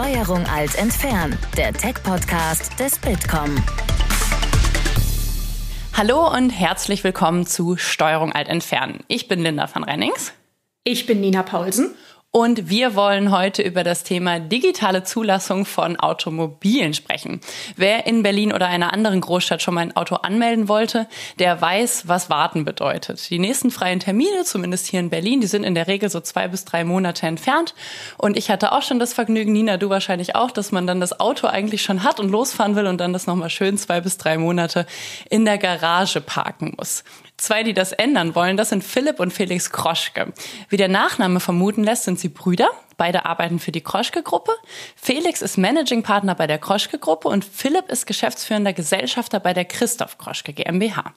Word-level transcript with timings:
Steuerung 0.00 0.46
alt 0.46 0.76
entfernen, 0.76 1.38
der 1.58 1.74
Tech-Podcast 1.74 2.80
des 2.80 2.98
Bitkom. 2.98 3.54
Hallo 5.92 6.26
und 6.34 6.48
herzlich 6.48 7.04
willkommen 7.04 7.44
zu 7.44 7.76
Steuerung 7.76 8.32
alt 8.32 8.48
entfernen. 8.48 9.00
Ich 9.08 9.28
bin 9.28 9.40
Linda 9.40 9.68
van 9.70 9.84
Rennings. 9.84 10.32
Ich 10.84 11.04
bin 11.04 11.20
Nina 11.20 11.42
Paulsen. 11.42 11.94
Und 12.32 12.70
wir 12.70 12.94
wollen 12.94 13.32
heute 13.32 13.60
über 13.60 13.82
das 13.82 14.04
Thema 14.04 14.38
digitale 14.38 15.02
Zulassung 15.02 15.64
von 15.64 15.96
Automobilen 15.98 16.94
sprechen. 16.94 17.40
Wer 17.74 18.06
in 18.06 18.22
Berlin 18.22 18.52
oder 18.52 18.68
einer 18.68 18.92
anderen 18.92 19.20
Großstadt 19.20 19.60
schon 19.60 19.74
mal 19.74 19.80
ein 19.80 19.96
Auto 19.96 20.14
anmelden 20.14 20.68
wollte, 20.68 21.08
der 21.40 21.60
weiß, 21.60 22.06
was 22.06 22.30
Warten 22.30 22.64
bedeutet. 22.64 23.28
Die 23.30 23.40
nächsten 23.40 23.72
freien 23.72 23.98
Termine, 23.98 24.44
zumindest 24.44 24.86
hier 24.86 25.00
in 25.00 25.10
Berlin, 25.10 25.40
die 25.40 25.48
sind 25.48 25.64
in 25.64 25.74
der 25.74 25.88
Regel 25.88 26.08
so 26.08 26.20
zwei 26.20 26.46
bis 26.46 26.64
drei 26.64 26.84
Monate 26.84 27.26
entfernt. 27.26 27.74
Und 28.16 28.36
ich 28.36 28.48
hatte 28.48 28.70
auch 28.70 28.82
schon 28.82 29.00
das 29.00 29.12
Vergnügen, 29.12 29.52
Nina, 29.52 29.76
du 29.76 29.90
wahrscheinlich 29.90 30.36
auch, 30.36 30.52
dass 30.52 30.70
man 30.70 30.86
dann 30.86 31.00
das 31.00 31.18
Auto 31.18 31.48
eigentlich 31.48 31.82
schon 31.82 32.04
hat 32.04 32.20
und 32.20 32.28
losfahren 32.28 32.76
will 32.76 32.86
und 32.86 32.98
dann 32.98 33.12
das 33.12 33.26
nochmal 33.26 33.50
schön 33.50 33.76
zwei 33.76 34.00
bis 34.00 34.18
drei 34.18 34.38
Monate 34.38 34.86
in 35.30 35.44
der 35.44 35.58
Garage 35.58 36.20
parken 36.20 36.74
muss. 36.78 37.02
Zwei, 37.40 37.62
die 37.62 37.72
das 37.72 37.92
ändern 37.92 38.34
wollen, 38.34 38.58
das 38.58 38.68
sind 38.68 38.84
Philipp 38.84 39.18
und 39.18 39.32
Felix 39.32 39.70
Kroschke. 39.70 40.34
Wie 40.68 40.76
der 40.76 40.88
Nachname 40.88 41.40
vermuten 41.40 41.82
lässt, 41.82 42.04
sind 42.04 42.20
sie 42.20 42.28
Brüder. 42.28 42.68
Beide 42.98 43.24
arbeiten 43.24 43.58
für 43.58 43.72
die 43.72 43.80
Kroschke-Gruppe. 43.80 44.52
Felix 44.94 45.40
ist 45.40 45.56
Managing 45.56 46.02
Partner 46.02 46.34
bei 46.34 46.46
der 46.46 46.58
Kroschke-Gruppe 46.58 47.28
und 47.28 47.46
Philipp 47.46 47.88
ist 47.88 48.06
geschäftsführender 48.06 48.74
Gesellschafter 48.74 49.40
bei 49.40 49.54
der 49.54 49.64
Christoph 49.64 50.18
Kroschke 50.18 50.52
GmbH. 50.52 51.14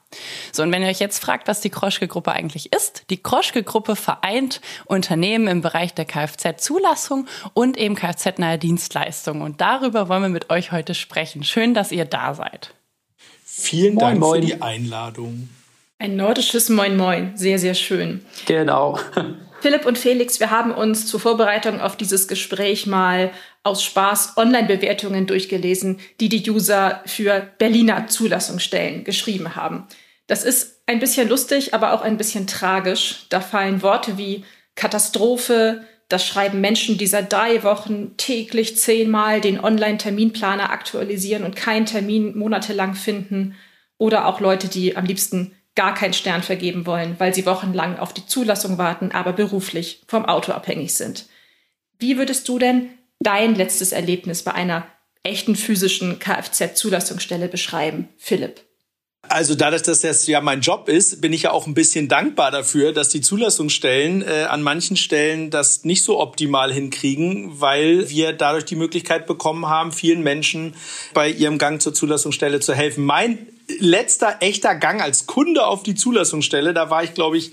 So, 0.50 0.62
und 0.62 0.72
wenn 0.72 0.80
ihr 0.80 0.88
euch 0.88 0.98
jetzt 0.98 1.22
fragt, 1.22 1.46
was 1.46 1.60
die 1.60 1.68
Kroschke-Gruppe 1.68 2.32
eigentlich 2.32 2.72
ist, 2.72 3.02
die 3.10 3.22
Kroschke-Gruppe 3.22 3.94
vereint 3.94 4.62
Unternehmen 4.86 5.46
im 5.46 5.60
Bereich 5.60 5.92
der 5.92 6.06
Kfz-Zulassung 6.06 7.26
und 7.52 7.76
eben 7.76 7.96
Kfz-nahe 7.96 8.56
Dienstleistungen. 8.56 9.42
Und 9.42 9.60
darüber 9.60 10.08
wollen 10.08 10.22
wir 10.22 10.28
mit 10.30 10.48
euch 10.48 10.72
heute 10.72 10.94
sprechen. 10.94 11.44
Schön, 11.44 11.74
dass 11.74 11.92
ihr 11.92 12.06
da 12.06 12.32
seid. 12.32 12.72
Vielen 13.44 13.98
Dank 13.98 14.18
moin, 14.18 14.40
moin. 14.40 14.40
für 14.40 14.46
die 14.56 14.62
Einladung. 14.62 15.50
Ein 15.98 16.16
nordisches 16.16 16.68
Moin 16.68 16.96
Moin, 16.96 17.36
sehr, 17.36 17.58
sehr 17.58 17.74
schön. 17.74 18.24
Genau. 18.46 18.98
Philipp 19.60 19.86
und 19.86 19.96
Felix, 19.96 20.40
wir 20.40 20.50
haben 20.50 20.72
uns 20.72 21.06
zur 21.06 21.20
Vorbereitung 21.20 21.80
auf 21.80 21.96
dieses 21.96 22.28
Gespräch 22.28 22.86
mal 22.86 23.30
aus 23.62 23.82
Spaß 23.82 24.36
Online-Bewertungen 24.36 25.26
durchgelesen, 25.26 26.00
die 26.20 26.28
die 26.28 26.50
User 26.50 27.00
für 27.06 27.48
Berliner 27.58 28.06
Zulassungsstellen 28.06 29.04
geschrieben 29.04 29.56
haben. 29.56 29.86
Das 30.26 30.44
ist 30.44 30.82
ein 30.86 30.98
bisschen 30.98 31.28
lustig, 31.30 31.72
aber 31.72 31.94
auch 31.94 32.02
ein 32.02 32.18
bisschen 32.18 32.46
tragisch. 32.46 33.26
Da 33.30 33.40
fallen 33.40 33.80
Worte 33.80 34.18
wie 34.18 34.44
Katastrophe, 34.74 35.84
das 36.08 36.26
schreiben 36.26 36.60
Menschen, 36.60 36.98
die 36.98 37.06
seit 37.06 37.32
drei 37.32 37.62
Wochen 37.62 38.16
täglich 38.18 38.76
zehnmal 38.76 39.40
den 39.40 39.58
Online-Terminplaner 39.58 40.70
aktualisieren 40.70 41.44
und 41.44 41.56
keinen 41.56 41.86
Termin 41.86 42.36
monatelang 42.36 42.94
finden. 42.94 43.54
Oder 43.96 44.26
auch 44.26 44.40
Leute, 44.40 44.68
die 44.68 44.96
am 44.96 45.06
liebsten 45.06 45.56
gar 45.74 45.94
keinen 45.94 46.14
Stern 46.14 46.42
vergeben 46.42 46.86
wollen, 46.86 47.16
weil 47.18 47.34
sie 47.34 47.46
wochenlang 47.46 47.98
auf 47.98 48.12
die 48.12 48.26
Zulassung 48.26 48.78
warten, 48.78 49.10
aber 49.12 49.32
beruflich 49.32 50.02
vom 50.06 50.24
Auto 50.24 50.52
abhängig 50.52 50.94
sind. 50.94 51.26
Wie 51.98 52.16
würdest 52.16 52.48
du 52.48 52.58
denn 52.58 52.90
dein 53.20 53.54
letztes 53.54 53.92
Erlebnis 53.92 54.42
bei 54.42 54.52
einer 54.52 54.86
echten 55.22 55.56
physischen 55.56 56.18
Kfz-Zulassungsstelle 56.18 57.48
beschreiben, 57.48 58.08
Philipp? 58.18 58.60
Also 59.28 59.54
dadurch, 59.54 59.82
dass 59.82 60.00
das 60.00 60.26
ja 60.26 60.42
mein 60.42 60.60
Job 60.60 60.88
ist, 60.88 61.22
bin 61.22 61.32
ich 61.32 61.42
ja 61.42 61.50
auch 61.50 61.66
ein 61.66 61.72
bisschen 61.72 62.08
dankbar 62.08 62.50
dafür, 62.50 62.92
dass 62.92 63.08
die 63.08 63.22
Zulassungsstellen 63.22 64.22
äh, 64.22 64.46
an 64.48 64.62
manchen 64.62 64.96
Stellen 64.96 65.50
das 65.50 65.84
nicht 65.84 66.04
so 66.04 66.20
optimal 66.20 66.72
hinkriegen, 66.72 67.58
weil 67.58 68.10
wir 68.10 68.34
dadurch 68.34 68.66
die 68.66 68.76
Möglichkeit 68.76 69.26
bekommen 69.26 69.66
haben, 69.66 69.92
vielen 69.92 70.22
Menschen 70.22 70.74
bei 71.14 71.30
ihrem 71.30 71.56
Gang 71.56 71.80
zur 71.80 71.94
Zulassungsstelle 71.94 72.60
zu 72.60 72.74
helfen. 72.74 73.04
Mein 73.04 73.46
letzter 73.78 74.36
echter 74.40 74.74
Gang 74.74 75.00
als 75.02 75.26
Kunde 75.26 75.66
auf 75.66 75.82
die 75.82 75.94
Zulassungsstelle, 75.94 76.74
da 76.74 76.90
war 76.90 77.04
ich, 77.04 77.14
glaube 77.14 77.38
ich, 77.38 77.52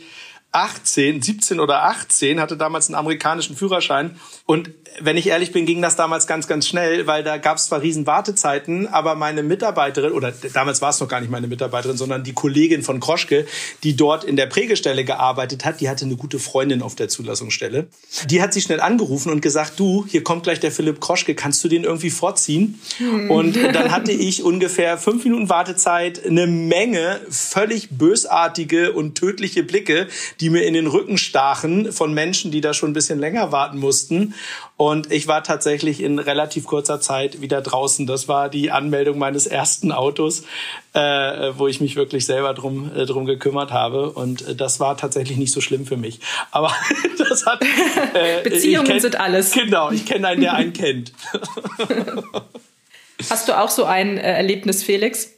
18, 0.52 1.22
17 1.22 1.60
oder 1.60 1.84
18, 1.84 2.40
hatte 2.40 2.58
damals 2.58 2.88
einen 2.88 2.96
amerikanischen 2.96 3.56
Führerschein. 3.56 4.20
Und 4.46 4.70
wenn 5.00 5.18
ich 5.18 5.28
ehrlich 5.28 5.52
bin, 5.52 5.66
ging 5.66 5.82
das 5.82 5.96
damals 5.96 6.28
ganz, 6.28 6.48
ganz 6.48 6.68
schnell, 6.68 7.08
weil 7.08 7.24
da 7.24 7.38
gab 7.38 7.58
es 7.58 7.68
zwar 7.68 7.82
riesen 7.82 8.06
Wartezeiten, 8.08 8.88
aber 8.88 9.16
meine 9.16 9.44
Mitarbeiterin, 9.44 10.12
oder 10.12 10.34
damals 10.54 10.82
war 10.82 10.90
es 10.90 11.00
noch 11.00 11.08
gar 11.08 11.22
nicht 11.22 11.30
meine 11.30 11.48
Mitarbeiterin, 11.48 11.98
sondern 11.98 12.24
die 12.24 12.34
Kollegin 12.34 12.84
von 12.84 13.00
Kroschke, 13.00 13.46
die 13.84 13.96
dort 13.96 14.24
in 14.24 14.36
der 14.36 14.48
Prägestelle 14.48 15.06
gearbeitet 15.06 15.66
hat, 15.66 15.82
die 15.82 15.90
hatte 15.90 16.06
eine 16.06 16.16
gute 16.16 16.40
Freundin 16.40 16.82
auf 16.82 16.96
der 16.96 17.10
Zulassungsstelle. 17.10 17.88
Die 18.30 18.42
hat 18.42 18.54
sie 18.54 18.62
schnell 18.62 18.82
angerufen 18.82 19.32
und 19.32 19.42
gesagt, 19.42 19.80
du, 19.80 20.06
hier 20.08 20.24
kommt 20.24 20.44
gleich 20.44 20.60
der 20.60 20.72
Philipp 20.72 21.00
Kroschke, 21.00 21.36
kannst 21.36 21.64
du 21.64 21.68
den 21.68 21.84
irgendwie 21.84 22.10
vorziehen? 22.10 22.80
Hm. 22.98 23.32
Und 23.32 23.56
dann 23.74 23.92
hatte 23.92 24.12
ich 24.12 24.44
ungefähr 24.44 24.98
fünf 24.98 25.24
Minuten 25.24 25.50
Wartezeit, 25.50 26.26
eine 26.26 26.48
Menge 26.48 27.22
völlig 27.30 27.90
bösartige 27.92 28.92
und 28.92 29.16
tödliche 29.16 29.64
Blicke, 29.64 30.08
die 30.40 30.50
mir 30.50 30.64
in 30.64 30.74
den 30.74 30.88
Rücken 30.88 31.18
stachen 31.18 31.92
von 31.92 32.14
Menschen, 32.14 32.52
die 32.52 32.62
da 32.62 32.74
schon 32.74 32.92
ein 32.92 32.94
bisschen 32.94 33.20
länger 33.20 33.52
warten 33.52 33.78
mussten. 33.78 34.34
Und 34.82 35.12
ich 35.12 35.28
war 35.28 35.44
tatsächlich 35.44 36.02
in 36.02 36.18
relativ 36.18 36.66
kurzer 36.66 37.00
Zeit 37.00 37.40
wieder 37.40 37.62
draußen. 37.62 38.08
Das 38.08 38.28
war 38.28 38.50
die 38.50 38.72
Anmeldung 38.72 39.20
meines 39.20 39.46
ersten 39.46 39.92
Autos, 39.92 40.42
äh, 40.94 41.52
wo 41.56 41.68
ich 41.68 41.82
mich 41.82 41.96
wirklich 41.96 42.26
selber 42.26 42.56
drum, 42.56 42.90
äh, 42.96 43.06
drum 43.06 43.26
gekümmert 43.26 43.72
habe. 43.72 44.10
Und 44.10 44.42
äh, 44.42 44.56
das 44.56 44.80
war 44.80 44.98
tatsächlich 44.98 45.38
nicht 45.38 45.52
so 45.52 45.62
schlimm 45.62 45.86
für 45.86 45.98
mich. 45.98 46.20
Aber 46.50 46.74
das 47.20 47.46
hat. 47.46 47.62
Äh, 48.16 48.42
Beziehungen 48.42 48.88
kenn, 48.88 49.00
sind 49.00 49.20
alles. 49.20 49.52
Genau, 49.52 49.92
ich 49.92 50.04
kenne 50.04 50.30
einen, 50.30 50.42
der 50.42 50.56
einen 50.56 50.74
kennt. 50.74 51.14
Hast 53.30 53.50
du 53.50 53.60
auch 53.60 53.70
so 53.70 53.86
ein 53.86 54.18
äh, 54.18 54.34
Erlebnis, 54.34 54.82
Felix? 54.82 55.30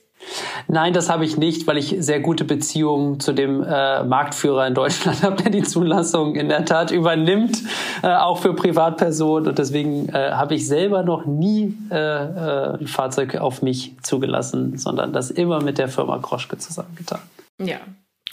Nein, 0.67 0.93
das 0.93 1.09
habe 1.09 1.25
ich 1.25 1.37
nicht, 1.37 1.67
weil 1.67 1.77
ich 1.77 1.95
sehr 1.99 2.19
gute 2.19 2.45
Beziehungen 2.45 3.19
zu 3.19 3.33
dem 3.33 3.63
äh, 3.63 4.03
Marktführer 4.03 4.67
in 4.67 4.73
Deutschland 4.73 5.21
habe, 5.23 5.41
der 5.41 5.51
die 5.51 5.63
Zulassung 5.63 6.35
in 6.35 6.49
der 6.49 6.65
Tat 6.65 6.91
übernimmt, 6.91 7.57
äh, 8.01 8.07
auch 8.07 8.39
für 8.39 8.53
Privatpersonen. 8.53 9.49
Und 9.49 9.59
deswegen 9.59 10.09
äh, 10.09 10.31
habe 10.31 10.55
ich 10.55 10.67
selber 10.67 11.03
noch 11.03 11.25
nie 11.25 11.77
äh, 11.91 11.95
äh, 11.95 12.77
ein 12.79 12.87
Fahrzeug 12.87 13.35
auf 13.35 13.61
mich 13.61 13.95
zugelassen, 14.01 14.77
sondern 14.77 15.13
das 15.13 15.31
immer 15.31 15.61
mit 15.61 15.77
der 15.77 15.87
Firma 15.87 16.19
Kroschke 16.19 16.57
zusammengetan. 16.57 17.19
Ja, 17.59 17.77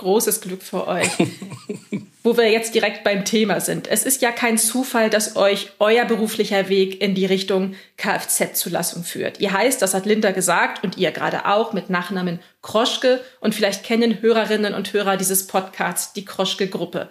Großes 0.00 0.40
Glück 0.40 0.62
für 0.62 0.88
euch. 0.88 1.10
Wo 2.22 2.36
wir 2.36 2.50
jetzt 2.50 2.75
direkt 2.75 3.03
beim 3.03 3.25
Thema 3.25 3.60
sind. 3.60 3.88
Es 3.88 4.04
ist 4.04 4.20
ja 4.20 4.31
kein 4.31 4.58
Zufall, 4.58 5.08
dass 5.08 5.36
euch 5.36 5.70
euer 5.78 6.04
beruflicher 6.04 6.69
Weg 6.69 7.00
in 7.00 7.14
die 7.14 7.25
Richtung 7.25 7.75
Kfz-Zulassung 7.97 9.04
führt. 9.04 9.41
Ihr 9.41 9.53
heißt, 9.53 9.81
das 9.81 9.94
hat 9.94 10.04
Linda 10.04 10.31
gesagt 10.32 10.84
und 10.84 10.98
ihr 10.98 11.12
gerade 11.12 11.47
auch 11.47 11.72
mit 11.72 11.88
Nachnamen 11.88 12.41
Kroschke 12.60 13.25
und 13.41 13.54
vielleicht 13.54 13.84
kennen 13.84 14.20
Hörerinnen 14.20 14.75
und 14.75 14.92
Hörer 14.92 15.16
dieses 15.16 15.47
Podcasts 15.47 16.12
die 16.12 16.26
Kroschke-Gruppe. 16.26 17.08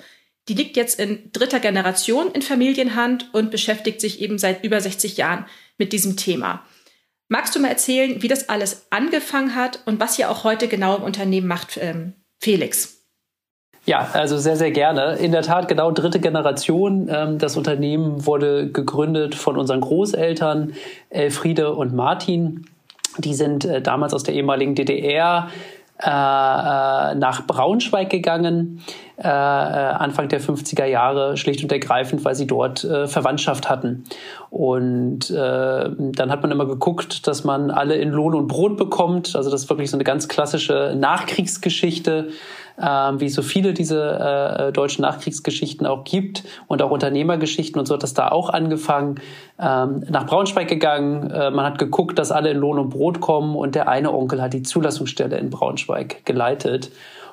Die 0.47 0.53
liegt 0.53 0.77
jetzt 0.77 0.99
in 0.99 1.31
dritter 1.31 1.59
Generation 1.59 2.31
in 2.31 2.43
Familienhand 2.43 3.33
und 3.33 3.49
beschäftigt 3.49 4.01
sich 4.01 4.21
eben 4.21 4.37
seit 4.37 4.63
über 4.63 4.79
60 4.79 5.17
Jahren 5.17 5.47
mit 5.79 5.91
diesem 5.91 6.17
Thema. 6.17 6.65
Magst 7.29 7.55
du 7.55 7.59
mal 7.59 7.69
erzählen, 7.69 8.21
wie 8.21 8.27
das 8.27 8.49
alles 8.49 8.87
angefangen 8.91 9.55
hat 9.55 9.81
und 9.85 9.99
was 9.99 10.19
ihr 10.19 10.29
auch 10.29 10.43
heute 10.43 10.67
genau 10.67 10.97
im 10.97 11.03
Unternehmen 11.03 11.47
macht, 11.47 11.77
ähm, 11.77 12.13
Felix. 12.39 12.98
Ja, 13.89 14.07
also 14.13 14.37
sehr, 14.37 14.55
sehr 14.55 14.69
gerne. 14.69 15.15
In 15.15 15.31
der 15.31 15.41
Tat 15.41 15.67
genau 15.67 15.89
dritte 15.89 16.19
Generation. 16.19 17.09
Ähm, 17.11 17.39
das 17.39 17.57
Unternehmen 17.57 18.23
wurde 18.27 18.69
gegründet 18.71 19.33
von 19.33 19.57
unseren 19.57 19.81
Großeltern 19.81 20.73
Elfriede 21.09 21.73
und 21.73 21.95
Martin. 21.95 22.65
Die 23.17 23.33
sind 23.33 23.65
äh, 23.65 23.81
damals 23.81 24.13
aus 24.13 24.21
der 24.21 24.35
ehemaligen 24.35 24.75
DDR 24.75 25.47
äh, 26.03 26.05
äh, 26.05 27.15
nach 27.15 27.47
Braunschweig 27.47 28.11
gegangen, 28.11 28.83
Anfang 29.17 30.29
der 30.29 30.39
50er 30.39 30.85
Jahre, 30.85 31.35
schlicht 31.35 31.61
und 31.63 31.71
ergreifend, 31.73 32.23
weil 32.23 32.35
sie 32.35 32.47
dort 32.47 32.79
Verwandtschaft 32.79 33.69
hatten. 33.69 34.05
Und 34.49 35.29
dann 35.29 36.31
hat 36.31 36.41
man 36.41 36.51
immer 36.51 36.65
geguckt, 36.65 37.27
dass 37.27 37.43
man 37.43 37.69
alle 37.69 37.95
in 37.95 38.11
Lohn 38.11 38.33
und 38.33 38.47
Brot 38.47 38.77
bekommt. 38.77 39.35
Also 39.35 39.51
das 39.51 39.63
ist 39.63 39.69
wirklich 39.69 39.91
so 39.91 39.97
eine 39.97 40.05
ganz 40.05 40.29
klassische 40.29 40.95
Nachkriegsgeschichte 40.97 42.29
ähm, 42.81 43.19
wie 43.19 43.29
so 43.29 43.41
viele 43.41 43.73
diese 43.73 44.67
äh, 44.69 44.71
deutschen 44.71 45.01
Nachkriegsgeschichten 45.01 45.85
auch 45.85 46.03
gibt 46.03 46.43
und 46.67 46.81
auch 46.81 46.91
Unternehmergeschichten 46.91 47.79
und 47.79 47.85
so 47.85 47.95
hat 47.95 48.03
das 48.03 48.13
da 48.13 48.29
auch 48.29 48.49
angefangen. 48.49 49.15
Ähm, 49.59 50.03
nach 50.09 50.25
Braunschweig 50.25 50.67
gegangen, 50.67 51.29
äh, 51.31 51.51
man 51.51 51.65
hat 51.65 51.79
geguckt, 51.79 52.17
dass 52.19 52.31
alle 52.31 52.51
in 52.51 52.57
Lohn 52.57 52.79
und 52.79 52.89
Brot 52.89 53.19
kommen 53.19 53.55
und 53.55 53.75
der 53.75 53.87
eine 53.87 54.13
Onkel 54.13 54.41
hat 54.41 54.53
die 54.53 54.63
Zulassungsstelle 54.63 55.37
in 55.37 55.49
Braunschweig 55.49 56.25
geleitet. 56.25 56.91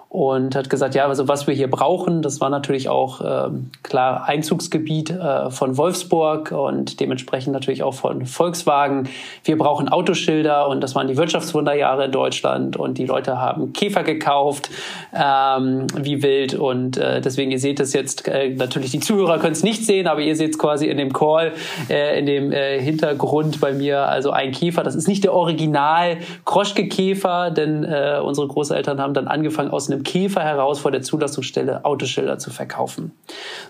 Und 0.08 0.54
hat 0.54 0.70
gesagt, 0.70 0.94
ja, 0.94 1.06
also 1.06 1.26
was 1.26 1.46
wir 1.46 1.54
hier 1.54 1.68
brauchen, 1.68 2.22
das 2.22 2.40
war 2.40 2.48
natürlich 2.48 2.88
auch 2.88 3.20
ähm, 3.20 3.70
klar 3.82 4.24
Einzugsgebiet 4.26 5.10
äh, 5.10 5.50
von 5.50 5.76
Wolfsburg 5.76 6.52
und 6.52 7.00
dementsprechend 7.00 7.52
natürlich 7.52 7.82
auch 7.82 7.94
von 7.94 8.24
Volkswagen. 8.24 9.08
Wir 9.44 9.58
brauchen 9.58 9.88
Autoschilder 9.88 10.68
und 10.68 10.80
das 10.80 10.94
waren 10.94 11.08
die 11.08 11.16
Wirtschaftswunderjahre 11.16 12.06
in 12.06 12.12
Deutschland 12.12 12.76
und 12.76 12.98
die 12.98 13.04
Leute 13.04 13.40
haben 13.40 13.72
Käfer 13.72 14.04
gekauft, 14.04 14.70
ähm, 15.12 15.86
wie 15.96 16.22
wild 16.22 16.54
und 16.54 16.96
äh, 16.96 17.20
deswegen, 17.20 17.50
ihr 17.50 17.58
seht 17.58 17.80
es 17.80 17.92
jetzt, 17.92 18.28
äh, 18.28 18.50
natürlich 18.50 18.92
die 18.92 19.00
Zuhörer 19.00 19.38
können 19.38 19.52
es 19.52 19.64
nicht 19.64 19.84
sehen, 19.84 20.06
aber 20.06 20.20
ihr 20.20 20.36
seht 20.36 20.52
es 20.52 20.58
quasi 20.58 20.86
in 20.86 20.98
dem 20.98 21.12
Call, 21.12 21.52
äh, 21.90 22.18
in 22.18 22.26
dem 22.26 22.52
äh, 22.52 22.80
Hintergrund 22.80 23.60
bei 23.60 23.72
mir, 23.72 24.06
also 24.06 24.30
ein 24.30 24.52
Käfer, 24.52 24.84
das 24.84 24.94
ist 24.94 25.08
nicht 25.08 25.24
der 25.24 25.34
Original 25.34 26.18
Kroschke-Käfer, 26.44 27.50
denn 27.50 27.82
äh, 27.82 28.20
unsere 28.22 28.46
Großeltern 28.46 29.00
haben 29.00 29.12
dann 29.12 29.26
angefangen 29.26 29.70
aus 29.70 29.90
einem 29.90 29.95
einem 29.96 30.02
Käfer 30.04 30.42
heraus 30.42 30.78
vor 30.78 30.90
der 30.90 31.02
Zulassungsstelle 31.02 31.84
Autoschilder 31.84 32.38
zu 32.38 32.50
verkaufen. 32.50 33.12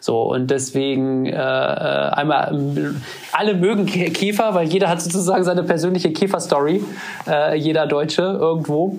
So, 0.00 0.22
und 0.22 0.50
deswegen 0.50 1.26
äh, 1.26 1.32
äh 1.32 1.36
einmal, 1.36 2.52
ähm, 2.52 3.02
alle 3.32 3.54
mögen 3.54 3.86
Käfer, 3.86 4.54
weil 4.54 4.68
jeder 4.68 4.88
hat 4.88 5.00
sozusagen 5.00 5.44
seine 5.44 5.62
persönliche 5.62 6.12
Käfer-Story, 6.12 6.82
äh, 7.26 7.56
jeder 7.56 7.86
Deutsche 7.86 8.22
irgendwo. 8.22 8.98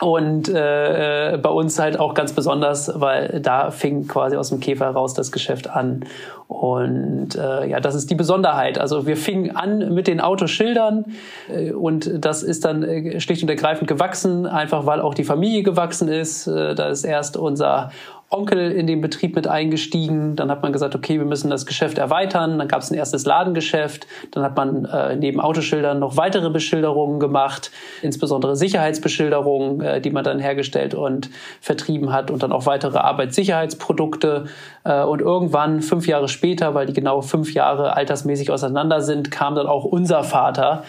Und 0.00 0.48
äh, 0.48 1.34
äh, 1.34 1.36
bei 1.36 1.50
uns 1.50 1.78
halt 1.78 2.00
auch 2.00 2.14
ganz 2.14 2.32
besonders, 2.32 2.90
weil 2.94 3.40
da 3.42 3.70
fing 3.70 4.08
quasi 4.08 4.34
aus 4.36 4.48
dem 4.48 4.58
Käfer 4.58 4.86
heraus 4.86 5.12
das 5.12 5.30
Geschäft 5.30 5.68
an. 5.68 6.06
Und 6.48 7.36
äh, 7.36 7.68
ja, 7.68 7.80
das 7.80 7.94
ist 7.94 8.10
die 8.10 8.14
Besonderheit. 8.14 8.78
Also 8.78 9.06
wir 9.06 9.18
fingen 9.18 9.54
an 9.54 9.92
mit 9.92 10.06
den 10.06 10.20
Autoschildern 10.20 11.04
äh, 11.48 11.72
und 11.72 12.10
das 12.24 12.42
ist 12.42 12.64
dann 12.64 12.82
äh, 12.82 13.20
schlicht 13.20 13.42
und 13.42 13.50
ergreifend 13.50 13.88
gewachsen, 13.88 14.46
einfach 14.46 14.86
weil 14.86 15.02
auch 15.02 15.12
die 15.12 15.24
Familie 15.24 15.62
gewachsen 15.62 16.08
ist. 16.08 16.46
Äh, 16.46 16.74
da 16.74 16.88
ist 16.88 17.04
erst 17.04 17.36
unser 17.36 17.90
Onkel 18.32 18.70
in 18.70 18.86
den 18.86 19.00
Betrieb 19.00 19.34
mit 19.34 19.48
eingestiegen. 19.48 20.36
Dann 20.36 20.52
hat 20.52 20.62
man 20.62 20.72
gesagt, 20.72 20.94
okay, 20.94 21.18
wir 21.18 21.24
müssen 21.24 21.50
das 21.50 21.66
Geschäft 21.66 21.98
erweitern. 21.98 22.60
Dann 22.60 22.68
gab 22.68 22.80
es 22.80 22.90
ein 22.92 22.94
erstes 22.94 23.26
Ladengeschäft. 23.26 24.06
Dann 24.30 24.44
hat 24.44 24.56
man 24.56 24.84
äh, 24.84 25.16
neben 25.16 25.40
Autoschildern 25.40 25.98
noch 25.98 26.16
weitere 26.16 26.48
Beschilderungen 26.48 27.18
gemacht, 27.18 27.72
insbesondere 28.02 28.54
Sicherheitsbeschilderungen, 28.54 29.80
äh, 29.80 30.00
die 30.00 30.10
man 30.10 30.22
dann 30.22 30.38
hergestellt 30.38 30.94
und 30.94 31.28
vertrieben 31.60 32.12
hat 32.12 32.30
und 32.30 32.44
dann 32.44 32.52
auch 32.52 32.66
weitere 32.66 32.98
Arbeitssicherheitsprodukte. 32.98 34.44
Äh, 34.84 35.02
und 35.02 35.20
irgendwann, 35.20 35.82
fünf 35.82 36.06
Jahre 36.06 36.28
später, 36.28 36.72
weil 36.72 36.86
die 36.86 36.92
genau 36.92 37.22
fünf 37.22 37.52
Jahre 37.52 37.96
altersmäßig 37.96 38.52
auseinander 38.52 39.00
sind, 39.00 39.32
kam 39.32 39.56
dann 39.56 39.66
auch 39.66 39.84
unser 39.84 40.22
Vater 40.22 40.84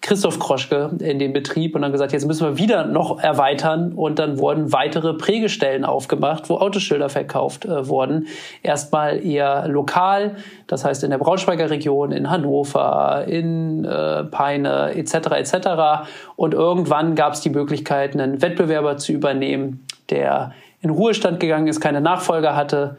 Christoph 0.00 0.38
Kroschke 0.38 0.90
in 1.00 1.18
den 1.18 1.32
Betrieb 1.32 1.74
und 1.74 1.82
dann 1.82 1.92
gesagt, 1.92 2.12
jetzt 2.12 2.26
müssen 2.26 2.46
wir 2.46 2.58
wieder 2.58 2.86
noch 2.86 3.20
erweitern 3.20 3.92
und 3.92 4.18
dann 4.18 4.38
wurden 4.38 4.72
weitere 4.72 5.14
Prägestellen 5.14 5.84
aufgemacht, 5.84 6.48
wo 6.48 6.56
Autoschilder 6.56 7.08
verkauft 7.08 7.64
äh, 7.64 7.88
wurden. 7.88 8.26
Erstmal 8.62 9.24
eher 9.24 9.66
lokal, 9.68 10.36
das 10.66 10.84
heißt 10.84 11.04
in 11.04 11.10
der 11.10 11.18
Braunschweiger 11.18 11.70
Region, 11.70 12.12
in 12.12 12.30
Hannover, 12.30 13.24
in 13.26 13.84
äh, 13.84 14.24
Peine 14.24 14.94
etc. 14.94 15.14
etc. 15.32 16.08
Und 16.36 16.54
irgendwann 16.54 17.14
gab 17.14 17.32
es 17.32 17.40
die 17.40 17.50
Möglichkeit, 17.50 18.14
einen 18.14 18.42
Wettbewerber 18.42 18.96
zu 18.98 19.12
übernehmen, 19.12 19.84
der 20.10 20.52
in 20.82 20.90
Ruhestand 20.90 21.40
gegangen 21.40 21.66
ist, 21.66 21.80
keine 21.80 22.00
Nachfolger 22.00 22.54
hatte 22.54 22.96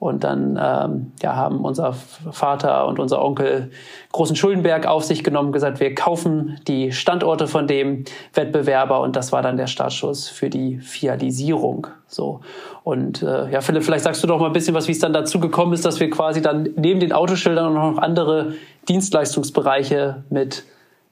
und 0.00 0.24
dann 0.24 0.58
ähm, 0.60 1.12
ja, 1.22 1.36
haben 1.36 1.60
unser 1.60 1.92
Vater 1.92 2.86
und 2.86 2.98
unser 2.98 3.22
Onkel 3.22 3.70
großen 4.12 4.34
Schuldenberg 4.34 4.86
auf 4.86 5.04
sich 5.04 5.22
genommen, 5.22 5.52
gesagt, 5.52 5.78
wir 5.78 5.94
kaufen 5.94 6.58
die 6.66 6.90
Standorte 6.90 7.46
von 7.46 7.66
dem 7.66 8.04
Wettbewerber 8.32 9.02
und 9.02 9.14
das 9.14 9.30
war 9.30 9.42
dann 9.42 9.58
der 9.58 9.66
Startschuss 9.66 10.28
für 10.28 10.48
die 10.48 10.78
Fialisierung. 10.78 11.86
So 12.06 12.40
und 12.82 13.22
äh, 13.22 13.50
ja, 13.50 13.60
Philipp, 13.60 13.84
vielleicht 13.84 14.04
sagst 14.04 14.22
du 14.24 14.26
doch 14.26 14.40
mal 14.40 14.46
ein 14.46 14.54
bisschen 14.54 14.74
was, 14.74 14.88
wie 14.88 14.92
es 14.92 15.00
dann 15.00 15.12
dazu 15.12 15.38
gekommen 15.38 15.74
ist, 15.74 15.84
dass 15.84 16.00
wir 16.00 16.08
quasi 16.08 16.40
dann 16.40 16.70
neben 16.76 16.98
den 16.98 17.12
Autoschildern 17.12 17.74
noch 17.74 17.98
andere 17.98 18.54
Dienstleistungsbereiche 18.88 20.24
mit 20.30 20.64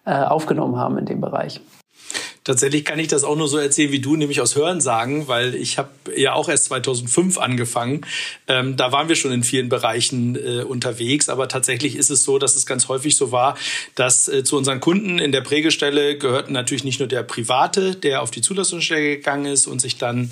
äh, 0.07 0.15
aufgenommen 0.15 0.77
haben 0.77 0.97
in 0.97 1.05
dem 1.05 1.21
Bereich. 1.21 1.61
Tatsächlich 2.49 2.87
kann 2.87 2.99
ich 2.99 3.09
das 3.09 3.25
auch 3.25 3.37
nur 3.37 3.47
so 3.47 3.59
erzählen 3.59 3.93
wie 3.93 3.99
du, 3.99 4.17
nämlich 4.17 4.41
aus 4.41 4.57
Hörensagen, 4.57 5.29
weil 5.29 5.55
ich 5.55 5.77
habe 5.77 5.91
ja 6.17 6.33
auch 6.33 6.49
erst 6.49 6.65
2005 6.65 7.37
angefangen. 7.37 8.07
Ähm, 8.47 8.75
da 8.75 8.91
waren 8.91 9.11
wir 9.11 9.17
schon 9.17 9.33
in 9.33 9.43
vielen 9.43 9.69
Bereichen 9.69 10.35
äh, 10.35 10.63
unterwegs, 10.63 11.29
aber 11.29 11.49
tatsächlich 11.49 11.95
ist 11.95 12.09
es 12.09 12.25
so, 12.25 12.39
dass 12.39 12.57
es 12.57 12.65
ganz 12.65 12.89
häufig 12.89 13.17
so 13.17 13.33
war, 13.33 13.59
dass 13.97 14.29
äh, 14.29 14.45
zu 14.45 14.57
unseren 14.57 14.81
Kunden 14.81 15.19
in 15.19 15.31
der 15.31 15.43
Prägestelle 15.43 16.17
gehörten 16.17 16.55
natürlich 16.55 16.85
nicht 16.85 17.01
nur 17.01 17.09
der 17.09 17.23
Private, 17.23 17.95
der 17.95 18.23
auf 18.23 18.31
die 18.31 18.41
Zulassungsstelle 18.41 19.17
gegangen 19.17 19.45
ist 19.45 19.67
und 19.67 19.83
sich 19.83 19.99
dann 19.99 20.31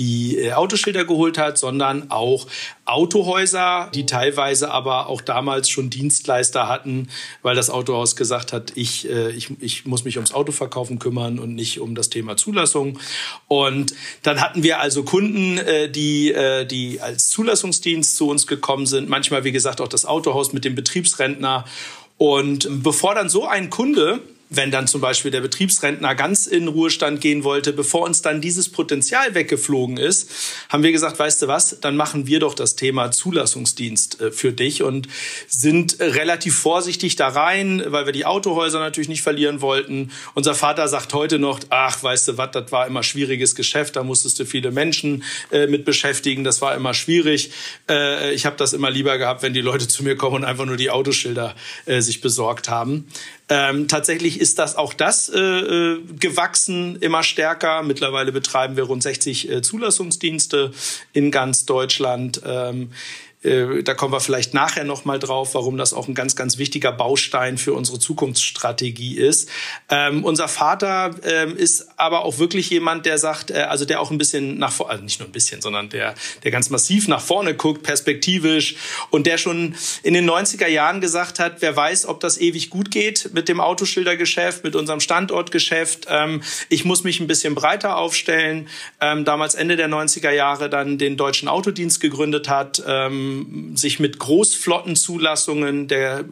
die 0.00 0.38
äh, 0.38 0.52
Autoschilder 0.52 1.04
geholt 1.04 1.36
hat, 1.36 1.58
sondern 1.58 2.10
auch 2.10 2.46
Autohäuser, 2.86 3.90
die 3.94 4.06
teilweise 4.06 4.70
aber 4.70 5.08
auch 5.08 5.20
damals 5.20 5.68
schon 5.68 5.90
Dienstleister 5.90 6.68
hatten, 6.68 7.08
weil 7.42 7.54
das 7.54 7.68
Autohaus 7.68 8.16
gesagt 8.16 8.54
hat, 8.54 8.72
ich, 8.76 9.08
äh, 9.10 9.30
ich, 9.32 9.50
ich 9.60 9.84
muss 9.84 10.04
mich 10.04 10.16
ums 10.16 10.32
Autoverkaufen 10.32 10.98
kümmern 10.98 11.38
und 11.38 11.54
nicht 11.54 11.80
um 11.80 11.94
das 11.94 12.08
Thema 12.08 12.38
Zulassung. 12.38 12.98
Und 13.46 13.94
dann 14.22 14.40
hatten 14.40 14.62
wir 14.62 14.80
also 14.80 15.02
Kunden, 15.02 15.58
äh, 15.58 15.90
die, 15.90 16.34
die 16.70 17.00
als 17.00 17.28
Zulassungsdienst 17.28 18.16
zu 18.16 18.28
uns 18.28 18.46
gekommen 18.46 18.86
sind, 18.86 19.08
manchmal 19.08 19.44
wie 19.44 19.52
gesagt 19.52 19.82
auch 19.82 19.88
das 19.88 20.06
Autohaus 20.06 20.54
mit 20.54 20.64
dem 20.64 20.74
Betriebsrentner. 20.74 21.66
Und 22.16 22.68
bevor 22.82 23.14
dann 23.14 23.28
so 23.28 23.46
ein 23.46 23.68
Kunde 23.68 24.20
wenn 24.50 24.72
dann 24.72 24.88
zum 24.88 25.00
Beispiel 25.00 25.30
der 25.30 25.40
Betriebsrentner 25.40 26.16
ganz 26.16 26.48
in 26.48 26.66
Ruhestand 26.66 27.20
gehen 27.20 27.44
wollte, 27.44 27.72
bevor 27.72 28.02
uns 28.02 28.20
dann 28.20 28.40
dieses 28.40 28.68
Potenzial 28.68 29.34
weggeflogen 29.34 29.96
ist, 29.96 30.28
haben 30.68 30.82
wir 30.82 30.90
gesagt, 30.90 31.20
weißt 31.20 31.42
du 31.42 31.48
was, 31.48 31.78
dann 31.80 31.96
machen 31.96 32.26
wir 32.26 32.40
doch 32.40 32.54
das 32.54 32.74
Thema 32.74 33.12
Zulassungsdienst 33.12 34.20
äh, 34.20 34.32
für 34.32 34.52
dich 34.52 34.82
und 34.82 35.06
sind 35.46 36.00
relativ 36.00 36.58
vorsichtig 36.58 37.14
da 37.14 37.28
rein, 37.28 37.82
weil 37.86 38.06
wir 38.06 38.12
die 38.12 38.26
Autohäuser 38.26 38.80
natürlich 38.80 39.08
nicht 39.08 39.22
verlieren 39.22 39.60
wollten. 39.60 40.10
Unser 40.34 40.56
Vater 40.56 40.88
sagt 40.88 41.14
heute 41.14 41.38
noch, 41.38 41.60
ach, 41.70 42.02
weißt 42.02 42.28
du 42.28 42.36
was, 42.36 42.50
das 42.50 42.72
war 42.72 42.88
immer 42.88 43.04
schwieriges 43.04 43.54
Geschäft, 43.54 43.94
da 43.94 44.02
musstest 44.02 44.40
du 44.40 44.44
viele 44.44 44.72
Menschen 44.72 45.22
äh, 45.52 45.68
mit 45.68 45.84
beschäftigen, 45.84 46.42
das 46.42 46.60
war 46.60 46.74
immer 46.74 46.92
schwierig. 46.92 47.52
Äh, 47.88 48.34
ich 48.34 48.46
habe 48.46 48.56
das 48.56 48.72
immer 48.72 48.90
lieber 48.90 49.16
gehabt, 49.16 49.42
wenn 49.42 49.54
die 49.54 49.60
Leute 49.60 49.86
zu 49.86 50.02
mir 50.02 50.16
kommen 50.16 50.36
und 50.36 50.44
einfach 50.44 50.66
nur 50.66 50.76
die 50.76 50.90
Autoschilder 50.90 51.54
sich 51.86 52.20
besorgt 52.20 52.68
haben. 52.68 53.06
Ähm, 53.52 53.88
tatsächlich 53.88 54.39
ist 54.40 54.58
das 54.58 54.76
auch 54.76 54.94
das 54.94 55.28
äh, 55.28 55.38
äh, 55.38 56.02
gewachsen, 56.18 56.96
immer 56.96 57.22
stärker. 57.22 57.82
Mittlerweile 57.82 58.32
betreiben 58.32 58.76
wir 58.76 58.84
rund 58.84 59.02
60 59.02 59.50
äh, 59.50 59.62
Zulassungsdienste 59.62 60.72
in 61.12 61.30
ganz 61.30 61.66
Deutschland. 61.66 62.40
Ähm, 62.44 62.84
äh, 62.84 62.86
da 63.42 63.94
kommen 63.94 64.12
wir 64.12 64.20
vielleicht 64.20 64.52
nachher 64.52 64.84
noch 64.84 65.06
mal 65.06 65.18
drauf, 65.18 65.54
warum 65.54 65.78
das 65.78 65.94
auch 65.94 66.08
ein 66.08 66.14
ganz, 66.14 66.36
ganz 66.36 66.58
wichtiger 66.58 66.92
Baustein 66.92 67.56
für 67.56 67.72
unsere 67.72 67.98
Zukunftsstrategie 67.98 69.16
ist. 69.16 69.48
Ähm, 69.88 70.24
unser 70.24 70.46
Vater 70.46 71.12
ähm, 71.22 71.56
ist 71.56 71.88
aber 71.96 72.26
auch 72.26 72.38
wirklich 72.38 72.68
jemand, 72.68 73.06
der 73.06 73.16
sagt, 73.16 73.50
äh, 73.50 73.62
also 73.62 73.86
der 73.86 74.02
auch 74.02 74.10
ein 74.10 74.18
bisschen 74.18 74.58
nach 74.58 74.72
vorne, 74.72 74.92
also 74.92 75.04
nicht 75.04 75.20
nur 75.20 75.28
ein 75.28 75.32
bisschen, 75.32 75.62
sondern 75.62 75.88
der, 75.88 76.14
der 76.44 76.50
ganz 76.50 76.68
massiv 76.68 77.08
nach 77.08 77.22
vorne 77.22 77.54
guckt, 77.54 77.82
perspektivisch 77.82 78.76
und 79.08 79.26
der 79.26 79.38
schon 79.38 79.74
in 80.02 80.12
den 80.12 80.28
90er 80.28 80.68
Jahren 80.68 81.00
gesagt 81.00 81.38
hat, 81.38 81.62
wer 81.62 81.74
weiß, 81.74 82.06
ob 82.06 82.20
das 82.20 82.38
ewig 82.38 82.68
gut 82.68 82.90
geht 82.90 83.30
mit 83.32 83.48
dem 83.48 83.60
Autoschildergeschäft, 83.60 84.64
mit 84.64 84.76
unserem 84.76 85.00
Standortgeschäft. 85.00 86.08
Ähm, 86.10 86.42
ich 86.68 86.84
muss 86.84 87.04
mich 87.04 87.20
ein 87.20 87.26
bisschen 87.26 87.54
breiter 87.54 87.96
aufstellen. 87.96 88.68
Ähm, 89.00 89.24
damals 89.24 89.54
Ende 89.54 89.76
der 89.76 89.88
90er 89.88 90.30
Jahre 90.30 90.68
dann 90.68 90.98
den 90.98 91.16
Deutschen 91.16 91.48
Autodienst 91.48 92.02
gegründet 92.02 92.50
hat. 92.50 92.82
Ähm, 92.86 93.29
sich 93.74 94.00
mit 94.00 94.18
Großflottenzulassungen 94.18 95.88
der 95.88 96.20
äh, 96.20 96.24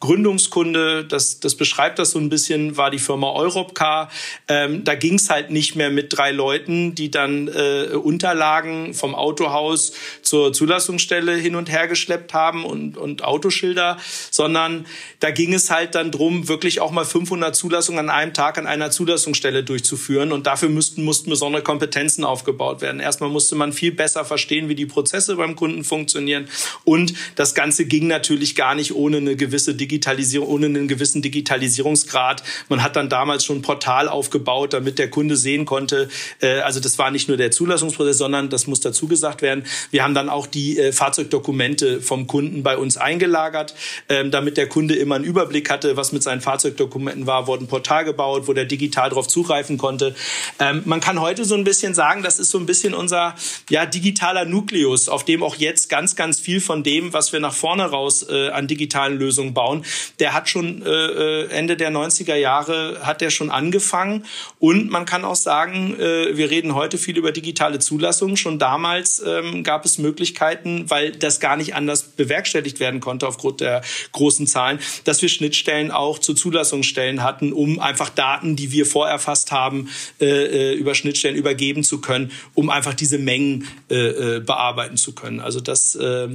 Gründungskunde, 0.00 1.04
das, 1.04 1.40
das 1.40 1.54
beschreibt 1.54 1.98
das 1.98 2.12
so 2.12 2.18
ein 2.18 2.28
bisschen, 2.28 2.76
war 2.76 2.90
die 2.90 2.98
Firma 2.98 3.30
Europcar. 3.30 4.10
Ähm, 4.48 4.84
da 4.84 4.94
ging 4.94 5.14
es 5.14 5.30
halt 5.30 5.50
nicht 5.50 5.76
mehr 5.76 5.90
mit 5.90 6.16
drei 6.16 6.30
Leuten, 6.30 6.94
die 6.94 7.10
dann 7.10 7.48
äh, 7.48 7.94
Unterlagen 7.94 8.94
vom 8.94 9.14
Autohaus 9.14 9.92
zur 10.22 10.52
Zulassungsstelle 10.52 11.36
hin 11.36 11.56
und 11.56 11.70
her 11.70 11.88
geschleppt 11.88 12.34
haben 12.34 12.64
und, 12.64 12.96
und 12.96 13.24
Autoschilder, 13.24 13.96
sondern 14.30 14.86
da 15.20 15.30
ging 15.30 15.54
es 15.54 15.70
halt 15.70 15.94
dann 15.94 16.10
drum, 16.10 16.48
wirklich 16.48 16.80
auch 16.80 16.90
mal 16.90 17.04
500 17.04 17.54
Zulassungen 17.54 17.98
an 17.98 18.10
einem 18.10 18.34
Tag 18.34 18.58
an 18.58 18.66
einer 18.66 18.90
Zulassungsstelle 18.90 19.64
durchzuführen. 19.64 20.32
Und 20.32 20.46
dafür 20.46 20.68
müssten, 20.68 21.04
mussten 21.04 21.30
besondere 21.30 21.62
Kompetenzen 21.62 22.24
aufgebaut 22.24 22.80
werden. 22.80 23.00
Erstmal 23.00 23.30
musste 23.30 23.56
man 23.56 23.72
viel 23.72 23.92
besser 23.92 24.24
verstehen, 24.24 24.68
wie 24.68 24.74
die 24.74 24.86
Prozesse 24.86 25.36
beim 25.36 25.56
Kunden 25.56 25.84
funktionieren 25.84 26.03
funktionieren. 26.04 26.48
Und 26.84 27.14
das 27.36 27.54
Ganze 27.54 27.86
ging 27.86 28.06
natürlich 28.06 28.54
gar 28.54 28.74
nicht 28.74 28.94
ohne 28.94 29.16
eine 29.16 29.36
gewisse 29.36 29.74
Digitalisierung, 29.74 30.48
ohne 30.48 30.66
einen 30.66 30.86
gewissen 30.86 31.22
Digitalisierungsgrad. 31.22 32.42
Man 32.68 32.82
hat 32.82 32.96
dann 32.96 33.08
damals 33.08 33.44
schon 33.44 33.58
ein 33.58 33.62
Portal 33.62 34.08
aufgebaut, 34.08 34.74
damit 34.74 34.98
der 34.98 35.08
Kunde 35.08 35.36
sehen 35.36 35.64
konnte. 35.64 36.08
Äh, 36.40 36.60
also 36.60 36.80
das 36.80 36.98
war 36.98 37.10
nicht 37.10 37.28
nur 37.28 37.38
der 37.38 37.50
Zulassungsprozess, 37.50 38.18
sondern 38.18 38.50
das 38.50 38.66
muss 38.66 38.80
dazu 38.80 39.08
gesagt 39.08 39.40
werden. 39.40 39.64
Wir 39.90 40.04
haben 40.04 40.14
dann 40.14 40.28
auch 40.28 40.46
die 40.46 40.78
äh, 40.78 40.92
Fahrzeugdokumente 40.92 42.02
vom 42.02 42.26
Kunden 42.26 42.62
bei 42.62 42.76
uns 42.76 42.98
eingelagert, 42.98 43.74
ähm, 44.08 44.30
damit 44.30 44.56
der 44.58 44.68
Kunde 44.68 44.94
immer 44.94 45.14
einen 45.14 45.24
Überblick 45.24 45.70
hatte, 45.70 45.96
was 45.96 46.12
mit 46.12 46.22
seinen 46.22 46.42
Fahrzeugdokumenten 46.42 47.26
war. 47.26 47.46
Wurde 47.46 47.64
ein 47.64 47.68
Portal 47.68 48.04
gebaut, 48.04 48.46
wo 48.46 48.52
der 48.52 48.66
digital 48.66 49.08
darauf 49.08 49.26
zugreifen 49.26 49.78
konnte. 49.78 50.14
Ähm, 50.58 50.82
man 50.84 51.00
kann 51.00 51.20
heute 51.20 51.44
so 51.44 51.54
ein 51.54 51.64
bisschen 51.64 51.94
sagen, 51.94 52.22
das 52.22 52.38
ist 52.38 52.50
so 52.50 52.58
ein 52.58 52.66
bisschen 52.66 52.92
unser 52.92 53.34
ja, 53.70 53.86
digitaler 53.86 54.44
Nukleus, 54.44 55.08
auf 55.08 55.24
dem 55.24 55.42
auch 55.42 55.56
jetzt 55.56 55.88
ganz, 55.94 56.16
ganz 56.16 56.40
viel 56.40 56.60
von 56.60 56.82
dem, 56.82 57.12
was 57.12 57.32
wir 57.32 57.38
nach 57.38 57.54
vorne 57.54 57.84
raus 57.84 58.26
äh, 58.28 58.48
an 58.48 58.66
digitalen 58.66 59.16
Lösungen 59.16 59.54
bauen, 59.54 59.84
der 60.18 60.34
hat 60.34 60.48
schon 60.48 60.82
äh, 60.82 60.88
äh 60.90 61.46
Ende 61.50 61.76
der 61.76 61.92
90er 61.92 62.34
Jahre 62.34 63.06
hat 63.06 63.20
der 63.20 63.30
schon 63.30 63.48
angefangen. 63.48 64.24
Und 64.58 64.90
man 64.90 65.04
kann 65.04 65.24
auch 65.24 65.36
sagen, 65.36 65.94
äh, 66.00 66.36
wir 66.36 66.50
reden 66.50 66.74
heute 66.74 66.98
viel 66.98 67.16
über 67.16 67.30
digitale 67.30 67.78
Zulassungen. 67.78 68.36
Schon 68.36 68.58
damals 68.58 69.22
ähm, 69.24 69.62
gab 69.62 69.84
es 69.84 69.98
Möglichkeiten, 69.98 70.90
weil 70.90 71.12
das 71.12 71.38
gar 71.38 71.56
nicht 71.56 71.76
anders 71.76 72.02
bewerkstelligt 72.02 72.80
werden 72.80 72.98
konnte 72.98 73.28
aufgrund 73.28 73.60
der 73.60 73.82
großen 74.10 74.48
Zahlen, 74.48 74.80
dass 75.04 75.22
wir 75.22 75.28
Schnittstellen 75.28 75.92
auch 75.92 76.18
zu 76.18 76.34
Zulassungsstellen 76.34 77.22
hatten, 77.22 77.52
um 77.52 77.78
einfach 77.78 78.10
Daten, 78.10 78.56
die 78.56 78.72
wir 78.72 78.84
vorerfasst 78.84 79.52
haben, 79.52 79.90
äh, 80.20 80.26
äh 80.26 80.74
über 80.74 80.96
Schnittstellen 80.96 81.36
übergeben 81.36 81.84
zu 81.84 82.00
können, 82.00 82.32
um 82.54 82.68
einfach 82.68 82.94
diese 82.94 83.18
Mengen 83.18 83.68
äh, 83.90 83.94
äh 83.94 84.40
bearbeiten 84.40 84.96
zu 84.96 85.14
können. 85.14 85.38
Also 85.38 85.60
das 85.60 85.83
äh, 85.94 86.28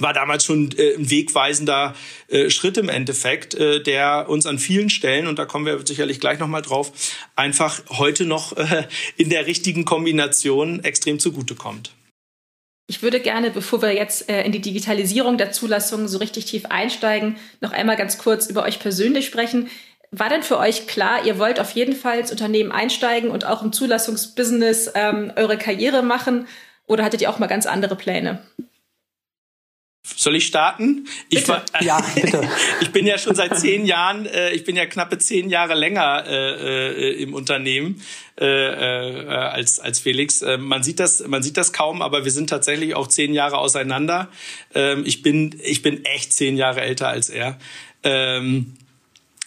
war 0.00 0.12
damals 0.12 0.44
schon 0.44 0.70
äh, 0.76 0.94
ein 0.94 1.10
wegweisender 1.10 1.94
äh, 2.28 2.50
Schritt 2.50 2.76
im 2.78 2.88
Endeffekt, 2.88 3.54
äh, 3.54 3.82
der 3.82 4.28
uns 4.28 4.46
an 4.46 4.58
vielen 4.58 4.90
Stellen, 4.90 5.26
und 5.26 5.38
da 5.38 5.44
kommen 5.44 5.66
wir 5.66 5.86
sicherlich 5.86 6.20
gleich 6.20 6.38
nochmal 6.38 6.62
drauf, 6.62 6.92
einfach 7.36 7.80
heute 7.90 8.24
noch 8.24 8.56
äh, 8.56 8.84
in 9.16 9.30
der 9.30 9.46
richtigen 9.46 9.84
Kombination 9.84 10.82
extrem 10.84 11.18
zugutekommt. 11.18 11.92
Ich 12.86 13.02
würde 13.02 13.20
gerne, 13.20 13.50
bevor 13.50 13.82
wir 13.82 13.94
jetzt 13.94 14.28
äh, 14.28 14.42
in 14.42 14.50
die 14.50 14.60
Digitalisierung 14.60 15.38
der 15.38 15.52
Zulassung 15.52 16.08
so 16.08 16.18
richtig 16.18 16.46
tief 16.46 16.66
einsteigen, 16.66 17.36
noch 17.60 17.70
einmal 17.70 17.96
ganz 17.96 18.18
kurz 18.18 18.46
über 18.46 18.64
euch 18.64 18.80
persönlich 18.80 19.26
sprechen. 19.26 19.70
War 20.10 20.28
denn 20.28 20.42
für 20.42 20.58
euch 20.58 20.88
klar, 20.88 21.24
ihr 21.24 21.38
wollt 21.38 21.60
auf 21.60 21.70
jeden 21.70 21.94
Fall 21.94 22.18
ins 22.18 22.32
Unternehmen 22.32 22.72
einsteigen 22.72 23.30
und 23.30 23.46
auch 23.46 23.62
im 23.62 23.72
Zulassungsbusiness 23.72 24.90
ähm, 24.96 25.32
eure 25.36 25.56
Karriere 25.56 26.02
machen? 26.02 26.48
Oder 26.88 27.04
hattet 27.04 27.20
ihr 27.20 27.30
auch 27.30 27.38
mal 27.38 27.46
ganz 27.46 27.66
andere 27.66 27.94
Pläne? 27.94 28.42
Soll 30.02 30.36
ich 30.36 30.46
starten? 30.46 31.06
Ich, 31.28 31.46
war, 31.46 31.62
ja, 31.80 32.00
bitte. 32.14 32.48
ich 32.80 32.90
bin 32.90 33.06
ja 33.06 33.18
schon 33.18 33.34
seit 33.34 33.58
zehn 33.58 33.84
Jahren, 33.84 34.26
äh, 34.26 34.52
ich 34.52 34.64
bin 34.64 34.74
ja 34.74 34.86
knappe 34.86 35.18
zehn 35.18 35.50
Jahre 35.50 35.74
länger 35.74 36.24
äh, 36.26 37.10
äh, 37.10 37.22
im 37.22 37.34
Unternehmen 37.34 38.02
äh, 38.38 38.46
äh, 38.46 39.26
als 39.28 39.78
als 39.78 40.00
Felix. 40.00 40.42
Man 40.58 40.82
sieht 40.82 41.00
das, 41.00 41.26
man 41.26 41.42
sieht 41.42 41.58
das 41.58 41.72
kaum, 41.72 42.00
aber 42.00 42.24
wir 42.24 42.32
sind 42.32 42.48
tatsächlich 42.48 42.94
auch 42.94 43.08
zehn 43.08 43.34
Jahre 43.34 43.58
auseinander. 43.58 44.28
Ähm, 44.74 45.04
ich 45.04 45.22
bin 45.22 45.60
ich 45.62 45.82
bin 45.82 46.04
echt 46.06 46.32
zehn 46.32 46.56
Jahre 46.56 46.80
älter 46.80 47.08
als 47.08 47.28
er. 47.28 47.58
Ähm, 48.02 48.74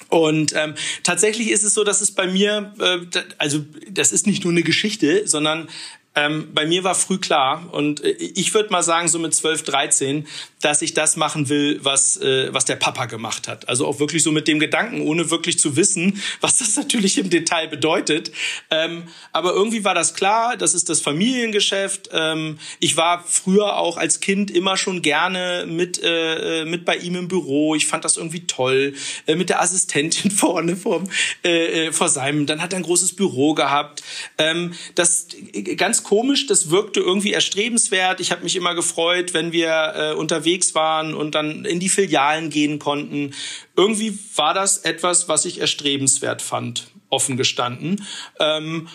und 0.10 0.53
ähm, 0.55 0.75
tatsächlich 1.01 1.50
ist 1.50 1.63
es 1.63 1.74
so, 1.74 1.83
dass 1.83 2.01
es 2.01 2.12
bei 2.12 2.27
mir, 2.27 2.72
äh, 2.79 3.00
also 3.39 3.65
das 3.89 4.12
ist 4.12 4.27
nicht 4.27 4.43
nur 4.43 4.53
eine 4.53 4.62
Geschichte, 4.62 5.27
sondern 5.27 5.67
ähm, 6.15 6.50
bei 6.53 6.65
mir 6.67 6.84
war 6.84 6.93
früh 6.93 7.17
klar 7.17 7.70
und 7.72 8.03
äh, 8.03 8.12
ich 8.12 8.53
würde 8.53 8.70
mal 8.70 8.84
sagen 8.84 9.08
so 9.08 9.17
mit 9.17 9.34
12, 9.34 9.63
13, 9.63 10.27
dass 10.62 10.82
ich 10.84 10.93
das 10.93 11.15
machen 11.15 11.50
will, 11.50 11.79
was, 11.82 12.17
äh, 12.17 12.53
was 12.53 12.65
der 12.65 12.75
Papa 12.75 13.05
gemacht 13.05 13.48
hat. 13.48 13.67
Also 13.67 13.88
auch 13.88 14.00
wirklich 14.00 14.22
so 14.22 14.32
mit 14.32 14.48
dem 14.48 14.60
Gedanken, 14.60 15.01
ohne 15.01 15.32
wirklich 15.32 15.58
zu 15.58 15.75
wissen, 15.75 16.22
was 16.41 16.60
das 16.60 16.75
natürlich 16.75 17.17
im 17.17 17.32
Detail 17.32 17.67
bedeutet. 17.67 18.32
Ähm, 18.70 19.03
aber 19.32 19.53
irgendwie 19.53 19.84
war 19.84 19.96
das 19.96 20.13
klar, 20.13 20.55
das 20.55 20.75
ist 20.75 20.89
das 20.89 21.01
Familiengeschäft. 21.01 22.10
Ähm, 22.13 22.60
ich 22.79 22.96
war 22.96 23.24
früher 23.27 23.77
auch 23.77 23.98
als 23.98 24.20
Kind 24.20 24.51
immer 24.51 24.77
schon 24.77 25.01
gerne 25.01 25.65
mit, 25.67 26.01
äh, 26.03 26.62
äh 26.62 26.65
mit 26.65 26.86
bei 26.86 26.96
ihm 26.96 27.15
im 27.15 27.27
Büro. 27.27 27.74
Ich 27.74 27.88
fand 27.88 28.05
das 28.05 28.17
irgendwie 28.17 28.46
toll, 28.46 28.93
äh, 29.25 29.36
mit 29.36 29.50
der 29.50 29.62
Assistentin 29.62 30.29
vorne 30.32 30.75
vorm, 30.75 31.10
äh, 31.41 31.91
vor 31.91 32.10
seinem. 32.10 32.46
Dann 32.46 32.62
hat 32.62 32.74
er 32.74 32.77
ein 32.77 32.84
großes 32.84 33.15
Büro 33.15 33.55
gehabt. 33.55 34.03
Ähm, 34.38 34.74
das 34.96 35.27
ganz 35.75 36.02
komisch, 36.03 36.48
das 36.48 36.69
wirkte 36.69 37.00
irgendwie 37.00 37.33
erstrebenswert. 37.33 38.19
Ich 38.19 38.31
habe 38.31 38.43
mich 38.43 38.55
immer 38.55 38.75
gefreut, 38.75 39.33
wenn 39.33 39.51
wir 39.51 39.93
äh, 39.95 40.13
unterwegs 40.13 40.75
waren 40.75 41.13
und 41.13 41.36
dann 41.36 41.65
in 41.65 41.79
die 41.79 41.89
Filialen 41.89 42.50
gehen 42.50 42.79
konnten. 42.79 43.33
Irgendwie 43.75 44.17
war 44.36 44.53
das 44.53 44.77
etwas, 44.79 45.27
was 45.27 45.45
ich 45.45 45.60
erstrebenswert 45.60 46.41
fand, 46.41 46.88
offen 47.10 47.38
gestanden. 47.38 48.05
Ähm, 48.39 48.88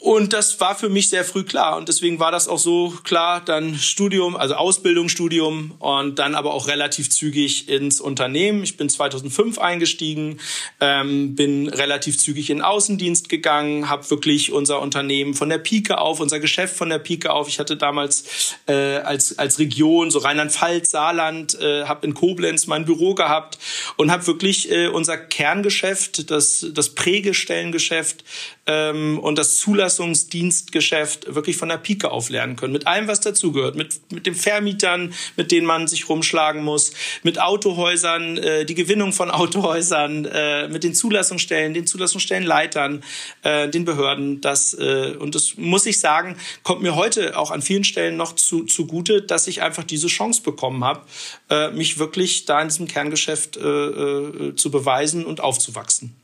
und 0.00 0.32
das 0.32 0.60
war 0.60 0.76
für 0.76 0.88
mich 0.88 1.08
sehr 1.08 1.24
früh 1.24 1.42
klar. 1.42 1.76
Und 1.76 1.88
deswegen 1.88 2.20
war 2.20 2.30
das 2.30 2.46
auch 2.46 2.60
so 2.60 2.94
klar, 3.02 3.44
dann 3.44 3.74
Studium, 3.74 4.36
also 4.36 4.54
Ausbildung, 4.54 5.08
Studium 5.08 5.72
und 5.80 6.20
dann 6.20 6.36
aber 6.36 6.54
auch 6.54 6.68
relativ 6.68 7.10
zügig 7.10 7.68
ins 7.68 8.00
Unternehmen. 8.00 8.62
Ich 8.62 8.76
bin 8.76 8.88
2005 8.88 9.58
eingestiegen, 9.58 10.38
ähm, 10.80 11.34
bin 11.34 11.68
relativ 11.68 12.16
zügig 12.16 12.50
in 12.50 12.62
Außendienst 12.62 13.28
gegangen, 13.28 13.88
habe 13.88 14.08
wirklich 14.08 14.52
unser 14.52 14.80
Unternehmen 14.80 15.34
von 15.34 15.48
der 15.48 15.58
Pike 15.58 15.98
auf, 15.98 16.20
unser 16.20 16.38
Geschäft 16.38 16.76
von 16.76 16.90
der 16.90 17.00
Pike 17.00 17.32
auf. 17.32 17.48
Ich 17.48 17.58
hatte 17.58 17.76
damals 17.76 18.54
äh, 18.68 18.98
als, 18.98 19.36
als 19.36 19.58
Region, 19.58 20.12
so 20.12 20.20
Rheinland-Pfalz, 20.20 20.92
Saarland, 20.92 21.60
äh, 21.60 21.86
habe 21.86 22.06
in 22.06 22.14
Koblenz 22.14 22.68
mein 22.68 22.84
Büro 22.84 23.14
gehabt 23.14 23.58
und 23.96 24.12
habe 24.12 24.24
wirklich 24.28 24.70
äh, 24.70 24.86
unser 24.86 25.16
Kerngeschäft, 25.16 26.30
das, 26.30 26.66
das 26.72 26.90
Prägestellengeschäft 26.90 28.22
ähm, 28.68 29.18
und 29.18 29.38
das 29.38 29.56
Zulassungsdienstgeschäft 29.56 31.34
wirklich 31.34 31.56
von 31.56 31.70
der 31.70 31.78
Pike 31.78 32.10
auf 32.10 32.28
lernen 32.28 32.54
können. 32.54 32.72
Mit 32.72 32.86
allem, 32.86 33.08
was 33.08 33.20
dazugehört. 33.20 33.74
Mit, 33.74 34.12
mit 34.12 34.26
den 34.26 34.34
Vermietern, 34.34 35.14
mit 35.36 35.50
denen 35.50 35.66
man 35.66 35.88
sich 35.88 36.08
rumschlagen 36.08 36.62
muss, 36.62 36.92
mit 37.22 37.40
Autohäusern, 37.40 38.36
äh, 38.36 38.64
die 38.66 38.74
Gewinnung 38.74 39.12
von 39.12 39.30
Autohäusern, 39.30 40.26
äh, 40.26 40.68
mit 40.68 40.84
den 40.84 40.94
Zulassungsstellen, 40.94 41.74
den 41.74 41.86
Zulassungsstellenleitern, 41.86 43.02
äh, 43.42 43.68
den 43.68 43.84
Behörden. 43.86 44.40
Das, 44.42 44.74
äh, 44.74 45.16
und 45.18 45.34
das 45.34 45.56
muss 45.56 45.86
ich 45.86 45.98
sagen, 45.98 46.36
kommt 46.62 46.82
mir 46.82 46.94
heute 46.94 47.38
auch 47.38 47.50
an 47.50 47.62
vielen 47.62 47.84
Stellen 47.84 48.16
noch 48.16 48.34
zu, 48.34 48.64
zugute, 48.64 49.22
dass 49.22 49.46
ich 49.46 49.62
einfach 49.62 49.84
diese 49.84 50.08
Chance 50.08 50.42
bekommen 50.42 50.84
habe, 50.84 51.00
äh, 51.48 51.70
mich 51.70 51.98
wirklich 51.98 52.44
da 52.44 52.60
in 52.60 52.68
diesem 52.68 52.86
Kerngeschäft 52.86 53.56
äh, 53.56 53.60
äh, 53.60 54.54
zu 54.56 54.70
beweisen 54.70 55.24
und 55.24 55.40
aufzuwachsen. 55.40 56.14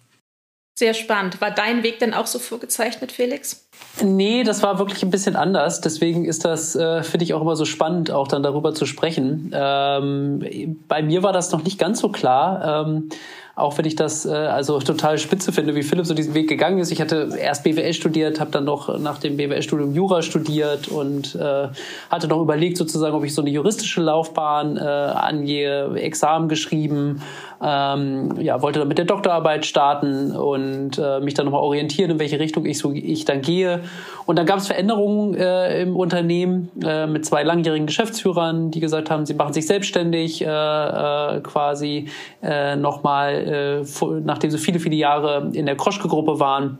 Sehr 0.76 0.92
spannend. 0.92 1.40
War 1.40 1.52
dein 1.52 1.84
Weg 1.84 2.00
denn 2.00 2.14
auch 2.14 2.26
so 2.26 2.40
vorgezeichnet, 2.40 3.12
Felix? 3.12 3.64
Nee, 4.02 4.42
das 4.42 4.60
war 4.64 4.80
wirklich 4.80 5.04
ein 5.04 5.10
bisschen 5.10 5.36
anders. 5.36 5.80
Deswegen 5.80 6.24
ist 6.24 6.44
das, 6.44 6.74
äh, 6.74 7.04
finde 7.04 7.24
ich, 7.24 7.32
auch 7.32 7.40
immer 7.40 7.54
so 7.54 7.64
spannend, 7.64 8.10
auch 8.10 8.26
dann 8.26 8.42
darüber 8.42 8.74
zu 8.74 8.84
sprechen. 8.84 9.52
Ähm, 9.54 10.76
bei 10.88 11.00
mir 11.02 11.22
war 11.22 11.32
das 11.32 11.52
noch 11.52 11.62
nicht 11.62 11.78
ganz 11.78 12.00
so 12.00 12.08
klar. 12.08 12.86
Ähm, 12.86 13.08
auch 13.56 13.78
wenn 13.78 13.84
ich 13.84 13.94
das 13.94 14.26
äh, 14.26 14.30
also 14.30 14.80
total 14.80 15.18
spitze 15.18 15.52
finde, 15.52 15.74
wie 15.74 15.82
Philipp 15.82 16.06
so 16.06 16.14
diesen 16.14 16.34
Weg 16.34 16.48
gegangen 16.48 16.78
ist. 16.78 16.90
Ich 16.90 17.00
hatte 17.00 17.30
erst 17.38 17.62
BWL 17.62 17.92
studiert, 17.92 18.40
habe 18.40 18.50
dann 18.50 18.64
noch 18.64 18.98
nach 18.98 19.18
dem 19.18 19.36
BWL-Studium 19.36 19.94
Jura 19.94 20.22
studiert 20.22 20.88
und 20.88 21.36
äh, 21.36 21.68
hatte 22.10 22.26
noch 22.26 22.40
überlegt 22.40 22.76
sozusagen, 22.76 23.14
ob 23.14 23.24
ich 23.24 23.34
so 23.34 23.42
eine 23.42 23.50
juristische 23.50 24.00
Laufbahn 24.00 24.76
äh, 24.76 24.80
angehe, 24.80 25.94
Examen 25.94 26.48
geschrieben, 26.48 27.22
ähm, 27.62 28.40
ja, 28.40 28.60
wollte 28.60 28.80
dann 28.80 28.88
mit 28.88 28.98
der 28.98 29.04
Doktorarbeit 29.04 29.64
starten 29.64 30.32
und 30.32 30.98
äh, 30.98 31.20
mich 31.20 31.34
dann 31.34 31.46
nochmal 31.46 31.62
orientieren, 31.62 32.10
in 32.10 32.18
welche 32.18 32.38
Richtung 32.38 32.66
ich, 32.66 32.78
so, 32.78 32.92
ich 32.92 33.24
dann 33.24 33.40
gehe. 33.40 33.80
Und 34.26 34.38
dann 34.38 34.46
gab 34.46 34.58
es 34.58 34.66
Veränderungen 34.66 35.34
äh, 35.34 35.82
im 35.82 35.96
Unternehmen 35.96 36.70
äh, 36.82 37.06
mit 37.06 37.26
zwei 37.26 37.42
langjährigen 37.42 37.86
Geschäftsführern, 37.86 38.70
die 38.70 38.80
gesagt 38.80 39.10
haben, 39.10 39.26
sie 39.26 39.34
machen 39.34 39.52
sich 39.52 39.66
selbstständig 39.66 40.42
äh, 40.42 40.46
äh, 40.46 41.40
quasi 41.40 42.08
äh, 42.42 42.76
nochmal, 42.76 43.82
äh, 43.82 44.04
nachdem 44.24 44.50
sie 44.50 44.58
viele, 44.58 44.78
viele 44.78 44.96
Jahre 44.96 45.50
in 45.52 45.66
der 45.66 45.76
Kroschke-Gruppe 45.76 46.40
waren 46.40 46.78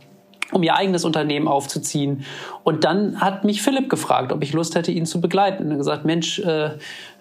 um 0.52 0.62
ihr 0.62 0.76
eigenes 0.76 1.04
Unternehmen 1.04 1.48
aufzuziehen. 1.48 2.24
Und 2.62 2.84
dann 2.84 3.20
hat 3.20 3.44
mich 3.44 3.62
Philipp 3.62 3.90
gefragt, 3.90 4.32
ob 4.32 4.42
ich 4.42 4.52
Lust 4.52 4.76
hätte, 4.76 4.92
ihn 4.92 5.04
zu 5.04 5.20
begleiten. 5.20 5.64
Und 5.64 5.70
er 5.72 5.76
gesagt, 5.78 6.04
Mensch, 6.04 6.38
äh, 6.38 6.70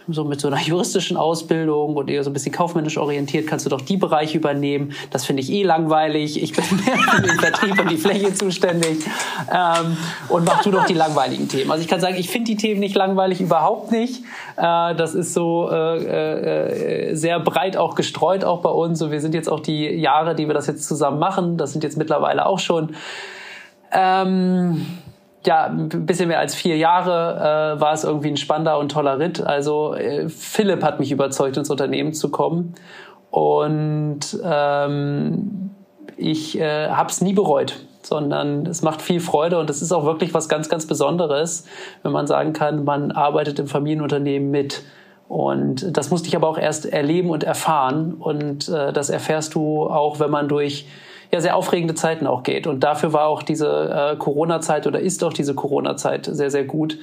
so 0.09 0.23
mit 0.23 0.41
so 0.41 0.47
einer 0.47 0.59
juristischen 0.61 1.17
Ausbildung 1.17 1.95
und 1.95 2.09
eher 2.09 2.23
so 2.23 2.29
ein 2.29 2.33
bisschen 2.33 2.51
kaufmännisch 2.51 2.97
orientiert, 2.97 3.47
kannst 3.47 3.65
du 3.65 3.69
doch 3.69 3.81
die 3.81 3.97
Bereiche 3.97 4.37
übernehmen. 4.37 4.93
Das 5.11 5.25
finde 5.25 5.41
ich 5.41 5.51
eh 5.51 5.63
langweilig. 5.63 6.41
Ich 6.41 6.53
bin 6.53 6.63
mehr 6.85 6.97
für 6.97 7.21
den 7.21 7.39
Vertrieb 7.39 7.79
und 7.79 7.91
die 7.91 7.97
Fläche 7.97 8.33
zuständig. 8.33 8.99
Ähm, 9.51 9.97
und 10.29 10.45
mach 10.45 10.61
du 10.63 10.71
doch 10.71 10.85
die 10.85 10.93
langweiligen 10.93 11.47
Themen. 11.47 11.71
Also 11.71 11.83
ich 11.83 11.89
kann 11.89 11.99
sagen, 11.99 12.15
ich 12.17 12.29
finde 12.29 12.51
die 12.51 12.57
Themen 12.57 12.79
nicht 12.79 12.95
langweilig, 12.95 13.41
überhaupt 13.41 13.91
nicht. 13.91 14.23
Äh, 14.57 14.95
das 14.95 15.13
ist 15.13 15.33
so 15.33 15.69
äh, 15.71 17.11
äh, 17.11 17.15
sehr 17.15 17.39
breit 17.39 17.77
auch 17.77 17.95
gestreut 17.95 18.43
auch 18.43 18.61
bei 18.61 18.69
uns. 18.69 19.01
Und 19.01 19.11
wir 19.11 19.21
sind 19.21 19.33
jetzt 19.33 19.49
auch 19.49 19.59
die 19.59 19.87
Jahre, 19.89 20.35
die 20.35 20.47
wir 20.47 20.53
das 20.53 20.67
jetzt 20.67 20.87
zusammen 20.87 21.19
machen. 21.19 21.57
Das 21.57 21.71
sind 21.71 21.83
jetzt 21.83 21.97
mittlerweile 21.97 22.45
auch 22.45 22.59
schon 22.59 22.95
ähm, 23.93 24.85
ja, 25.45 25.65
ein 25.65 26.05
bisschen 26.05 26.27
mehr 26.27 26.39
als 26.39 26.55
vier 26.55 26.77
Jahre 26.77 27.75
äh, 27.77 27.81
war 27.81 27.93
es 27.93 28.03
irgendwie 28.03 28.29
ein 28.29 28.37
spannender 28.37 28.79
und 28.79 28.91
toller 28.91 29.19
Ritt. 29.19 29.41
Also 29.41 29.93
äh, 29.93 30.29
Philipp 30.29 30.83
hat 30.83 30.99
mich 30.99 31.11
überzeugt, 31.11 31.57
ins 31.57 31.69
Unternehmen 31.69 32.13
zu 32.13 32.29
kommen. 32.29 32.75
Und 33.29 34.19
ähm, 34.43 35.71
ich 36.17 36.59
äh, 36.59 36.89
habe 36.89 37.09
es 37.09 37.21
nie 37.21 37.33
bereut, 37.33 37.85
sondern 38.03 38.65
es 38.65 38.81
macht 38.81 39.01
viel 39.01 39.19
Freude 39.19 39.59
und 39.59 39.69
es 39.69 39.81
ist 39.81 39.91
auch 39.91 40.05
wirklich 40.05 40.33
was 40.33 40.49
ganz, 40.49 40.69
ganz 40.69 40.85
Besonderes, 40.85 41.65
wenn 42.03 42.11
man 42.11 42.27
sagen 42.27 42.53
kann, 42.53 42.83
man 42.83 43.11
arbeitet 43.11 43.59
im 43.59 43.67
Familienunternehmen 43.67 44.51
mit. 44.51 44.83
Und 45.27 45.97
das 45.97 46.11
musste 46.11 46.27
ich 46.27 46.35
aber 46.35 46.47
auch 46.47 46.59
erst 46.59 46.85
erleben 46.85 47.31
und 47.31 47.43
erfahren. 47.43 48.13
Und 48.13 48.69
äh, 48.69 48.93
das 48.93 49.09
erfährst 49.09 49.55
du 49.55 49.87
auch, 49.87 50.19
wenn 50.19 50.29
man 50.29 50.47
durch 50.47 50.85
ja 51.33 51.41
sehr 51.41 51.55
aufregende 51.55 51.95
Zeiten 51.95 52.27
auch 52.27 52.43
geht. 52.43 52.67
Und 52.67 52.81
dafür 52.83 53.11
war 53.11 53.27
auch 53.27 53.43
diese 53.43 54.13
äh, 54.13 54.15
Corona-Zeit 54.15 54.87
oder 54.87 54.99
ist 54.99 55.23
auch 55.23 55.33
diese 55.33 55.55
Corona-Zeit 55.55 56.25
sehr, 56.31 56.49
sehr 56.49 56.63
gut, 56.63 56.97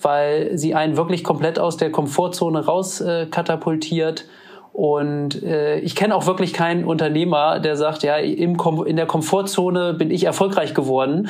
weil 0.00 0.56
sie 0.56 0.74
einen 0.74 0.96
wirklich 0.96 1.24
komplett 1.24 1.58
aus 1.58 1.76
der 1.76 1.90
Komfortzone 1.90 2.64
raus 2.64 3.00
äh, 3.00 3.26
katapultiert 3.26 4.26
und 4.72 5.42
äh, 5.42 5.80
ich 5.80 5.96
kenne 5.96 6.14
auch 6.14 6.26
wirklich 6.26 6.52
keinen 6.52 6.84
Unternehmer, 6.84 7.58
der 7.58 7.76
sagt, 7.76 8.04
ja, 8.04 8.16
im 8.16 8.56
Kom 8.56 8.86
in 8.86 8.96
der 8.96 9.06
Komfortzone 9.06 9.94
bin 9.94 10.10
ich 10.10 10.24
erfolgreich 10.24 10.74
geworden, 10.74 11.28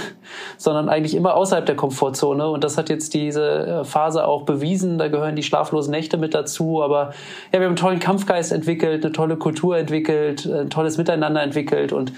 sondern 0.58 0.88
eigentlich 0.90 1.16
immer 1.16 1.34
außerhalb 1.34 1.64
der 1.64 1.74
Komfortzone. 1.74 2.48
Und 2.48 2.64
das 2.64 2.76
hat 2.76 2.90
jetzt 2.90 3.14
diese 3.14 3.66
äh, 3.66 3.84
Phase 3.84 4.26
auch 4.26 4.42
bewiesen. 4.42 4.98
Da 4.98 5.08
gehören 5.08 5.36
die 5.36 5.42
schlaflosen 5.42 5.90
Nächte 5.90 6.18
mit 6.18 6.34
dazu. 6.34 6.82
Aber 6.82 7.12
ja, 7.50 7.58
wir 7.58 7.60
haben 7.60 7.68
einen 7.68 7.76
tollen 7.76 7.98
Kampfgeist 7.98 8.52
entwickelt, 8.52 9.04
eine 9.04 9.12
tolle 9.12 9.36
Kultur 9.36 9.78
entwickelt, 9.78 10.46
ein 10.46 10.68
tolles 10.68 10.98
Miteinander 10.98 11.42
entwickelt. 11.42 11.94
Und 11.94 12.12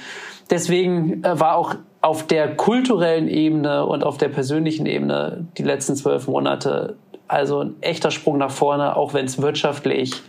deswegen 0.51 1.23
äh, 1.23 1.39
war 1.39 1.57
auch 1.57 1.77
auf 2.01 2.27
der 2.27 2.57
kulturellen 2.57 3.29
Ebene 3.29 3.87
und 3.87 4.03
auf 4.03 4.19
der 4.19 4.29
persönlichen 4.29 4.87
Ebene 4.87 5.47
die 5.57 5.63
letzten 5.63 5.95
zwölf 5.95 6.27
Monate 6.27 6.97
also 7.29 7.61
ein 7.61 7.77
echter 7.81 8.11
Sprung 8.11 8.37
nach 8.37 8.51
vorne, 8.51 8.97
auch 8.97 9.15
wenn 9.15 9.25
es 9.25 9.41
wirtschaftlich 9.41 10.21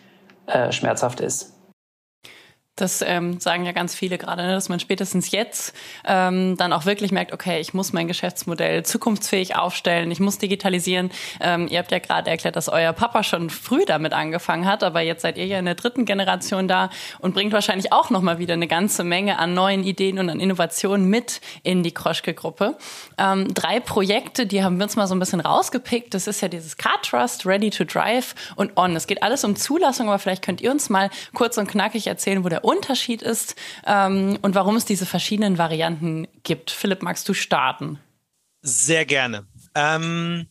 äh, 0.48 0.72
schmerzhaft 0.72 1.20
ist. 1.20 1.53
Das 2.76 3.04
ähm, 3.06 3.40
sagen 3.40 3.66
ja 3.66 3.72
ganz 3.72 3.94
viele 3.94 4.18
gerade, 4.18 4.42
ne, 4.42 4.54
dass 4.54 4.68
man 4.68 4.80
spätestens 4.80 5.30
jetzt 5.30 5.76
ähm, 6.08 6.58
dann 6.58 6.74
auch 6.74 6.88
wirklich 6.88 7.12
merkt, 7.12 7.32
okay, 7.32 7.60
ich 7.60 7.76
muss 7.76 7.94
mein 7.94 8.08
Geschäftsmodell 8.08 8.84
zukunftsfähig 8.84 9.56
aufstellen, 9.56 10.10
ich 10.10 10.20
muss 10.20 10.40
digitalisieren. 10.40 11.12
Ähm, 11.40 11.68
ihr 11.68 11.78
habt 11.78 11.92
ja 11.92 12.00
gerade 12.00 12.32
erklärt, 12.32 12.56
dass 12.56 12.70
euer 12.70 12.92
Papa 12.92 13.22
schon 13.22 13.52
früh 13.52 13.86
damit 13.86 14.14
angefangen 14.14 14.66
hat, 14.66 14.84
aber 14.84 15.02
jetzt 15.02 15.22
seid 15.22 15.38
ihr 15.38 15.46
ja 15.46 15.60
in 15.60 15.66
der 15.66 15.76
dritten 15.76 16.06
Generation 16.06 16.68
da 16.68 16.90
und 17.20 17.36
bringt 17.36 17.54
wahrscheinlich 17.54 17.94
auch 17.94 18.10
nochmal 18.10 18.40
wieder 18.40 18.56
eine 18.56 18.68
ganze 18.68 19.04
Menge 19.04 19.38
an 19.38 19.54
neuen 19.54 19.84
Ideen 19.84 20.18
und 20.18 20.32
an 20.32 20.40
Innovationen 20.40 21.08
mit 21.08 21.42
in 21.62 21.84
die 21.84 21.94
Kroschke-Gruppe. 21.94 22.76
Ähm, 23.20 23.54
drei 23.54 23.82
Projekte, 23.82 24.48
die 24.48 24.64
haben 24.64 24.78
wir 24.78 24.86
uns 24.86 24.96
mal 24.96 25.06
so 25.06 25.14
ein 25.14 25.20
bisschen 25.20 25.42
rausgepickt. 25.42 26.16
Das 26.16 26.26
ist 26.26 26.42
ja 26.42 26.48
dieses 26.48 26.76
Car 26.78 27.00
Trust, 27.04 27.46
Ready 27.46 27.70
to 27.70 27.84
Drive 27.84 28.34
und 28.56 28.78
On. 28.78 28.96
Es 28.96 29.06
geht 29.06 29.22
alles 29.22 29.44
um 29.44 29.56
Zulassung, 29.56 30.08
aber 30.08 30.18
vielleicht 30.18 30.44
könnt 30.44 30.60
ihr 30.60 30.72
uns 30.72 30.90
mal 30.90 31.12
kurz 31.36 31.60
und 31.60 31.68
knackig 31.68 32.08
erzählen, 32.08 32.44
wo 32.44 32.50
der 32.50 32.63
Unterschied 32.64 33.22
ist 33.22 33.56
ähm, 33.86 34.38
und 34.42 34.56
warum 34.56 34.76
es 34.76 34.86
diese 34.86 35.06
verschiedenen 35.06 35.58
Varianten 35.58 36.28
gibt. 36.44 36.72
Philipp, 36.72 37.02
magst 37.02 37.28
du 37.28 37.34
starten? 37.34 38.00
Sehr 38.62 39.06
gerne. 39.06 39.46
Ähm, 39.76 40.48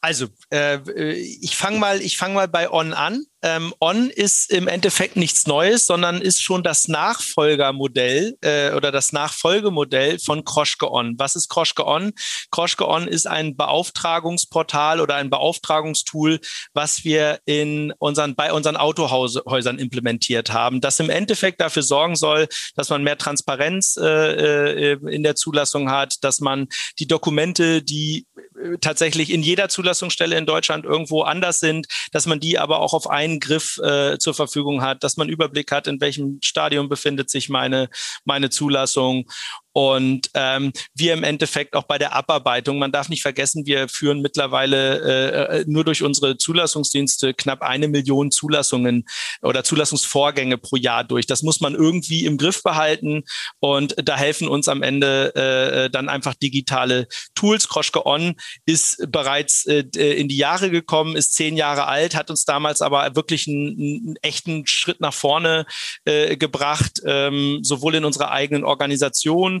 also, 0.00 0.28
äh, 0.50 0.78
ich 1.14 1.56
fange 1.56 1.78
mal, 1.78 2.00
ich 2.00 2.16
fange 2.16 2.34
mal 2.34 2.48
bei 2.48 2.70
On 2.70 2.92
an. 2.92 3.24
Ähm, 3.42 3.74
On 3.80 4.08
ist 4.08 4.50
im 4.50 4.66
Endeffekt 4.66 5.16
nichts 5.16 5.46
Neues, 5.46 5.86
sondern 5.86 6.22
ist 6.22 6.42
schon 6.42 6.62
das 6.62 6.88
Nachfolgermodell 6.88 8.36
äh, 8.40 8.72
oder 8.72 8.90
das 8.90 9.12
Nachfolgemodell 9.12 10.18
von 10.18 10.44
Kroschke 10.44 10.90
On. 10.90 11.14
Was 11.18 11.36
ist 11.36 11.48
Kroschke 11.48 11.86
On? 11.86 12.12
Kroschke 12.50 12.88
On 12.88 13.06
ist 13.06 13.26
ein 13.26 13.54
Beauftragungsportal 13.56 15.00
oder 15.00 15.16
ein 15.16 15.28
Beauftragungstool, 15.28 16.40
was 16.72 17.04
wir 17.04 17.40
in 17.44 17.92
unseren, 17.98 18.34
bei 18.34 18.52
unseren 18.52 18.76
Autohäusern 18.76 19.78
implementiert 19.78 20.52
haben, 20.52 20.80
das 20.80 20.98
im 20.98 21.10
Endeffekt 21.10 21.60
dafür 21.60 21.82
sorgen 21.82 22.16
soll, 22.16 22.48
dass 22.74 22.88
man 22.88 23.02
mehr 23.02 23.18
Transparenz 23.18 23.98
äh, 24.00 24.92
äh 24.92 24.98
in 25.10 25.22
der 25.22 25.36
Zulassung 25.36 25.90
hat, 25.90 26.24
dass 26.24 26.40
man 26.40 26.68
die 26.98 27.06
Dokumente, 27.06 27.82
die 27.82 28.26
äh, 28.36 28.78
tatsächlich 28.80 29.30
in 29.30 29.42
jeder 29.42 29.68
Zulassungsstelle 29.68 30.36
in 30.36 30.46
Deutschland 30.46 30.84
irgendwo 30.84 31.22
anders 31.22 31.58
sind, 31.58 31.86
dass 32.12 32.26
man 32.26 32.40
die 32.40 32.58
aber 32.58 32.80
auch 32.80 32.94
auf 32.94 33.08
einen 33.10 33.25
Griff 33.40 33.78
äh, 33.78 34.18
zur 34.18 34.34
Verfügung 34.34 34.82
hat, 34.82 35.02
dass 35.04 35.16
man 35.16 35.28
Überblick 35.28 35.72
hat, 35.72 35.86
in 35.86 36.00
welchem 36.00 36.38
Stadium 36.42 36.88
befindet 36.88 37.30
sich 37.30 37.48
meine, 37.48 37.88
meine 38.24 38.50
Zulassung 38.50 39.26
und 39.76 40.30
ähm, 40.32 40.72
wir 40.94 41.12
im 41.12 41.22
Endeffekt 41.22 41.76
auch 41.76 41.82
bei 41.82 41.98
der 41.98 42.14
Abarbeitung, 42.14 42.78
man 42.78 42.92
darf 42.92 43.10
nicht 43.10 43.20
vergessen, 43.20 43.66
wir 43.66 43.90
führen 43.90 44.22
mittlerweile 44.22 45.50
äh, 45.50 45.64
nur 45.66 45.84
durch 45.84 46.02
unsere 46.02 46.38
Zulassungsdienste 46.38 47.34
knapp 47.34 47.60
eine 47.60 47.86
Million 47.86 48.30
Zulassungen 48.30 49.04
oder 49.42 49.64
Zulassungsvorgänge 49.64 50.56
pro 50.56 50.76
Jahr 50.76 51.04
durch. 51.04 51.26
Das 51.26 51.42
muss 51.42 51.60
man 51.60 51.74
irgendwie 51.74 52.24
im 52.24 52.38
Griff 52.38 52.62
behalten 52.62 53.24
und 53.60 53.96
da 54.02 54.16
helfen 54.16 54.48
uns 54.48 54.66
am 54.68 54.82
Ende 54.82 55.34
äh, 55.34 55.90
dann 55.90 56.08
einfach 56.08 56.32
digitale 56.32 57.06
Tools. 57.34 57.68
Kroschke 57.68 58.06
On 58.06 58.34
ist 58.64 59.04
bereits 59.12 59.66
äh, 59.66 59.84
in 59.92 60.28
die 60.28 60.38
Jahre 60.38 60.70
gekommen, 60.70 61.16
ist 61.16 61.34
zehn 61.34 61.54
Jahre 61.54 61.86
alt, 61.86 62.14
hat 62.14 62.30
uns 62.30 62.46
damals 62.46 62.80
aber 62.80 63.14
wirklich 63.14 63.46
einen, 63.46 63.76
einen 63.76 64.16
echten 64.22 64.66
Schritt 64.66 65.02
nach 65.02 65.12
vorne 65.12 65.66
äh, 66.06 66.38
gebracht, 66.38 67.02
ähm, 67.04 67.58
sowohl 67.60 67.96
in 67.96 68.06
unserer 68.06 68.30
eigenen 68.30 68.64
Organisation, 68.64 69.60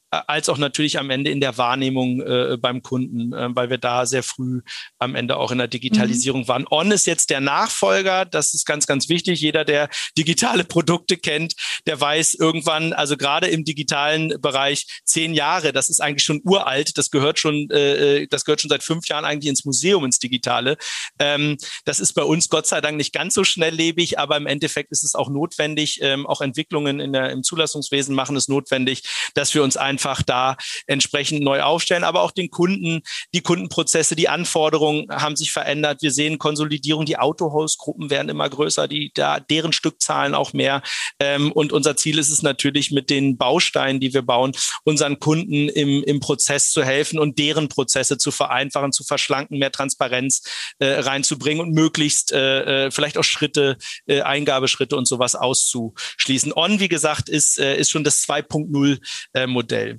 als 0.11 0.49
auch 0.49 0.57
natürlich 0.57 0.99
am 0.99 1.09
Ende 1.09 1.31
in 1.31 1.39
der 1.39 1.57
Wahrnehmung 1.57 2.21
äh, 2.21 2.57
beim 2.59 2.83
Kunden, 2.83 3.31
äh, 3.31 3.47
weil 3.55 3.69
wir 3.69 3.77
da 3.77 4.05
sehr 4.05 4.23
früh 4.23 4.61
am 4.99 5.15
Ende 5.15 5.37
auch 5.37 5.51
in 5.51 5.57
der 5.57 5.69
Digitalisierung 5.69 6.41
mhm. 6.41 6.47
waren. 6.49 6.65
On 6.69 6.91
ist 6.91 7.07
jetzt 7.07 7.29
der 7.29 7.39
Nachfolger, 7.39 8.25
das 8.25 8.53
ist 8.53 8.65
ganz, 8.65 8.87
ganz 8.87 9.07
wichtig. 9.07 9.39
Jeder, 9.39 9.63
der 9.63 9.89
digitale 10.17 10.65
Produkte 10.65 11.15
kennt, 11.15 11.55
der 11.87 11.99
weiß 11.99 12.35
irgendwann, 12.35 12.91
also 12.91 13.15
gerade 13.15 13.47
im 13.47 13.63
digitalen 13.63 14.39
Bereich, 14.41 14.85
zehn 15.05 15.33
Jahre, 15.33 15.71
das 15.71 15.89
ist 15.89 16.01
eigentlich 16.01 16.25
schon 16.25 16.41
uralt, 16.43 16.97
das 16.97 17.09
gehört 17.09 17.39
schon, 17.39 17.69
äh, 17.71 18.23
äh, 18.23 18.27
das 18.27 18.43
gehört 18.43 18.59
schon 18.59 18.69
seit 18.69 18.83
fünf 18.83 19.07
Jahren 19.07 19.23
eigentlich 19.23 19.49
ins 19.49 19.63
Museum, 19.63 20.03
ins 20.03 20.19
Digitale. 20.19 20.77
Ähm, 21.19 21.57
das 21.85 22.01
ist 22.01 22.13
bei 22.13 22.23
uns 22.23 22.49
Gott 22.49 22.67
sei 22.67 22.81
Dank 22.81 22.97
nicht 22.97 23.13
ganz 23.13 23.33
so 23.33 23.45
schnelllebig, 23.45 24.19
aber 24.19 24.35
im 24.35 24.45
Endeffekt 24.45 24.91
ist 24.91 25.05
es 25.05 25.15
auch 25.15 25.29
notwendig, 25.29 25.99
ähm, 26.01 26.27
auch 26.27 26.41
Entwicklungen 26.41 26.99
in 26.99 27.13
der, 27.13 27.29
im 27.29 27.43
Zulassungswesen 27.43 28.13
machen 28.13 28.35
es 28.35 28.49
notwendig, 28.49 29.03
dass 29.35 29.53
wir 29.53 29.63
uns 29.63 29.77
einfach 29.77 30.00
da 30.23 30.57
entsprechend 30.87 31.43
neu 31.43 31.61
aufstellen, 31.61 32.03
aber 32.03 32.21
auch 32.21 32.31
den 32.31 32.49
Kunden, 32.49 33.01
die 33.33 33.41
Kundenprozesse, 33.41 34.15
die 34.15 34.29
Anforderungen 34.29 35.07
haben 35.09 35.35
sich 35.35 35.51
verändert. 35.51 36.01
Wir 36.01 36.11
sehen 36.11 36.39
Konsolidierung, 36.39 37.05
die 37.05 37.17
Autohausgruppen 37.17 38.09
werden 38.09 38.29
immer 38.29 38.49
größer, 38.49 38.87
die 38.87 39.11
da 39.13 39.39
deren 39.39 39.73
Stückzahlen 39.73 40.35
auch 40.35 40.53
mehr. 40.53 40.81
Ähm, 41.19 41.51
und 41.51 41.71
unser 41.73 41.95
Ziel 41.95 42.19
ist 42.19 42.29
es 42.29 42.41
natürlich 42.41 42.91
mit 42.91 43.09
den 43.09 43.37
Bausteinen, 43.37 43.99
die 43.99 44.13
wir 44.13 44.21
bauen, 44.21 44.53
unseren 44.83 45.19
Kunden 45.19 45.69
im, 45.69 46.03
im 46.03 46.19
Prozess 46.19 46.71
zu 46.71 46.83
helfen 46.83 47.19
und 47.19 47.37
deren 47.39 47.69
Prozesse 47.69 48.17
zu 48.17 48.31
vereinfachen, 48.31 48.91
zu 48.91 49.03
verschlanken, 49.03 49.59
mehr 49.59 49.71
Transparenz 49.71 50.43
äh, 50.79 50.85
reinzubringen 50.85 51.61
und 51.61 51.73
möglichst 51.73 52.31
äh, 52.31 52.87
äh 52.87 52.91
vielleicht 52.91 53.17
auch 53.17 53.23
Schritte, 53.23 53.77
äh, 54.07 54.21
Eingabeschritte 54.21 54.95
und 54.95 55.07
sowas 55.07 55.35
auszuschließen. 55.35 56.53
On, 56.55 56.79
wie 56.79 56.87
gesagt, 56.87 57.29
ist, 57.29 57.59
äh, 57.59 57.77
ist 57.77 57.91
schon 57.91 58.03
das 58.03 58.23
2.0 58.27 58.99
äh, 59.33 59.47
Modell. 59.47 59.90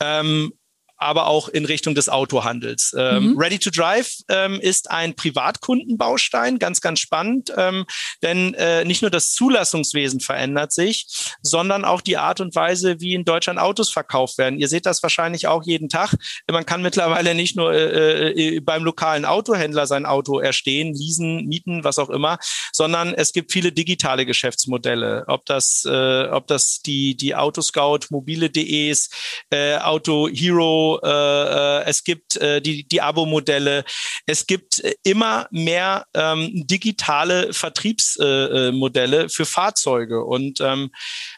Ähm, 0.00 0.52
aber 0.96 1.26
auch 1.26 1.48
in 1.48 1.64
Richtung 1.64 1.94
des 1.94 2.08
Autohandels. 2.08 2.94
Ähm, 2.96 3.32
mhm. 3.32 3.38
Ready 3.38 3.58
to 3.58 3.70
Drive 3.70 4.18
ähm, 4.28 4.60
ist 4.60 4.90
ein 4.90 5.14
Privatkundenbaustein, 5.14 6.58
ganz, 6.58 6.80
ganz 6.80 7.00
spannend, 7.00 7.52
ähm, 7.56 7.84
denn 8.22 8.54
äh, 8.54 8.84
nicht 8.84 9.02
nur 9.02 9.10
das 9.10 9.32
Zulassungswesen 9.32 10.20
verändert 10.20 10.72
sich, 10.72 11.06
sondern 11.42 11.84
auch 11.84 12.00
die 12.00 12.16
Art 12.16 12.40
und 12.40 12.54
Weise, 12.54 13.00
wie 13.00 13.14
in 13.14 13.24
Deutschland 13.24 13.58
Autos 13.58 13.90
verkauft 13.90 14.38
werden. 14.38 14.58
Ihr 14.58 14.68
seht 14.68 14.86
das 14.86 15.02
wahrscheinlich 15.02 15.46
auch 15.46 15.62
jeden 15.64 15.88
Tag. 15.88 16.14
Man 16.50 16.66
kann 16.66 16.82
mittlerweile 16.82 17.34
nicht 17.34 17.56
nur 17.56 17.72
äh, 17.72 18.30
äh, 18.30 18.60
beim 18.60 18.84
lokalen 18.84 19.24
Autohändler 19.24 19.86
sein 19.86 20.06
Auto 20.06 20.38
erstehen, 20.38 20.94
leasen, 20.94 21.46
mieten, 21.46 21.84
was 21.84 21.98
auch 21.98 22.10
immer, 22.10 22.38
sondern 22.72 23.14
es 23.14 23.32
gibt 23.32 23.52
viele 23.52 23.72
digitale 23.72 24.26
Geschäftsmodelle. 24.26 25.24
Ob 25.26 25.44
das, 25.46 25.84
äh, 25.86 26.24
ob 26.28 26.46
das 26.46 26.80
die, 26.82 27.16
die 27.16 27.34
Autoscout, 27.34 28.00
mobile.de's, 28.10 29.10
äh, 29.50 29.76
Auto 29.78 30.28
Hero, 30.28 30.83
äh, 31.02 31.80
äh, 31.80 31.84
es 31.84 32.04
gibt 32.04 32.36
äh, 32.36 32.60
die, 32.60 32.86
die 32.86 33.00
Abo-Modelle, 33.00 33.84
es 34.26 34.46
gibt 34.46 34.82
immer 35.02 35.46
mehr 35.50 36.06
ähm, 36.14 36.50
digitale 36.66 37.52
Vertriebsmodelle 37.52 39.24
äh, 39.24 39.28
für 39.28 39.44
Fahrzeuge. 39.44 40.24
Und 40.24 40.60
ähm, 40.60 40.90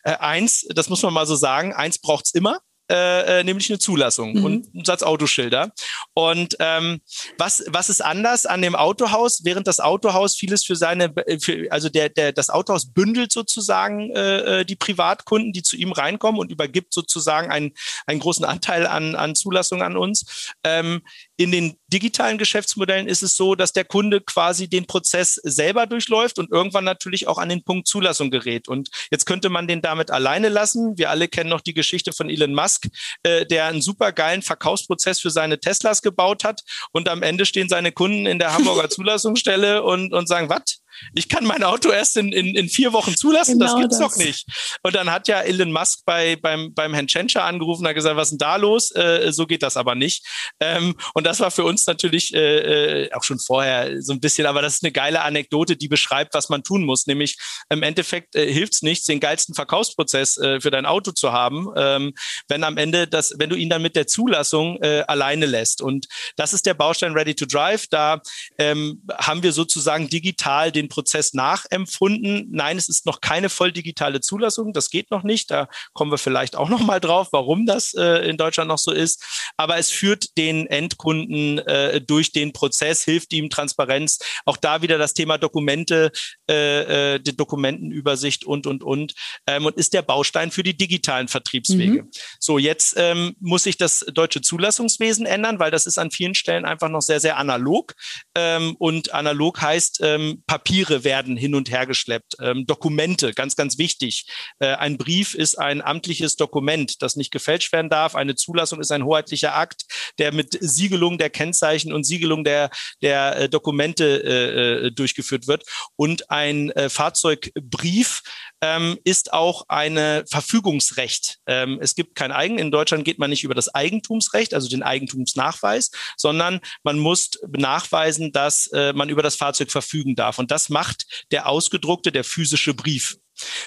eins, 0.03 0.67
das 0.75 0.89
muss 0.89 1.03
man 1.03 1.15
mal 1.15 1.27
so 1.27 1.37
sagen, 1.37 1.73
eins 1.73 1.99
braucht's 1.99 2.33
immer. 2.35 2.61
Äh, 2.91 3.41
äh, 3.41 3.45
nämlich 3.45 3.69
eine 3.71 3.79
Zulassung 3.79 4.35
mhm. 4.35 4.45
und 4.45 4.75
einen 4.75 4.85
Satz 4.85 5.03
Autoschilder. 5.03 5.73
Und 6.15 6.57
ähm, 6.61 7.01
was, 7.37 7.65
was 7.69 7.89
ist 7.89 8.01
anders 8.01 8.47
an 8.47 8.63
dem 8.63 8.77
Autohaus? 8.77 9.41
Während 9.45 9.67
das 9.67 9.81
Autohaus 9.81 10.37
vieles 10.37 10.65
für 10.65 10.77
seine, 10.77 11.13
für, 11.41 11.67
also 11.71 11.89
der, 11.89 12.11
der, 12.11 12.33
das 12.33 12.49
Autohaus 12.49 12.93
bündelt 12.93 13.33
sozusagen 13.33 14.11
äh, 14.15 14.61
äh, 14.61 14.65
die 14.65 14.77
Privatkunden, 14.77 15.53
die 15.53 15.63
zu 15.63 15.77
ihm 15.77 15.93
reinkommen 15.93 16.41
und 16.41 16.53
übergibt 16.53 16.95
sozusagen 16.95 17.51
einen, 17.51 17.73
einen 18.07 18.21
großen 18.21 18.45
Anteil 18.45 18.87
an, 18.87 19.17
an 19.17 19.35
Zulassung 19.35 19.83
an 19.83 19.97
uns. 19.97 20.55
Ähm, 20.63 21.03
in 21.37 21.53
den 21.53 21.77
digitalen 21.89 22.39
Geschäftsmodellen 22.39 23.07
ist 23.07 23.23
es 23.23 23.37
so, 23.37 23.55
dass 23.55 23.73
der 23.73 23.85
Kunde 23.85 24.21
quasi 24.21 24.69
den 24.69 24.87
Prozess 24.87 25.35
selber 25.43 25.87
durchläuft 25.87 26.39
und 26.39 26.51
irgendwann 26.51 26.85
natürlich 26.85 27.29
auch 27.29 27.39
an 27.39 27.49
den 27.49 27.63
Punkt 27.63 27.87
Zulassung 27.87 28.31
gerät. 28.31 28.69
Und 28.69 28.91
jetzt 29.11 29.27
könnte 29.27 29.49
man 29.49 29.69
den 29.69 29.83
damit 29.83 30.11
alleine 30.11 30.49
lassen. 30.49 30.99
Wir 30.99 31.11
alle 31.11 31.29
kennen 31.29 31.51
noch 31.51 31.61
die 31.61 31.75
Geschichte 31.75 32.13
von 32.13 32.29
Elon 32.29 32.55
Musk, 32.55 32.87
äh, 33.23 33.47
der 33.47 33.67
einen 33.67 33.83
super 33.83 34.13
geilen 34.13 34.43
Verkaufsprozess 34.43 35.21
für 35.21 35.31
seine 35.31 35.61
Teslas 35.61 36.03
gebaut 36.03 36.45
hat 36.45 36.63
und 36.93 37.09
am 37.09 37.23
Ende 37.23 37.47
stehen 37.47 37.69
seine 37.69 37.93
Kunden 37.93 38.27
in 38.27 38.39
der 38.39 38.53
Hamburger 38.53 38.89
Zulassungsstelle 38.91 39.83
und, 39.83 40.13
und 40.13 40.27
sagen, 40.29 40.49
was? 40.49 40.81
Ich 41.15 41.29
kann 41.29 41.45
mein 41.45 41.63
Auto 41.63 41.91
erst 41.91 42.17
in, 42.17 42.33
in, 42.33 42.55
in 42.55 42.69
vier 42.69 42.93
Wochen 42.93 43.17
zulassen, 43.17 43.59
genau 43.59 43.73
das 43.73 43.81
gibt's 43.81 43.99
das. 43.99 44.13
doch 44.13 44.17
nicht. 44.17 44.47
Und 44.83 44.95
dann 44.95 45.11
hat 45.11 45.29
ja 45.29 45.41
Elon 45.41 45.73
Musk 45.73 46.01
bei, 46.05 46.37
beim, 46.37 46.75
beim 46.75 46.95
Herrn 46.95 47.07
Tschentscher 47.07 47.45
angerufen 47.45 47.83
und 47.83 47.89
hat 47.89 47.95
gesagt, 47.95 48.17
was 48.17 48.29
ist 48.29 48.33
denn 48.33 48.39
da 48.39 48.57
los? 48.57 48.91
Äh, 48.93 49.33
so 49.33 49.47
geht 49.47 49.63
das 49.63 49.77
aber 49.77 49.95
nicht. 49.95 50.25
Ähm, 50.61 50.95
und 51.15 51.25
das 51.25 51.41
war 51.41 51.51
für 51.51 51.65
uns 51.65 51.87
natürlich 51.87 52.35
äh, 52.35 53.05
äh, 53.05 53.13
auch 53.13 53.25
schon 53.25 53.39
vorher 53.39 54.03
so 54.03 54.13
ein 54.13 54.21
bisschen, 54.21 54.47
aber 54.47 54.63
das 54.63 54.75
ist 54.75 54.85
eine 54.85 54.93
geile 54.93 55.23
Anekdote, 55.23 55.77
die 55.77 55.89
beschreibt, 55.89 56.35
was 56.35 56.49
man 56.49 56.63
tun 56.63 56.85
muss. 56.85 57.07
Nämlich 57.07 57.37
im 57.69 57.83
Endeffekt 57.83 58.35
äh, 58.35 58.53
hilft 58.53 58.75
es 58.75 58.83
nichts, 58.83 59.07
den 59.07 59.21
geilsten 59.21 59.55
Verkaufsprozess 59.55 60.37
äh, 60.39 60.61
für 60.61 60.71
dein 60.71 60.87
Auto 60.87 61.13
zu 61.13 61.33
haben, 61.33 61.69
ähm, 61.77 62.15
wenn 62.49 62.65
am 62.65 62.77
Ende 62.77 63.07
das, 63.07 63.35
wenn 63.39 63.51
du 63.51 63.57
ihn 63.57 63.71
dann 63.71 63.83
mit 63.83 63.97
der 63.97 64.07
Zulassung 64.07 64.79
äh, 64.83 65.05
alleine 65.07 65.47
lässt. 65.47 65.83
Und 65.83 66.07
das 66.37 66.53
ist 66.53 66.67
der 66.67 66.75
Baustein 66.75 67.13
Ready 67.13 67.35
to 67.35 67.47
Drive. 67.47 67.87
Da 67.89 68.21
ähm, 68.59 69.03
haben 69.19 69.43
wir 69.43 69.53
sozusagen 69.53 70.09
digital 70.09 70.73
den 70.73 70.86
den 70.87 70.89
Prozess 70.89 71.35
nachempfunden. 71.35 72.47
Nein, 72.51 72.77
es 72.77 72.89
ist 72.89 73.07
noch 73.07 73.21
keine 73.21 73.49
voll 73.49 73.73
digitale 73.73 74.21
Zulassung. 74.21 74.73
Das 74.73 74.91
geht 74.91 75.11
noch 75.11 75.23
nicht. 75.23 75.51
Da 75.51 75.69
kommen 75.93 76.11
wir 76.11 76.19
vielleicht 76.19 76.57
auch 76.57 76.69
noch 76.69 76.81
mal 76.81 77.01
drauf, 77.01 77.29
warum 77.33 77.67
das 77.67 77.95
äh, 77.95 78.29
in 78.29 78.37
Deutschland 78.37 78.69
noch 78.69 78.79
so 78.79 78.93
ist. 78.93 79.23
Aber 79.57 79.77
es 79.77 79.91
führt 79.91 80.37
den 80.37 80.67
Endkunden 80.67 81.59
äh, 81.59 82.01
durch 82.01 82.33
den 82.33 82.53
Prozess, 82.53 83.05
hilft 83.05 83.33
ihm 83.33 83.51
Transparenz. 83.51 84.19
Auch 84.45 84.57
da 84.57 84.83
wieder 84.83 84.99
das 84.99 85.15
Thema 85.15 85.39
Dokumente, 85.39 86.13
äh, 86.49 87.15
äh 87.15 87.21
die 87.21 87.37
Dokumentenübersicht 87.37 88.45
und, 88.45 88.67
und, 88.67 88.85
und. 88.85 89.15
Ähm, 89.47 89.67
und 89.67 89.77
ist 89.77 89.93
der 89.95 90.03
Baustein 90.03 90.51
für 90.51 90.63
die 90.63 90.77
digitalen 90.77 91.29
Vertriebswege. 91.29 92.05
Mhm. 92.05 92.11
So, 92.39 92.59
jetzt 92.59 92.95
ähm, 92.97 93.35
muss 93.41 93.65
sich 93.65 93.77
das 93.77 94.01
deutsche 94.13 94.41
Zulassungswesen 94.41 95.27
ändern, 95.27 95.59
weil 95.59 95.71
das 95.71 95.87
ist 95.87 95.99
an 95.99 96.11
vielen 96.11 96.35
Stellen 96.35 96.65
einfach 96.65 96.89
noch 96.89 97.03
sehr, 97.03 97.21
sehr 97.21 97.39
analog. 97.39 97.95
Ähm, 98.35 98.77
und 98.79 99.13
analog 99.13 99.61
heißt 99.61 100.01
ähm, 100.03 100.43
Papier 100.47 100.77
Papiere 100.77 101.05
werden 101.05 101.37
hin 101.37 101.55
und 101.55 101.71
her 101.71 101.87
geschleppt. 101.87 102.37
Ähm, 102.41 102.67
Dokumente, 102.67 103.33
ganz, 103.33 103.57
ganz 103.57 103.79
wichtig. 103.79 104.27
Äh, 104.59 104.75
ein 104.75 104.99
Brief 104.99 105.35
ist 105.35 105.59
ein 105.59 105.81
amtliches 105.81 106.37
Dokument, 106.37 107.01
das 107.03 107.17
nicht 107.17 107.31
gefälscht 107.31 107.73
werden 107.73 107.89
darf. 107.89 108.15
Eine 108.15 108.35
Zulassung 108.35 108.81
ist 108.81 108.93
ein 108.93 109.05
hoheitlicher 109.05 109.55
Akt, 109.55 109.85
der 110.19 110.35
mit 110.35 110.59
Siegelung 110.61 111.19
der 111.19 111.31
Kennzeichen 111.31 111.93
und 111.93 112.05
Siegelung 112.05 112.45
der, 112.45 112.71
der 113.01 113.37
äh, 113.37 113.49
Dokumente 113.49 114.05
äh, 114.25 114.87
äh 114.87 114.91
durchgeführt 114.91 115.47
wird. 115.47 115.65
Und 115.97 116.31
ein 116.37 116.71
äh, 116.73 116.91
Fahrzeugbrief 116.91 118.23
ähm, 118.61 118.99
ist 119.05 119.33
auch 119.33 119.65
eine 119.69 120.25
Verfügungsrecht. 120.29 121.39
Ähm, 121.47 121.79
es 121.81 121.95
gibt 121.95 122.15
kein 122.15 122.31
Eigen. 122.31 122.59
In 122.59 122.71
Deutschland 122.71 123.07
geht 123.07 123.19
man 123.19 123.31
nicht 123.31 123.43
über 123.43 123.55
das 123.55 123.75
Eigentumsrecht, 123.75 124.53
also 124.53 124.69
den 124.69 124.83
Eigentumsnachweis, 124.83 125.91
sondern 126.17 126.61
man 126.83 126.99
muss 126.99 127.31
nachweisen, 127.49 128.33
dass 128.33 128.67
äh, 128.69 128.93
man 128.93 129.09
über 129.09 129.23
das 129.23 129.37
Fahrzeug 129.37 129.71
verfügen 129.71 130.15
darf. 130.15 130.39
Und 130.39 130.51
das 130.51 130.69
macht 130.69 131.25
der 131.31 131.49
ausgedruckte, 131.49 132.13
der 132.13 132.25
physische 132.25 132.75
Brief. 132.75 133.17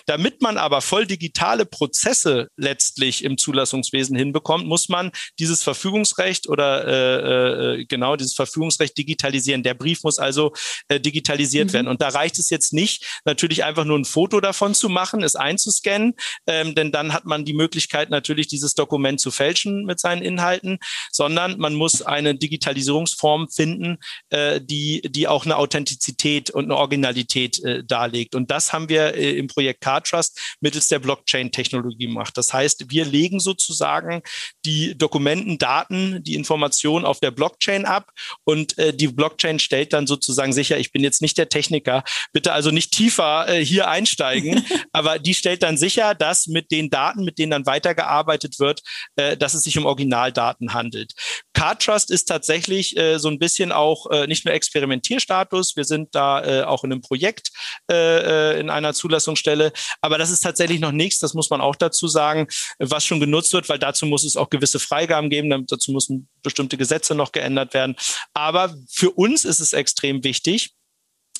Damit 0.06 0.42
man 0.42 0.58
aber 0.58 0.82
voll 0.82 1.06
digitale 1.06 1.66
Prozesse 1.66 2.50
letztlich 2.58 3.24
im 3.24 3.38
Zulassungswesen 3.38 4.16
hinbekommt, 4.16 4.66
muss 4.66 4.90
man 4.90 5.12
dieses 5.40 5.64
Verfügungsrecht 5.64 6.48
oder 6.48 6.88
äh, 6.88 7.80
äh, 7.82 7.86
genau 7.86 8.16
dieses 8.16 8.34
Verfügungsrecht 8.34 8.98
digitalisieren. 8.98 9.64
Der 9.64 9.74
Brief 9.74 10.04
muss 10.04 10.20
also 10.20 10.54
äh, 10.88 11.00
digitalisiert 11.00 11.70
mhm. 11.70 11.74
werden. 11.74 11.88
Und 11.88 12.02
da 12.02 12.10
reicht 12.10 12.40
es 12.40 12.50
jetzt 12.50 12.74
nicht, 12.74 13.22
natürlich 13.26 13.64
einfach 13.64 13.86
nur 13.86 13.98
ein 13.98 14.06
Foto 14.06 14.40
davon 14.40 14.74
zu 14.74 14.90
machen, 14.90 15.24
es 15.24 15.36
einzuscannen, 15.36 16.14
ähm, 16.48 16.76
denn 16.76 16.92
dann 16.92 17.14
hat 17.14 17.26
man 17.26 17.46
die 17.46 17.54
Möglichkeit 17.54 18.10
natürlich 18.10 18.48
dieses 18.48 18.74
Dokument 18.74 19.20
zu 19.20 19.32
fälschen 19.32 19.86
mit 19.86 20.00
seinen 20.00 20.22
Inhalten, 20.22 20.80
sondern 21.12 21.58
man 21.60 21.74
muss 21.74 22.02
eine 22.02 22.36
Digitalisierungsform 22.36 23.50
finden, 23.50 23.98
äh, 24.30 24.60
die 24.62 25.02
die 25.04 25.28
auch 25.28 25.46
eine 25.46 25.58
Authentizität 25.58 26.50
und 26.50 26.66
eine 26.66 26.76
Originalität 26.76 27.64
äh, 27.64 27.84
darlegt. 27.84 28.36
Und 28.36 28.52
das 28.52 28.74
haben 28.74 28.90
wir 28.90 29.16
äh, 29.16 29.38
im 29.38 29.48
Projekt 29.60 29.82
CarTrust 29.82 30.40
mittels 30.62 30.88
der 30.88 31.00
Blockchain-Technologie 31.00 32.08
macht. 32.08 32.38
Das 32.38 32.54
heißt, 32.54 32.90
wir 32.90 33.04
legen 33.04 33.42
sozusagen 33.42 34.22
die 34.66 34.98
Dokumenten, 34.98 35.58
Daten, 35.58 36.24
die 36.24 36.36
Informationen 36.36 37.04
auf 37.04 37.20
der 37.20 37.32
Blockchain 37.32 37.84
ab 37.84 38.10
und 38.46 38.78
äh, 38.78 38.94
die 38.94 39.10
Blockchain 39.10 39.60
stellt 39.60 39.92
dann 39.92 40.08
sozusagen 40.08 40.54
sicher, 40.54 40.78
ich 40.78 40.94
bin 40.94 41.04
jetzt 41.04 41.22
nicht 41.22 41.38
der 41.38 41.50
Techniker, 41.50 42.06
bitte 42.32 42.54
also 42.54 42.72
nicht 42.72 42.94
tiefer 42.94 43.50
äh, 43.50 43.66
hier 43.66 43.90
einsteigen, 43.90 44.66
aber 44.94 45.20
die 45.20 45.34
stellt 45.34 45.62
dann 45.62 45.76
sicher, 45.76 46.16
dass 46.16 46.48
mit 46.48 46.72
den 46.72 46.90
Daten, 46.90 47.26
mit 47.26 47.38
denen 47.38 47.52
dann 47.52 47.66
weitergearbeitet 47.66 48.60
wird, 48.60 48.82
äh, 49.18 49.36
dass 49.36 49.56
es 49.56 49.64
sich 49.64 49.78
um 49.78 49.86
Originaldaten 49.86 50.74
handelt. 50.74 51.12
CarTrust 51.52 52.12
ist 52.12 52.30
tatsächlich 52.30 52.96
äh, 52.96 53.20
so 53.20 53.28
ein 53.28 53.40
bisschen 53.40 53.74
auch 53.74 54.10
äh, 54.10 54.26
nicht 54.28 54.46
nur 54.46 54.54
Experimentierstatus, 54.54 55.76
wir 55.76 55.84
sind 55.84 56.16
da 56.16 56.46
äh, 56.46 56.64
auch 56.64 56.86
in 56.86 56.94
einem 56.94 57.02
Projekt 57.02 57.50
in 57.90 58.70
einer 58.70 58.94
Zulassungsstelle 58.94 59.49
Stelle. 59.50 59.74
Aber 60.02 60.18
das 60.18 60.30
ist 60.30 60.42
tatsächlich 60.42 60.80
noch 60.80 60.92
nichts, 60.92 61.20
das 61.20 61.34
muss 61.34 61.50
man 61.50 61.62
auch 61.62 61.76
dazu 61.76 62.08
sagen, 62.08 62.48
was 62.78 63.06
schon 63.06 63.20
genutzt 63.20 63.54
wird, 63.54 63.68
weil 63.70 63.80
dazu 63.80 64.06
muss 64.06 64.24
es 64.24 64.38
auch 64.38 64.50
gewisse 64.50 64.80
Freigaben 64.80 65.30
geben, 65.30 65.66
dazu 65.68 65.92
müssen 65.92 66.30
bestimmte 66.44 66.78
Gesetze 66.78 67.16
noch 67.16 67.32
geändert 67.32 67.74
werden. 67.74 67.96
Aber 68.34 68.76
für 68.90 69.12
uns 69.12 69.46
ist 69.46 69.60
es 69.60 69.74
extrem 69.74 70.24
wichtig, 70.24 70.74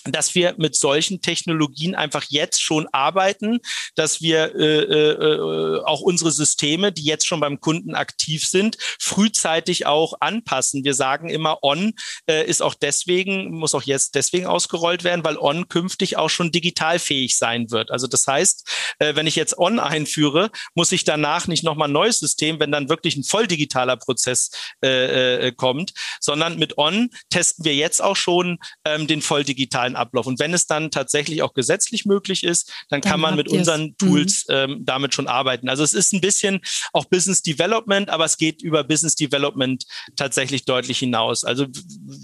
dass 0.06 0.36
wir 0.36 0.56
mit 0.58 0.76
solchen 0.76 1.22
Technologien 1.22 1.96
einfach 1.96 2.24
jetzt 2.30 2.62
schon 2.62 2.88
arbeiten, 2.92 3.60
dass 3.96 4.22
wir 4.22 4.56
äh, 4.56 4.82
äh, 4.84 5.82
auch 5.84 6.02
unsere 6.02 6.32
Systeme, 6.32 6.92
die 6.92 7.04
jetzt 7.04 7.28
schon 7.28 7.40
beim 7.40 7.60
Kunden 7.60 7.96
aktiv 7.96 8.46
sind, 8.46 8.78
frühzeitig 9.00 9.86
auch 9.86 10.14
anpassen. 10.20 10.84
Wir 10.84 10.94
sagen 10.94 11.30
immer, 11.30 11.64
On 11.64 11.94
äh, 12.30 12.46
ist 12.46 12.62
auch 12.62 12.76
deswegen, 12.76 13.52
muss 13.52 13.76
auch 13.76 13.84
jetzt 13.84 14.16
deswegen 14.16 14.46
ausgerollt 14.46 15.04
werden, 15.04 15.24
weil 15.24 15.38
On 15.38 15.68
künftig 15.68 16.18
auch 16.18 16.30
schon 16.30 16.52
digitalfähig 16.52 17.38
sein 17.38 17.72
wird. 17.72 17.92
Also 17.92 18.08
das 18.08 18.26
heißt, 18.26 18.96
äh, 19.00 19.16
wenn 19.16 19.28
ich 19.28 19.36
jetzt 19.36 19.58
On 19.58 19.80
einführe, 19.80 20.50
muss 20.76 20.92
ich 20.92 21.04
danach 21.04 21.48
nicht 21.48 21.64
nochmal 21.64 21.90
ein 21.90 21.94
neues 21.94 22.20
System, 22.20 22.60
wenn 22.60 22.72
dann 22.72 22.90
wirklich 22.90 23.16
ein 23.18 23.24
voll 23.24 23.48
digitaler 23.48 23.98
Prozess 23.98 24.52
äh, 24.84 25.48
äh, 25.48 25.52
kommt, 25.52 25.94
sondern 26.20 26.58
mit 26.58 26.78
On 26.78 27.10
testen 27.30 27.66
wir 27.66 27.76
jetzt 27.76 28.02
auch 28.02 28.16
schon 28.16 28.60
ähm, 28.86 29.08
den 29.08 29.22
voll 29.22 29.44
digitalen 29.44 29.89
Ablauf. 29.96 30.28
Und 30.28 30.40
wenn 30.40 30.54
es 30.54 30.68
dann 30.68 30.92
tatsächlich 30.92 31.42
auch 31.42 31.54
gesetzlich 31.54 32.06
möglich 32.06 32.44
ist, 32.44 32.70
dann, 32.90 33.02
dann 33.02 33.12
kann 33.12 33.20
man 33.20 33.36
mit 33.36 33.50
unseren 33.50 33.82
mhm. 33.82 33.98
Tools 33.98 34.46
mhm. 34.48 34.56
ähm, 34.56 34.86
damit 34.86 35.14
schon 35.14 35.28
arbeiten. 35.28 35.70
Also 35.70 35.84
es 35.84 35.94
ist 35.94 36.14
ein 36.14 36.22
bisschen 36.22 36.62
auch 36.94 37.06
Business 37.06 37.42
Development, 37.42 38.10
aber 38.10 38.26
es 38.26 38.38
geht 38.38 38.62
über 38.62 38.84
Business 38.84 39.16
Development 39.16 39.84
tatsächlich 40.16 40.66
deutlich 40.66 41.00
hinaus. 41.00 41.44
Also 41.44 41.68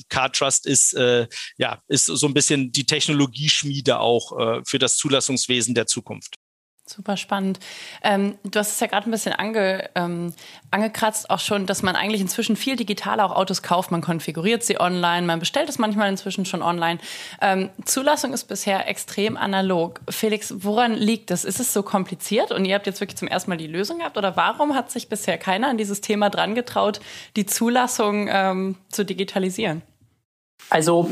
CarTrust 0.10 0.66
ist 0.66 0.94
äh, 0.94 1.28
ja 1.58 1.82
ist 1.88 2.06
so 2.06 2.28
ein 2.28 2.34
bisschen 2.34 2.72
die 2.72 2.86
Technologieschmiede 2.86 4.00
auch 4.00 4.40
äh, 4.40 4.62
für 4.66 4.80
das 4.80 4.98
Zulassungswesen 4.98 5.76
der 5.76 5.88
Zukunft. 5.88 6.38
Super 6.88 7.18
spannend. 7.18 7.60
Ähm, 8.04 8.38
du 8.44 8.60
hast 8.60 8.74
es 8.74 8.80
ja 8.80 8.86
gerade 8.86 9.10
ein 9.10 9.12
bisschen 9.12 9.34
ange, 9.34 9.90
ähm, 9.96 10.34
angekratzt, 10.70 11.32
auch 11.32 11.40
schon, 11.40 11.66
dass 11.66 11.82
man 11.82 11.96
eigentlich 11.96 12.22
inzwischen 12.22 12.56
viel 12.56 12.76
digitaler 12.76 13.26
auch 13.26 13.36
Autos 13.36 13.64
kauft. 13.64 13.90
Man 13.90 14.02
konfiguriert 14.02 14.64
sie 14.64 14.80
online, 14.80 15.26
man 15.26 15.40
bestellt 15.40 15.68
es 15.68 15.80
manchmal 15.80 16.10
inzwischen 16.10 16.46
schon 16.46 16.62
online. 16.62 17.00
Ähm, 17.42 17.72
Zulassung 17.86 18.34
ist 18.34 18.44
bisher 18.44 18.88
extrem 18.88 19.36
analog. 19.36 20.00
Felix, 20.10 20.54
woran 20.58 20.94
liegt 20.94 21.32
das? 21.32 21.44
Ist 21.44 21.60
es 21.60 21.74
so 21.74 21.82
kompliziert 21.82 22.52
und 22.52 22.66
ihr 22.66 22.76
habt 22.76 22.86
jetzt 22.86 23.02
wirklich 23.02 23.18
zum 23.18 23.28
ersten 23.28 23.50
Mal 23.50 23.58
die 23.58 23.66
Lösung 23.66 23.98
gehabt? 23.98 24.16
Oder 24.16 24.36
warum 24.36 24.76
hat 24.76 24.92
sich 24.92 25.10
bisher 25.10 25.40
keiner 25.40 25.70
an 25.70 25.80
dieses 25.80 26.02
Thema 26.02 26.30
dran 26.30 26.54
getraut, 26.54 27.00
die 27.36 27.48
Zulassung 27.48 28.28
ähm, 28.30 28.76
zu 28.90 29.04
digitalisieren? 29.04 29.82
Also 30.70 31.10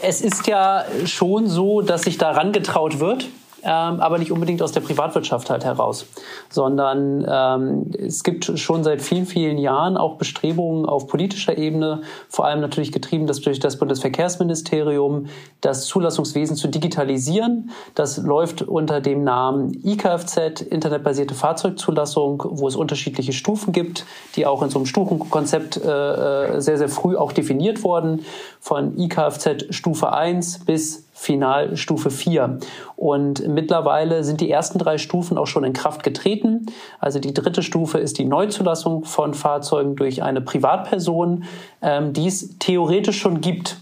es 0.00 0.22
ist 0.22 0.46
ja 0.46 0.86
schon 1.04 1.46
so, 1.46 1.82
dass 1.82 2.02
sich 2.02 2.16
daran 2.16 2.52
getraut 2.52 3.00
wird 3.00 3.28
ähm, 3.62 4.00
aber 4.00 4.18
nicht 4.18 4.32
unbedingt 4.32 4.62
aus 4.62 4.72
der 4.72 4.80
Privatwirtschaft 4.80 5.50
halt 5.50 5.64
heraus, 5.64 6.06
sondern 6.48 7.26
ähm, 7.28 7.90
es 7.98 8.22
gibt 8.22 8.58
schon 8.58 8.84
seit 8.84 9.02
vielen, 9.02 9.26
vielen 9.26 9.58
Jahren 9.58 9.96
auch 9.96 10.16
Bestrebungen 10.16 10.86
auf 10.86 11.06
politischer 11.06 11.58
Ebene, 11.58 12.02
vor 12.28 12.46
allem 12.46 12.60
natürlich 12.60 12.92
getrieben 12.92 13.26
das 13.26 13.40
durch 13.40 13.60
das 13.60 13.78
Bundesverkehrsministerium, 13.78 15.26
das 15.60 15.86
Zulassungswesen 15.86 16.56
zu 16.56 16.68
digitalisieren. 16.68 17.70
Das 17.94 18.18
läuft 18.18 18.62
unter 18.62 19.00
dem 19.00 19.24
Namen 19.24 19.72
IKFZ, 19.84 20.62
internetbasierte 20.62 21.34
Fahrzeugzulassung, 21.34 22.42
wo 22.48 22.68
es 22.68 22.76
unterschiedliche 22.76 23.32
Stufen 23.32 23.72
gibt, 23.72 24.04
die 24.36 24.46
auch 24.46 24.62
in 24.62 24.70
so 24.70 24.78
einem 24.78 24.86
Stufenkonzept 24.86 25.76
äh, 25.76 25.88
äh 25.88 26.60
sehr, 26.60 26.78
sehr 26.78 26.88
früh 26.88 27.16
auch 27.16 27.32
definiert 27.32 27.84
wurden, 27.84 28.24
von 28.60 28.98
IKFZ 28.98 29.66
Stufe 29.70 30.12
1 30.12 30.64
bis 30.64 31.04
Final 31.20 31.76
Stufe 31.76 32.10
4. 32.10 32.60
Und 32.96 33.46
mittlerweile 33.46 34.24
sind 34.24 34.40
die 34.40 34.50
ersten 34.50 34.78
drei 34.78 34.96
Stufen 34.96 35.36
auch 35.36 35.46
schon 35.46 35.64
in 35.64 35.74
Kraft 35.74 36.02
getreten. 36.02 36.64
Also 36.98 37.18
die 37.18 37.34
dritte 37.34 37.62
Stufe 37.62 37.98
ist 37.98 38.18
die 38.18 38.24
Neuzulassung 38.24 39.04
von 39.04 39.34
Fahrzeugen 39.34 39.96
durch 39.96 40.22
eine 40.22 40.40
Privatperson, 40.40 41.44
ähm, 41.82 42.14
die 42.14 42.26
es 42.26 42.56
theoretisch 42.58 43.20
schon 43.20 43.42
gibt. 43.42 43.76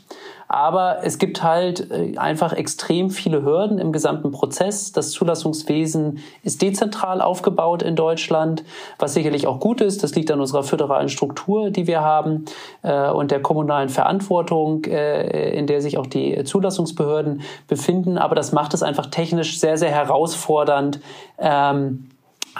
Aber 0.49 1.01
es 1.03 1.19
gibt 1.19 1.43
halt 1.43 1.91
äh, 1.91 2.17
einfach 2.17 2.55
extrem 2.55 3.11
viele 3.11 3.43
Hürden 3.43 3.79
im 3.79 3.93
gesamten 3.93 4.33
Prozess. 4.33 4.93
Das 4.93 5.11
Zulassungswesen 5.11 6.21
ist 6.43 6.63
dezentral 6.63 7.21
aufgebaut 7.21 7.83
in 7.83 7.97
Deutschland, 7.97 8.65
was 8.99 9.13
sicherlich 9.13 9.47
auch 9.47 9.61
gut 9.61 9.83
ist. 9.83 10.03
Das 10.03 10.15
liegt 10.15 10.31
an 10.31 10.41
unserer 10.41 10.63
föderalen 10.63 11.11
Struktur, 11.11 11.71
die 11.71 11.87
wir 11.87 12.01
haben 12.01 12.47
äh, 12.83 13.11
und 13.11 13.31
der 13.31 13.41
kommunalen 13.41 13.91
Verantwortung, 13.91 14.85
äh, 14.85 15.51
in 15.51 15.67
der 15.67 15.83
sich 15.83 15.99
auch 15.99 16.07
die 16.07 16.43
Zulassungsbehörden 16.45 17.43
befinden. 17.67 18.17
Aber 18.17 18.35
das 18.35 18.53
macht 18.53 18.73
es 18.73 18.83
einfach 18.83 19.07
technisch 19.07 19.61
sehr, 19.61 19.77
sehr 19.77 19.91
herausfordernd. 19.91 21.01
Ähm, 21.39 22.09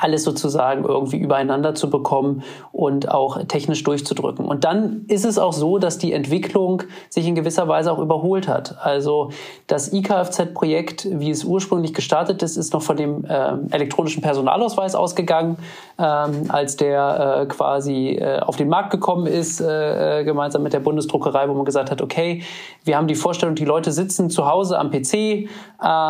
alles 0.01 0.25
sozusagen 0.25 0.85
irgendwie 0.85 1.19
übereinander 1.19 1.75
zu 1.75 1.91
bekommen 1.91 2.43
und 2.73 3.11
auch 3.11 3.43
technisch 3.45 3.83
durchzudrücken. 3.85 4.45
Und 4.45 4.65
dann 4.65 5.05
ist 5.09 5.25
es 5.25 5.39
auch 5.39 5.53
so, 5.53 5.79
dass 5.79 5.99
die 5.99 6.13
Entwicklung 6.13 6.83
sich 7.09 7.27
in 7.27 7.35
gewisser 7.35 7.69
Weise 7.69 7.93
auch 7.93 7.99
überholt 7.99 8.49
hat. 8.49 8.77
Also 8.81 9.31
das 9.67 9.93
IKFZ-Projekt, 9.93 11.09
wie 11.11 11.31
es 11.31 11.45
ursprünglich 11.45 11.95
gestartet 11.95 12.43
ist, 12.43 12.57
ist 12.57 12.73
noch 12.73 12.83
von 12.83 12.97
dem 12.97 13.25
äh, 13.25 13.53
elektronischen 13.71 14.23
Personalausweis 14.23 14.95
ausgegangen, 14.95 15.57
ähm, 15.99 16.45
als 16.49 16.77
der 16.77 17.41
äh, 17.41 17.47
quasi 17.47 18.19
äh, 18.21 18.41
auf 18.41 18.57
den 18.57 18.69
Markt 18.69 18.91
gekommen 18.91 19.27
ist, 19.27 19.61
äh, 19.61 20.21
äh, 20.21 20.25
gemeinsam 20.25 20.63
mit 20.63 20.73
der 20.73 20.81
Bundesdruckerei, 20.81 21.49
wo 21.49 21.55
man 21.55 21.65
gesagt 21.65 21.91
hat, 21.91 22.03
okay, 22.03 22.43
wir 22.85 22.97
haben 22.97 23.07
die 23.07 23.15
Vorstellung, 23.15 23.55
die 23.55 23.65
Leute 23.65 23.93
sitzen 23.93 24.31
zu 24.31 24.47
Hause 24.47 24.79
am 24.79 24.91
PC 24.91 25.15
äh, 25.15 25.47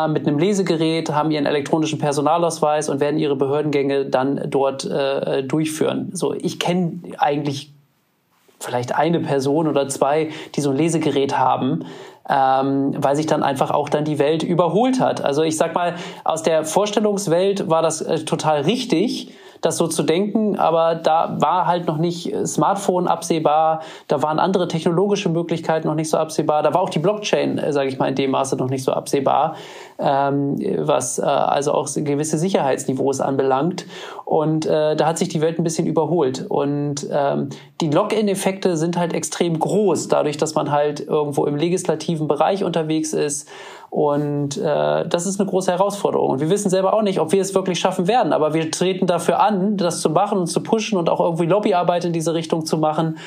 mit 0.07 0.27
einem 0.27 0.39
Lesegerät, 0.39 1.11
haben 1.11 1.31
ihren 1.31 1.45
elektronischen 1.45 1.99
Personalausweis 1.99 2.89
und 2.89 2.99
werden 2.99 3.19
ihre 3.19 3.35
Behörden 3.35 3.71
Studiengänge 3.79 4.05
dann 4.05 4.49
dort 4.49 4.85
äh, 4.85 5.43
durchführen. 5.43 6.09
So, 6.13 6.33
ich 6.33 6.59
kenne 6.59 6.99
eigentlich 7.17 7.71
vielleicht 8.59 8.95
eine 8.95 9.19
Person 9.19 9.67
oder 9.67 9.87
zwei, 9.87 10.29
die 10.55 10.61
so 10.61 10.71
ein 10.71 10.77
Lesegerät 10.77 11.37
haben, 11.37 11.85
ähm, 12.29 12.93
weil 12.97 13.15
sich 13.15 13.25
dann 13.25 13.41
einfach 13.41 13.71
auch 13.71 13.89
dann 13.89 14.03
die 14.03 14.19
Welt 14.19 14.43
überholt 14.43 14.99
hat. 14.99 15.23
Also 15.23 15.43
ich 15.43 15.55
sag 15.55 15.73
mal, 15.73 15.95
aus 16.25 16.43
der 16.43 16.65
Vorstellungswelt 16.65 17.69
war 17.69 17.81
das 17.81 18.01
äh, 18.01 18.19
total 18.25 18.61
richtig 18.61 19.33
das 19.61 19.77
so 19.77 19.87
zu 19.87 20.03
denken, 20.03 20.57
aber 20.57 20.95
da 20.95 21.35
war 21.39 21.67
halt 21.67 21.87
noch 21.87 21.97
nicht 21.97 22.33
Smartphone 22.45 23.07
absehbar, 23.07 23.81
da 24.07 24.21
waren 24.21 24.39
andere 24.39 24.67
technologische 24.67 25.29
Möglichkeiten 25.29 25.87
noch 25.87 25.95
nicht 25.95 26.09
so 26.09 26.17
absehbar, 26.17 26.63
da 26.63 26.73
war 26.73 26.81
auch 26.81 26.89
die 26.89 26.99
Blockchain, 26.99 27.57
äh, 27.57 27.73
sage 27.73 27.89
ich 27.89 27.99
mal, 27.99 28.07
in 28.07 28.15
dem 28.15 28.31
Maße 28.31 28.55
noch 28.55 28.69
nicht 28.69 28.83
so 28.83 28.93
absehbar, 28.93 29.55
ähm, 29.99 30.55
was 30.77 31.19
äh, 31.19 31.23
also 31.23 31.73
auch 31.73 31.87
gewisse 31.93 32.37
Sicherheitsniveaus 32.37 33.19
anbelangt. 33.21 33.85
Und 34.25 34.65
äh, 34.65 34.95
da 34.95 35.07
hat 35.07 35.17
sich 35.17 35.29
die 35.29 35.41
Welt 35.41 35.57
ein 35.57 35.63
bisschen 35.63 35.87
überholt. 35.87 36.45
Und 36.47 37.07
ähm, 37.11 37.49
die 37.81 37.89
Login-Effekte 37.89 38.77
sind 38.77 38.97
halt 38.97 39.13
extrem 39.13 39.59
groß, 39.59 40.07
dadurch, 40.07 40.37
dass 40.37 40.55
man 40.55 40.71
halt 40.71 41.01
irgendwo 41.01 41.45
im 41.45 41.55
legislativen 41.55 42.27
Bereich 42.27 42.63
unterwegs 42.63 43.13
ist 43.13 43.49
und 43.89 44.57
äh, 44.57 45.07
das 45.07 45.25
ist 45.25 45.39
eine 45.39 45.49
große 45.49 45.71
Herausforderung. 45.71 46.29
Und 46.29 46.39
wir 46.41 46.49
wissen 46.49 46.69
selber 46.69 46.93
auch 46.93 47.01
nicht, 47.01 47.19
ob 47.19 47.31
wir 47.31 47.41
es 47.41 47.55
wirklich 47.55 47.79
schaffen 47.79 48.07
werden. 48.07 48.33
Aber 48.33 48.53
wir 48.53 48.69
treten 48.69 49.07
dafür 49.07 49.39
an, 49.39 49.77
das 49.77 50.01
zu 50.01 50.11
machen 50.11 50.37
und 50.37 50.47
zu 50.47 50.61
pushen 50.61 50.97
und 50.97 51.09
auch 51.09 51.19
irgendwie 51.19 51.45
Lobbyarbeit 51.45 52.05
in 52.05 52.13
diese 52.13 52.33
Richtung 52.33 52.65
zu 52.65 52.77
machen 52.77 53.17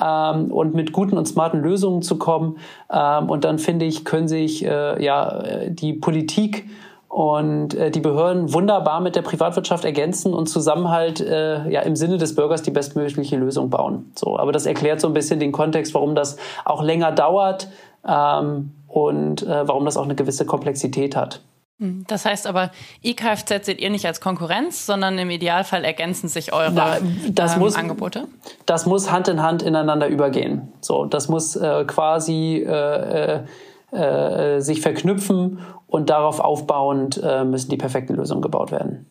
ähm, 0.00 0.50
und 0.50 0.74
mit 0.74 0.92
guten 0.92 1.16
und 1.16 1.26
smarten 1.26 1.60
Lösungen 1.60 2.02
zu 2.02 2.18
kommen. 2.18 2.58
Ähm, 2.92 3.30
und 3.30 3.44
dann 3.44 3.58
finde 3.58 3.84
ich, 3.84 4.04
können 4.04 4.28
sich 4.28 4.64
äh, 4.64 5.02
ja 5.02 5.68
die 5.68 5.92
Politik 5.92 6.68
und 7.08 7.74
äh, 7.74 7.90
die 7.90 8.00
Behörden 8.00 8.52
wunderbar 8.52 9.00
mit 9.00 9.16
der 9.16 9.22
Privatwirtschaft 9.22 9.84
ergänzen 9.84 10.34
und 10.34 10.48
zusammen 10.48 10.90
halt 10.90 11.20
äh, 11.20 11.68
ja 11.70 11.80
im 11.80 11.96
Sinne 11.96 12.18
des 12.18 12.34
Bürgers 12.34 12.62
die 12.62 12.70
bestmögliche 12.70 13.36
Lösung 13.36 13.70
bauen. 13.70 14.12
So, 14.14 14.38
aber 14.38 14.52
das 14.52 14.66
erklärt 14.66 15.00
so 15.00 15.06
ein 15.06 15.14
bisschen 15.14 15.40
den 15.40 15.52
Kontext, 15.52 15.94
warum 15.94 16.14
das 16.14 16.36
auch 16.64 16.82
länger 16.82 17.12
dauert. 17.12 17.68
Ähm, 18.06 18.72
und 19.06 19.42
äh, 19.42 19.68
warum 19.68 19.84
das 19.84 19.96
auch 19.96 20.04
eine 20.04 20.14
gewisse 20.14 20.46
Komplexität 20.46 21.16
hat. 21.16 21.40
Hm, 21.80 22.04
das 22.08 22.24
heißt 22.24 22.46
aber, 22.46 22.70
IKFZ 23.04 23.64
seht 23.64 23.80
ihr 23.80 23.90
nicht 23.90 24.06
als 24.06 24.20
Konkurrenz, 24.20 24.84
sondern 24.84 25.16
im 25.18 25.30
Idealfall 25.30 25.84
ergänzen 25.84 26.28
sich 26.28 26.52
eure 26.52 26.72
Na, 26.72 26.96
das 27.30 27.54
ähm, 27.54 27.60
muss, 27.60 27.76
Angebote? 27.76 28.26
Das 28.66 28.86
muss 28.86 29.10
Hand 29.12 29.28
in 29.28 29.42
Hand 29.42 29.62
ineinander 29.62 30.08
übergehen. 30.08 30.72
So, 30.80 31.04
das 31.04 31.28
muss 31.28 31.54
äh, 31.54 31.84
quasi 31.86 32.64
äh, 32.66 33.34
äh, 33.34 33.44
äh 33.92 34.60
sich 34.60 34.80
verknüpfen 34.80 35.60
und 35.86 36.10
darauf 36.10 36.40
aufbauend 36.40 37.20
äh, 37.22 37.44
müssen 37.44 37.70
die 37.70 37.76
perfekten 37.76 38.14
Lösungen 38.14 38.42
gebaut 38.42 38.72
werden. 38.72 39.06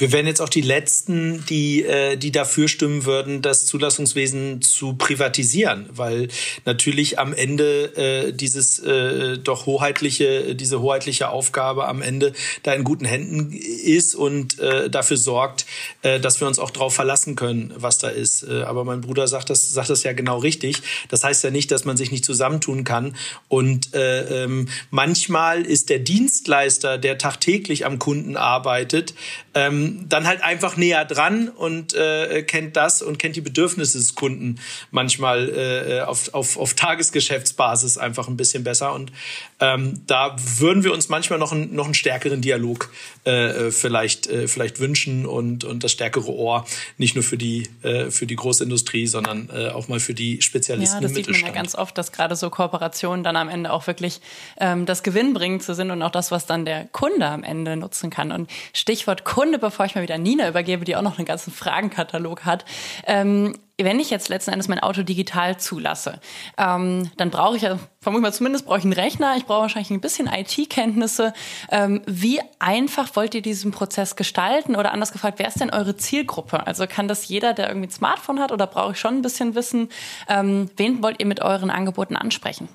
Wir 0.00 0.12
wären 0.12 0.28
jetzt 0.28 0.40
auch 0.40 0.48
die 0.48 0.60
Letzten, 0.60 1.44
die, 1.46 1.82
äh, 1.82 2.16
die 2.16 2.30
dafür 2.30 2.68
stimmen 2.68 3.04
würden, 3.04 3.42
das 3.42 3.66
Zulassungswesen 3.66 4.62
zu 4.62 4.92
privatisieren, 4.92 5.86
weil 5.90 6.28
natürlich 6.64 7.18
am 7.18 7.34
Ende 7.34 7.96
äh, 7.96 8.32
dieses 8.32 8.78
äh, 8.78 9.38
doch 9.38 9.66
hoheitliche, 9.66 10.54
diese 10.54 10.80
hoheitliche 10.82 11.30
Aufgabe 11.30 11.88
am 11.88 12.00
Ende 12.00 12.32
da 12.62 12.74
in 12.74 12.84
guten 12.84 13.06
Händen 13.06 13.52
ist 13.52 14.14
und 14.14 14.60
äh, 14.60 14.88
dafür 14.88 15.16
sorgt, 15.16 15.66
äh, 16.02 16.20
dass 16.20 16.40
wir 16.40 16.46
uns 16.46 16.60
auch 16.60 16.70
darauf 16.70 16.94
verlassen 16.94 17.34
können, 17.34 17.74
was 17.74 17.98
da 17.98 18.08
ist. 18.08 18.44
Äh, 18.44 18.62
aber 18.62 18.84
mein 18.84 19.00
Bruder 19.00 19.26
sagt 19.26 19.50
das, 19.50 19.72
sagt 19.72 19.90
das 19.90 20.04
ja 20.04 20.12
genau 20.12 20.38
richtig. 20.38 20.80
Das 21.08 21.24
heißt 21.24 21.42
ja 21.42 21.50
nicht, 21.50 21.72
dass 21.72 21.84
man 21.84 21.96
sich 21.96 22.12
nicht 22.12 22.24
zusammentun 22.24 22.84
kann. 22.84 23.16
Und 23.48 23.94
äh, 23.94 24.44
ähm, 24.44 24.68
manchmal 24.92 25.62
ist 25.62 25.90
der 25.90 25.98
Dienstleister, 25.98 26.98
der 26.98 27.18
tagtäglich 27.18 27.84
am 27.84 27.98
Kunden 27.98 28.36
arbeitet, 28.36 29.14
ähm, 29.54 29.87
dann 30.08 30.26
halt 30.26 30.42
einfach 30.42 30.76
näher 30.76 31.04
dran 31.04 31.48
und 31.48 31.94
äh, 31.94 32.42
kennt 32.42 32.76
das 32.76 33.02
und 33.02 33.18
kennt 33.18 33.36
die 33.36 33.40
Bedürfnisse 33.40 33.98
des 33.98 34.14
Kunden 34.14 34.60
manchmal 34.90 35.48
äh, 35.48 36.00
auf, 36.02 36.34
auf, 36.34 36.56
auf 36.56 36.74
Tagesgeschäftsbasis 36.74 37.98
einfach 37.98 38.28
ein 38.28 38.36
bisschen 38.36 38.64
besser. 38.64 38.92
Und 38.92 39.12
ähm, 39.60 40.00
da 40.06 40.36
würden 40.58 40.84
wir 40.84 40.92
uns 40.92 41.08
manchmal 41.08 41.38
noch, 41.38 41.52
ein, 41.52 41.74
noch 41.74 41.86
einen 41.86 41.94
stärkeren 41.94 42.40
Dialog 42.40 42.90
äh, 43.24 43.70
vielleicht, 43.70 44.26
äh, 44.26 44.48
vielleicht 44.48 44.80
wünschen 44.80 45.26
und, 45.26 45.64
und 45.64 45.84
das 45.84 45.92
stärkere 45.92 46.32
Ohr, 46.32 46.66
nicht 46.96 47.14
nur 47.14 47.24
für 47.24 47.38
die, 47.38 47.68
äh, 47.82 48.10
für 48.10 48.26
die 48.26 48.36
Großindustrie, 48.36 49.06
sondern 49.06 49.50
äh, 49.52 49.68
auch 49.68 49.88
mal 49.88 50.00
für 50.00 50.14
die 50.14 50.42
Spezialisten 50.42 50.96
ja, 50.96 51.00
das 51.00 51.14
sieht 51.14 51.28
man 51.28 51.40
ja 51.40 51.50
ganz 51.50 51.74
oft, 51.74 51.96
dass 51.98 52.12
gerade 52.12 52.36
so 52.36 52.50
Kooperationen 52.50 53.24
dann 53.24 53.36
am 53.36 53.48
Ende 53.48 53.72
auch 53.72 53.86
wirklich 53.86 54.20
ähm, 54.58 54.86
das 54.86 55.02
Gewinnbringend 55.02 55.62
sind 55.62 55.90
und 55.90 56.02
auch 56.02 56.10
das, 56.10 56.30
was 56.30 56.46
dann 56.46 56.64
der 56.64 56.86
Kunde 56.86 57.26
am 57.26 57.42
Ende 57.42 57.76
nutzen 57.76 58.10
kann. 58.10 58.32
Und 58.32 58.50
Stichwort 58.72 59.24
Kunde, 59.24 59.58
bevor 59.58 59.77
ich 59.86 59.94
mal 59.94 60.02
wieder 60.02 60.18
Nina 60.18 60.48
übergebe, 60.48 60.84
die 60.84 60.96
auch 60.96 61.02
noch 61.02 61.18
einen 61.18 61.26
ganzen 61.26 61.52
Fragenkatalog 61.52 62.44
hat. 62.44 62.64
Ähm, 63.06 63.54
wenn 63.80 64.00
ich 64.00 64.10
jetzt 64.10 64.28
letzten 64.28 64.50
Endes 64.50 64.66
mein 64.66 64.80
Auto 64.80 65.02
digital 65.02 65.56
zulasse, 65.56 66.20
ähm, 66.56 67.10
dann 67.16 67.30
brauche 67.30 67.56
ich 67.56 67.62
ja, 67.62 67.78
vermutlich 68.00 68.22
mal 68.22 68.32
zumindest 68.32 68.66
brauche 68.66 68.78
ich 68.78 68.84
einen 68.84 68.92
Rechner, 68.92 69.36
ich 69.36 69.46
brauche 69.46 69.62
wahrscheinlich 69.62 69.90
ein 69.90 70.00
bisschen 70.00 70.26
IT-Kenntnisse. 70.26 71.32
Ähm, 71.70 72.02
wie 72.06 72.40
einfach 72.58 73.14
wollt 73.14 73.34
ihr 73.36 73.42
diesen 73.42 73.70
Prozess 73.70 74.16
gestalten? 74.16 74.74
Oder 74.74 74.92
anders 74.92 75.12
gefragt, 75.12 75.38
wer 75.38 75.46
ist 75.46 75.60
denn 75.60 75.70
eure 75.70 75.96
Zielgruppe? 75.96 76.66
Also 76.66 76.86
kann 76.88 77.06
das 77.06 77.28
jeder, 77.28 77.54
der 77.54 77.68
irgendwie 77.68 77.86
ein 77.86 77.92
Smartphone 77.92 78.40
hat 78.40 78.50
oder 78.50 78.66
brauche 78.66 78.92
ich 78.92 78.98
schon 78.98 79.14
ein 79.14 79.22
bisschen 79.22 79.54
Wissen? 79.54 79.90
Ähm, 80.28 80.70
wen 80.76 81.02
wollt 81.02 81.20
ihr 81.20 81.26
mit 81.26 81.40
euren 81.40 81.70
Angeboten 81.70 82.16
ansprechen? 82.16 82.68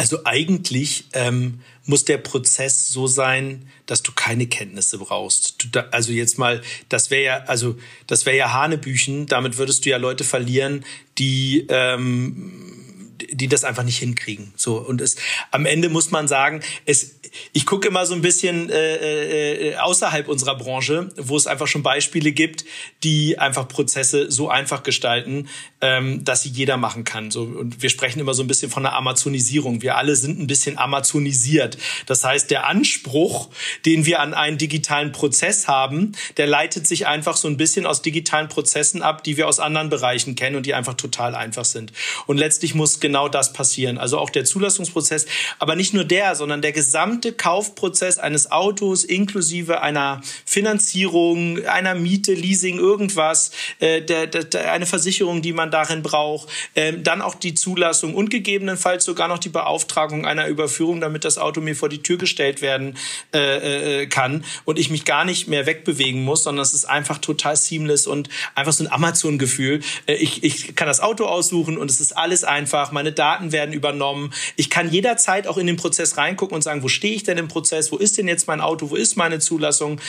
Also 0.00 0.20
eigentlich 0.24 1.04
ähm, 1.12 1.60
muss 1.84 2.06
der 2.06 2.16
Prozess 2.16 2.88
so 2.88 3.06
sein, 3.06 3.68
dass 3.84 4.02
du 4.02 4.12
keine 4.12 4.46
Kenntnisse 4.46 4.96
brauchst. 4.96 5.68
Da, 5.72 5.88
also 5.90 6.10
jetzt 6.10 6.38
mal, 6.38 6.62
das 6.88 7.10
wäre 7.10 7.22
ja, 7.22 7.36
also 7.44 7.76
das 8.06 8.24
wäre 8.24 8.38
ja 8.38 8.50
Hanebüchen. 8.50 9.26
Damit 9.26 9.58
würdest 9.58 9.84
du 9.84 9.90
ja 9.90 9.98
Leute 9.98 10.24
verlieren, 10.24 10.86
die 11.18 11.66
ähm, 11.68 12.80
die 13.30 13.46
das 13.46 13.62
einfach 13.62 13.82
nicht 13.82 13.98
hinkriegen. 13.98 14.54
So 14.56 14.78
und 14.78 15.02
es 15.02 15.16
am 15.50 15.66
Ende 15.66 15.90
muss 15.90 16.10
man 16.10 16.28
sagen, 16.28 16.62
es 16.86 17.20
ich 17.52 17.66
gucke 17.66 17.88
immer 17.88 18.06
so 18.06 18.14
ein 18.14 18.22
bisschen 18.22 18.70
äh, 18.70 19.68
äh, 19.68 19.76
außerhalb 19.76 20.28
unserer 20.28 20.56
Branche, 20.56 21.10
wo 21.16 21.36
es 21.36 21.46
einfach 21.46 21.66
schon 21.66 21.82
Beispiele 21.82 22.32
gibt, 22.32 22.64
die 23.04 23.38
einfach 23.38 23.68
Prozesse 23.68 24.30
so 24.30 24.48
einfach 24.48 24.82
gestalten, 24.82 25.48
ähm, 25.80 26.24
dass 26.24 26.42
sie 26.42 26.50
jeder 26.50 26.76
machen 26.76 27.04
kann. 27.04 27.30
So, 27.30 27.42
und 27.42 27.82
wir 27.82 27.90
sprechen 27.90 28.20
immer 28.20 28.34
so 28.34 28.42
ein 28.42 28.46
bisschen 28.46 28.70
von 28.70 28.84
einer 28.84 28.94
Amazonisierung. 28.96 29.82
Wir 29.82 29.96
alle 29.96 30.16
sind 30.16 30.38
ein 30.38 30.46
bisschen 30.46 30.78
amazonisiert. 30.78 31.78
Das 32.06 32.22
heißt, 32.24 32.50
der 32.50 32.66
Anspruch, 32.66 33.48
den 33.86 34.04
wir 34.04 34.20
an 34.20 34.34
einen 34.34 34.58
digitalen 34.58 35.12
Prozess 35.12 35.68
haben, 35.68 36.12
der 36.36 36.46
leitet 36.46 36.86
sich 36.86 37.06
einfach 37.06 37.36
so 37.36 37.48
ein 37.48 37.56
bisschen 37.56 37.86
aus 37.86 38.02
digitalen 38.02 38.48
Prozessen 38.48 39.02
ab, 39.02 39.24
die 39.24 39.36
wir 39.36 39.48
aus 39.48 39.58
anderen 39.58 39.88
Bereichen 39.88 40.34
kennen 40.34 40.56
und 40.56 40.66
die 40.66 40.74
einfach 40.74 40.94
total 40.94 41.34
einfach 41.34 41.64
sind. 41.64 41.92
Und 42.26 42.36
letztlich 42.36 42.74
muss 42.74 43.00
genau 43.00 43.28
das 43.28 43.52
passieren. 43.52 43.96
Also 43.98 44.18
auch 44.18 44.30
der 44.30 44.44
Zulassungsprozess, 44.44 45.26
aber 45.58 45.76
nicht 45.76 45.94
nur 45.94 46.04
der, 46.04 46.34
sondern 46.34 46.60
der 46.62 46.72
gesamte 46.72 47.32
Kaufprozess 47.32 48.18
eines 48.18 48.52
Autos 48.52 49.04
inklusive 49.04 49.80
einer 49.80 50.20
Finanzierung, 50.44 51.64
einer 51.64 51.94
Miete, 51.94 52.34
Leasing, 52.34 52.78
irgendwas, 52.78 53.50
äh, 53.78 54.02
der, 54.02 54.26
der, 54.26 54.72
eine 54.72 54.86
Versicherung, 54.86 55.42
die 55.42 55.52
man 55.52 55.69
darin 55.70 56.02
braucht, 56.02 56.48
äh, 56.74 56.92
dann 56.98 57.22
auch 57.22 57.34
die 57.34 57.54
Zulassung 57.54 58.14
und 58.14 58.30
gegebenenfalls 58.30 59.04
sogar 59.04 59.28
noch 59.28 59.38
die 59.38 59.48
Beauftragung 59.48 60.26
einer 60.26 60.48
Überführung, 60.48 61.00
damit 61.00 61.24
das 61.24 61.38
Auto 61.38 61.60
mir 61.60 61.76
vor 61.76 61.88
die 61.88 62.02
Tür 62.02 62.18
gestellt 62.18 62.62
werden 62.62 62.96
äh, 63.32 64.02
äh, 64.02 64.06
kann 64.06 64.44
und 64.64 64.78
ich 64.78 64.90
mich 64.90 65.04
gar 65.04 65.24
nicht 65.24 65.48
mehr 65.48 65.66
wegbewegen 65.66 66.24
muss, 66.24 66.44
sondern 66.44 66.62
es 66.62 66.74
ist 66.74 66.84
einfach 66.84 67.18
total 67.18 67.56
seamless 67.56 68.06
und 68.06 68.28
einfach 68.54 68.72
so 68.72 68.84
ein 68.84 68.92
Amazon-Gefühl. 68.92 69.80
Äh, 70.06 70.14
ich, 70.14 70.42
ich 70.42 70.74
kann 70.74 70.88
das 70.88 71.00
Auto 71.00 71.24
aussuchen 71.24 71.78
und 71.78 71.90
es 71.90 72.00
ist 72.00 72.16
alles 72.16 72.44
einfach. 72.44 72.92
Meine 72.92 73.12
Daten 73.12 73.52
werden 73.52 73.72
übernommen. 73.72 74.32
Ich 74.56 74.70
kann 74.70 74.90
jederzeit 74.90 75.46
auch 75.46 75.58
in 75.58 75.66
den 75.66 75.76
Prozess 75.76 76.16
reingucken 76.16 76.54
und 76.54 76.62
sagen, 76.62 76.82
wo 76.82 76.88
stehe 76.88 77.14
ich 77.14 77.22
denn 77.22 77.38
im 77.38 77.48
Prozess? 77.48 77.92
Wo 77.92 77.96
ist 77.96 78.18
denn 78.18 78.28
jetzt 78.28 78.46
mein 78.48 78.60
Auto? 78.60 78.90
Wo 78.90 78.96
ist 78.96 79.16
meine 79.16 79.38
Zulassung? 79.38 80.00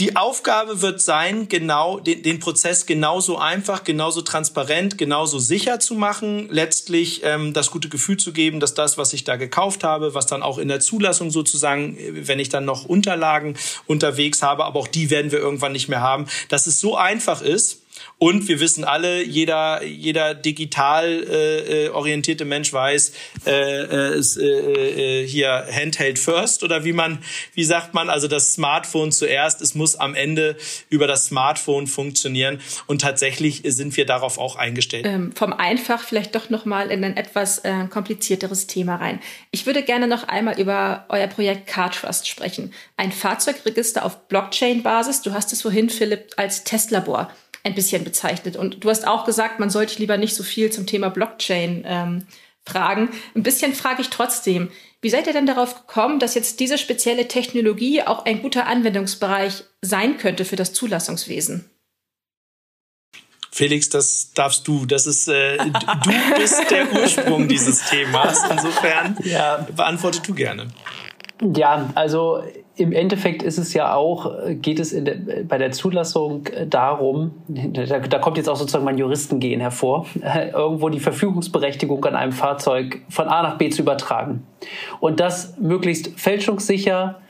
Die 0.00 0.16
Aufgabe 0.16 0.82
wird 0.82 1.00
sein, 1.00 1.48
genau 1.48 2.00
den, 2.00 2.24
den 2.24 2.40
Prozess 2.40 2.84
genauso 2.84 3.38
einfach, 3.38 3.84
genauso 3.84 4.22
transparent, 4.22 4.98
genauso 4.98 5.38
sicher 5.38 5.78
zu 5.78 5.94
machen, 5.94 6.48
letztlich 6.50 7.20
ähm, 7.22 7.52
das 7.52 7.70
gute 7.70 7.88
Gefühl 7.88 8.16
zu 8.16 8.32
geben, 8.32 8.58
dass 8.58 8.74
das, 8.74 8.98
was 8.98 9.12
ich 9.12 9.22
da 9.22 9.36
gekauft 9.36 9.84
habe, 9.84 10.12
was 10.12 10.26
dann 10.26 10.42
auch 10.42 10.58
in 10.58 10.66
der 10.66 10.80
Zulassung 10.80 11.30
sozusagen, 11.30 11.96
äh, 11.96 12.26
wenn 12.26 12.40
ich 12.40 12.48
dann 12.48 12.64
noch 12.64 12.86
Unterlagen 12.86 13.56
unterwegs 13.86 14.42
habe, 14.42 14.64
aber 14.64 14.80
auch 14.80 14.88
die 14.88 15.10
werden 15.10 15.30
wir 15.30 15.38
irgendwann 15.38 15.70
nicht 15.70 15.88
mehr 15.88 16.00
haben, 16.00 16.26
dass 16.48 16.66
es 16.66 16.80
so 16.80 16.96
einfach 16.96 17.40
ist, 17.40 17.83
und 18.18 18.48
wir 18.48 18.60
wissen 18.60 18.84
alle, 18.84 19.22
jeder, 19.22 19.82
jeder 19.82 20.34
digital 20.34 21.24
äh, 21.28 21.86
äh 21.86 21.88
orientierte 21.90 22.44
Mensch 22.44 22.72
weiß, 22.72 23.12
äh, 23.46 24.18
ist, 24.18 24.36
äh, 24.36 25.22
äh, 25.22 25.26
hier 25.26 25.66
Handheld 25.70 26.18
first 26.18 26.62
oder 26.62 26.84
wie 26.84 26.92
man, 26.92 27.18
wie 27.54 27.64
sagt 27.64 27.94
man, 27.94 28.10
also 28.10 28.28
das 28.28 28.54
Smartphone 28.54 29.12
zuerst. 29.12 29.60
Es 29.60 29.74
muss 29.74 29.96
am 29.96 30.14
Ende 30.14 30.56
über 30.88 31.06
das 31.06 31.26
Smartphone 31.26 31.86
funktionieren 31.86 32.60
und 32.86 33.00
tatsächlich 33.00 33.62
sind 33.64 33.96
wir 33.96 34.06
darauf 34.06 34.38
auch 34.38 34.56
eingestellt. 34.56 35.06
Ähm, 35.06 35.32
vom 35.34 35.52
Einfach 35.52 36.02
vielleicht 36.02 36.34
doch 36.34 36.50
noch 36.50 36.64
mal 36.64 36.90
in 36.90 37.04
ein 37.04 37.16
etwas 37.16 37.58
äh, 37.58 37.86
komplizierteres 37.88 38.66
Thema 38.66 38.96
rein. 38.96 39.20
Ich 39.50 39.66
würde 39.66 39.82
gerne 39.82 40.06
noch 40.06 40.28
einmal 40.28 40.60
über 40.60 41.06
euer 41.08 41.26
Projekt 41.26 41.66
CarTrust 41.66 42.28
sprechen. 42.28 42.72
Ein 42.96 43.12
Fahrzeugregister 43.12 44.04
auf 44.04 44.28
Blockchain-Basis. 44.28 45.22
Du 45.22 45.32
hast 45.32 45.52
es 45.52 45.62
vorhin, 45.62 45.90
Philipp, 45.90 46.32
als 46.36 46.64
Testlabor 46.64 47.30
ein 47.64 47.74
bisschen 47.74 48.04
bezeichnet. 48.04 48.56
Und 48.56 48.84
du 48.84 48.90
hast 48.90 49.06
auch 49.06 49.24
gesagt, 49.24 49.58
man 49.58 49.70
sollte 49.70 49.98
lieber 49.98 50.16
nicht 50.16 50.34
so 50.34 50.42
viel 50.42 50.70
zum 50.70 50.86
Thema 50.86 51.08
Blockchain 51.08 51.82
ähm, 51.86 52.26
fragen. 52.64 53.08
Ein 53.34 53.42
bisschen 53.42 53.74
frage 53.74 54.02
ich 54.02 54.10
trotzdem, 54.10 54.70
wie 55.00 55.10
seid 55.10 55.26
ihr 55.26 55.32
denn 55.32 55.46
darauf 55.46 55.86
gekommen, 55.86 56.18
dass 56.18 56.34
jetzt 56.34 56.60
diese 56.60 56.78
spezielle 56.78 57.28
Technologie 57.28 58.02
auch 58.02 58.24
ein 58.24 58.40
guter 58.42 58.66
Anwendungsbereich 58.66 59.64
sein 59.82 60.18
könnte 60.18 60.44
für 60.44 60.56
das 60.56 60.72
Zulassungswesen? 60.72 61.70
Felix, 63.50 63.88
das 63.88 64.32
darfst 64.32 64.66
du. 64.66 64.84
Das 64.84 65.06
ist 65.06 65.28
äh, 65.28 65.58
du 65.58 66.38
bist 66.38 66.70
der 66.70 66.92
Ursprung 67.00 67.48
dieses 67.48 67.88
Themas. 67.88 68.42
Insofern 68.50 69.16
ja. 69.22 69.66
beantworte 69.74 70.20
du 70.22 70.34
gerne. 70.34 70.68
Ja, 71.54 71.90
also 71.94 72.42
im 72.76 72.92
Endeffekt 72.92 73.42
ist 73.42 73.58
es 73.58 73.72
ja 73.72 73.94
auch, 73.94 74.32
geht 74.48 74.80
es 74.80 74.90
der, 74.90 75.16
bei 75.46 75.58
der 75.58 75.70
Zulassung 75.70 76.48
darum, 76.68 77.32
da, 77.46 78.00
da, 78.00 78.18
kommt 78.18 78.36
jetzt 78.36 78.48
auch 78.48 78.56
sozusagen 78.56 78.84
mein 78.84 78.98
Juristengehen 78.98 79.60
hervor, 79.60 80.06
irgendwo 80.52 80.88
die 80.88 81.00
Verfügungsberechtigung 81.00 82.04
an 82.04 82.16
einem 82.16 82.32
Fahrzeug 82.32 83.02
von 83.08 83.28
A 83.28 83.42
nach 83.42 83.58
B 83.58 83.70
zu 83.70 83.82
übertragen. 83.82 84.44
Und 84.98 85.20
das 85.20 85.56
möglichst 85.58 86.18
fälschungssicher 86.18 87.20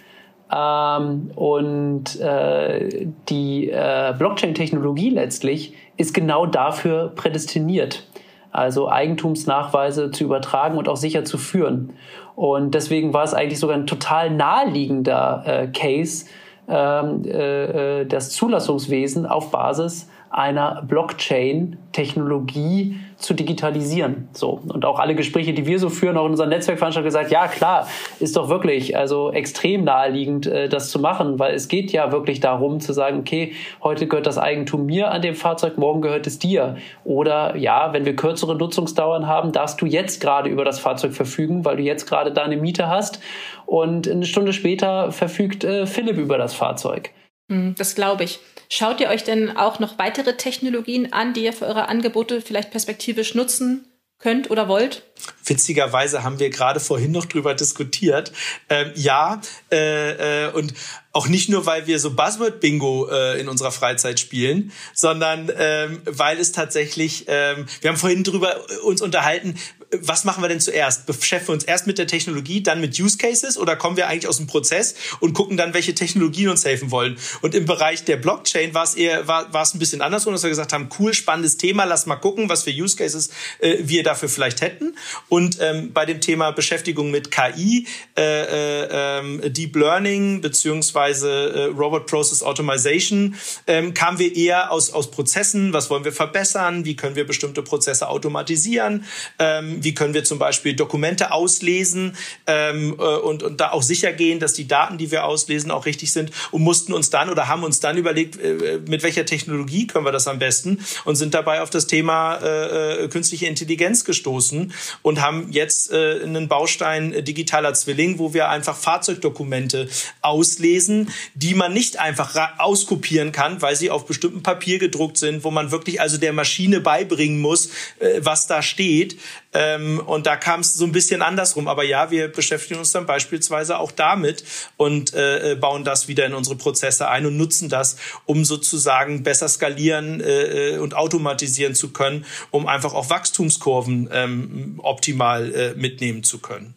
ähm, 0.51 1.31
und 1.35 2.19
äh, 2.21 3.07
die 3.29 3.71
äh, 3.71 4.15
Blockchain-Technologie 4.17 5.11
letztlich 5.11 5.75
ist 5.97 6.15
genau 6.15 6.47
dafür 6.47 7.13
prädestiniert 7.15 8.07
also 8.55 8.89
Eigentumsnachweise 8.89 10.13
zu 10.13 10.23
übertragen 10.23 10.79
und 10.79 10.89
auch 10.89 10.97
sicher 10.97 11.25
zu 11.25 11.39
führen. 11.39 11.93
Und 12.37 12.75
deswegen 12.75 13.13
war 13.13 13.25
es 13.25 13.35
eigentlich 13.35 13.61
sogar 13.61 13.77
ein 13.77 13.87
total 13.87 14.31
naheliegender 14.31 15.43
äh, 15.47 15.67
Case, 15.69 16.27
ähm, 16.69 17.23
äh, 17.25 18.01
äh 18.01 18.07
das 18.07 18.31
Zulassungswesen 18.31 19.27
auf 19.27 19.51
Basis 19.51 20.09
einer 20.35 20.83
Blockchain-Technologie 20.83 22.99
zu 23.19 23.35
digitalisieren. 23.35 24.29
So. 24.33 24.61
Und 24.67 24.85
auch 24.85 24.99
alle 24.99 25.15
Gespräche, 25.15 25.55
die 25.55 25.65
wir 25.65 25.79
so 25.79 25.91
führen, 25.91 26.17
auch 26.17 26.25
in 26.25 26.33
unserem 26.33 26.51
Netzwerkveranstaltung 26.51 27.07
gesagt, 27.07 27.31
ja 27.31 27.47
klar, 27.47 27.87
ist 28.19 28.37
doch 28.37 28.49
wirklich 28.49 28.97
also 28.97 29.31
extrem 29.31 29.85
naheliegend, 29.85 30.49
äh, 30.49 30.69
das 30.69 30.91
zu 30.91 30.99
machen, 30.99 31.39
weil 31.39 31.55
es 31.55 31.69
geht 31.69 31.93
ja 31.93 32.11
wirklich 32.11 32.41
darum 32.41 32.81
zu 32.81 32.93
sagen, 32.93 33.21
okay, 33.21 33.53
heute 33.81 34.09
gehört 34.09 34.27
das 34.27 34.37
Eigentum 34.37 34.87
mir 34.87 35.13
an 35.13 35.23
dem 35.23 35.37
Fahrzeug, 35.37 35.79
morgen 35.79 36.03
gehört 36.03 36.27
es 36.27 36.41
dir. 36.41 36.79
Oder 37.05 37.55
ja, 37.57 37.93
wenn 37.93 38.05
wir 38.05 38.17
kürzere 38.17 38.57
Nutzungsdauern 38.57 39.29
haben, 39.29 39.53
darfst 39.53 39.81
du 39.81 39.87
jetzt 39.87 40.21
gerade 40.21 40.51
über 40.51 40.65
das 40.65 40.81
Fahrzeug 40.81 41.13
verfügen, 41.13 41.65
weil 41.65 41.77
du 41.77 41.85
jetzt 41.85 42.09
gerade 42.09 42.33
deine 42.33 42.57
Miete 42.57 42.89
hast 42.89 43.21
und 43.67 44.11
eine 44.11 44.27
Stunde 44.27 44.53
später 44.53 45.13
verfügt 45.13 45.63
äh, 45.63 45.87
Philipp 45.87 46.19
über 46.19 46.39
das 46.39 46.55
Fahrzeug. 46.55 47.13
Hm, 47.49 47.77
das 47.79 47.95
glaube 47.95 48.25
ich. 48.25 48.41
Schaut 48.69 49.01
ihr 49.01 49.09
euch 49.09 49.25
denn 49.25 49.57
auch 49.57 49.79
noch 49.79 49.99
weitere 49.99 50.37
Technologien 50.37 51.13
an, 51.13 51.33
die 51.33 51.45
ihr 51.45 51.53
für 51.53 51.67
eure 51.67 51.89
Angebote 51.89 52.41
vielleicht 52.41 52.71
perspektivisch 52.71 53.35
nutzen 53.35 53.87
könnt 54.19 54.51
oder 54.51 54.69
wollt? 54.69 55.03
Witzigerweise 55.45 56.23
haben 56.23 56.39
wir 56.39 56.49
gerade 56.49 56.81
vorhin 56.81 57.13
noch 57.13 57.27
drüber 57.27 57.55
diskutiert. 57.55 58.33
Ähm, 58.71 58.91
ja, 58.95 59.41
äh, 59.71 60.47
äh, 60.47 60.53
und 60.53 60.73
auch 61.13 61.29
nicht 61.29 61.49
nur, 61.49 61.67
weil 61.67 61.87
wir 61.87 61.99
so 61.99 62.15
Buzzword-Bingo 62.15 63.09
äh, 63.11 63.41
in 63.41 63.49
unserer 63.49 63.71
Freizeit 63.71 64.19
spielen, 64.19 64.73
sondern 64.95 65.51
ähm, 65.57 66.01
weil 66.07 66.39
es 66.39 66.53
tatsächlich, 66.53 67.27
ähm, 67.29 67.67
wir 67.83 67.91
haben 67.91 67.99
vorhin 67.99 68.25
drüber 68.25 68.65
uns 68.83 69.03
unterhalten, 69.03 69.57
was 70.03 70.25
machen 70.25 70.43
wir 70.43 70.49
denn 70.49 70.61
zuerst? 70.61 71.07
Beschäftigen 71.07 71.49
wir 71.49 71.53
uns 71.55 71.65
erst 71.65 71.87
mit 71.87 71.99
der 71.99 72.07
Technologie, 72.07 72.63
dann 72.63 72.81
mit 72.81 72.99
Use 72.99 73.19
Cases 73.19 73.59
oder 73.59 73.77
kommen 73.77 73.97
wir 73.97 74.09
eigentlich 74.09 74.29
aus 74.29 74.39
dem 74.39 74.47
Prozess 74.47 74.95
und 75.21 75.35
gucken 75.35 75.57
dann, 75.57 75.75
welche 75.75 75.95
Technologien 75.95 76.49
uns 76.49 76.65
helfen 76.65 76.91
wollen? 76.91 77.17
Und 77.43 77.55
im 77.55 77.67
Bereich 77.67 78.05
der 78.05 78.17
Blockchain 78.17 78.75
war 78.75 78.85
es 78.85 78.95
eher, 78.95 79.27
war, 79.29 79.53
war 79.53 79.63
es 79.63 79.75
ein 79.75 79.79
bisschen 79.79 80.01
andersrum, 80.01 80.33
dass 80.33 80.43
wir 80.43 80.51
gesagt 80.51 80.73
haben, 80.73 80.89
cool, 80.99 81.15
spannendes 81.15 81.57
Thema, 81.57 81.85
lass 81.85 82.07
mal 82.07 82.17
gucken, 82.17 82.49
was 82.49 82.63
für 82.63 82.71
Use 82.71 82.97
Cases 82.97 83.31
äh, 83.59 83.79
wir 83.81 84.03
dafür 84.03 84.29
vielleicht 84.29 84.61
hätten. 84.61 84.97
Und 85.29 85.59
ähm, 85.61 85.93
bei 85.93 86.07
dem 86.07 86.21
Thema 86.21 86.51
Beschäftigung 86.53 87.11
mit 87.11 87.31
KI, 87.31 87.87
äh, 88.17 89.19
äh, 89.19 89.51
Deep 89.51 89.77
Learning 89.77 90.41
beziehungsweise 90.41 91.31
äh, 91.31 91.65
Robot 91.65 92.07
Process 92.07 92.43
Automation 92.43 93.35
ähm, 93.67 93.95
kamen 93.95 94.19
wir 94.19 94.35
eher 94.35 94.71
aus, 94.71 94.93
aus 94.93 95.11
Prozessen, 95.11 95.73
was 95.73 95.91
wollen 95.91 96.05
wir 96.05 96.13
verbessern, 96.13 96.85
wie 96.85 96.97
können 96.97 97.17
wir 97.17 97.27
bestimmte 97.27 97.63
Prozesse 97.63 98.09
automatisieren, 98.09 99.05
ähm, 99.39 99.84
wie 99.85 99.95
können 99.95 100.15
wir 100.15 100.25
zum 100.25 100.39
Beispiel 100.39 100.75
Dokumente 100.75 101.33
auslesen 101.33 102.17
ähm, 102.47 102.97
äh, 102.99 103.03
und, 103.03 103.43
und 103.43 103.61
da 103.61 103.71
auch 103.71 103.83
sicher 103.83 104.13
gehen, 104.13 104.41
dass 104.41 104.53
die 104.55 104.67
Daten, 104.67 104.99
die 104.99 105.11
wir 105.11 105.25
auslesen, 105.25 105.71
auch 105.71 105.87
richtig 105.87 106.13
sind 106.13 106.31
und 106.51 106.63
mussten 106.63 106.93
uns 106.93 107.11
dann 107.11 107.31
oder 107.31 107.49
haben 107.49 107.63
uns 107.63 107.81
dann 107.81 107.97
überlegt, 107.97 108.39
äh, 108.41 108.81
mit 108.87 109.03
welcher 109.03 109.27
Technologie 109.27 109.87
können 109.87 110.05
wir 110.05 110.13
das 110.13 110.27
am 110.29 110.39
besten 110.39 110.85
und 111.05 111.17
sind 111.17 111.35
dabei 111.35 111.63
auf 111.63 111.71
das 111.71 111.87
Thema 111.87 112.37
äh, 112.37 113.05
äh 113.05 113.09
künstliche 113.09 113.47
Intelligenz 113.47 114.05
gestoßen 114.05 114.73
und 115.03 115.21
haben 115.21 115.51
jetzt 115.51 115.93
äh, 115.93 116.21
einen 116.23 116.49
Baustein 116.49 117.13
äh, 117.13 117.23
digitaler 117.23 117.75
Zwilling, 117.75 118.19
wo 118.19 118.35
wir 118.35 118.49
einfach 118.49 118.77
Fahrzeugdokumente 118.77 119.89
auslesen, 120.21 121.11
die 121.35 121.55
man 121.55 121.73
nicht 121.73 121.99
einfach 121.99 122.59
auskopieren 122.59 123.33
kann, 123.33 123.61
weil 123.63 123.77
sie 123.77 123.91
auf 123.91 124.07
bestimmtem 124.07 124.43
Papier 124.43 124.79
gedruckt 124.79 125.19
sind, 125.19 125.45
wo 125.45 125.51
man 125.51 125.71
wirklich 125.71 126.01
also 126.01 126.19
der 126.19 126.33
Maschine 126.33 126.81
beibringen 126.81 127.41
muss, 127.41 127.69
äh, 127.99 128.21
was 128.21 128.47
da 128.47 128.63
steht. 128.63 129.19
Ähm, 129.55 130.01
und 130.01 130.27
da 130.27 130.37
kam 130.37 130.61
es 130.61 130.75
so 130.75 130.85
ein 130.85 130.93
bisschen 130.93 131.23
andersrum. 131.23 131.69
Aber 131.69 131.85
ja, 131.85 132.11
wir 132.11 132.29
beschäftigen 132.29 132.81
uns 132.81 132.93
dann 132.93 133.07
beispielsweise 133.07 133.79
auch 133.79 133.93
damit 133.93 134.45
und 134.77 135.15
äh, 135.15 135.53
äh, 135.53 135.55
bauen 135.55 135.85
das 135.85 136.09
wieder 136.09 136.27
in 136.27 136.35
unsere 136.35 136.57
Prozesse 136.57 137.09
ein 137.09 137.25
und 137.25 137.37
nutzen 137.37 137.69
das, 137.69 137.97
um 138.27 138.45
sozusagen 138.45 139.23
besser 139.23 139.49
skalieren 139.49 140.21
äh, 140.21 140.75
äh 140.75 140.79
und 140.79 140.95
automatisieren 140.95 141.75
zu 141.75 141.93
können, 141.93 142.27
um 142.51 142.67
einfach 142.67 142.95
auch 142.95 143.11
Wachstumskurven 143.11 144.11
ähm, 144.13 144.81
optimal 144.83 145.55
äh, 145.55 145.75
mitnehmen 145.75 146.25
zu 146.25 146.41
können. 146.41 146.75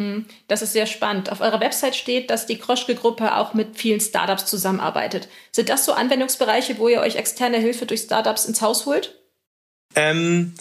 Hm, 0.00 0.24
das 0.48 0.62
ist 0.62 0.72
sehr 0.72 0.86
spannend. 0.86 1.30
Auf 1.30 1.42
eurer 1.42 1.60
Website 1.60 1.94
steht, 1.94 2.30
dass 2.30 2.46
die 2.46 2.56
Kroschke-Gruppe 2.56 3.36
auch 3.36 3.52
mit 3.52 3.76
vielen 3.76 4.00
Startups 4.00 4.46
zusammenarbeitet. 4.46 5.28
Sind 5.52 5.68
das 5.68 5.84
so 5.84 5.92
Anwendungsbereiche, 5.92 6.78
wo 6.78 6.88
ihr 6.88 7.00
euch 7.00 7.16
externe 7.16 7.58
Hilfe 7.58 7.84
durch 7.84 8.00
Startups 8.00 8.46
ins 8.46 8.62
Haus 8.62 8.86
holt? 8.86 9.18
Ähm, 9.94 10.54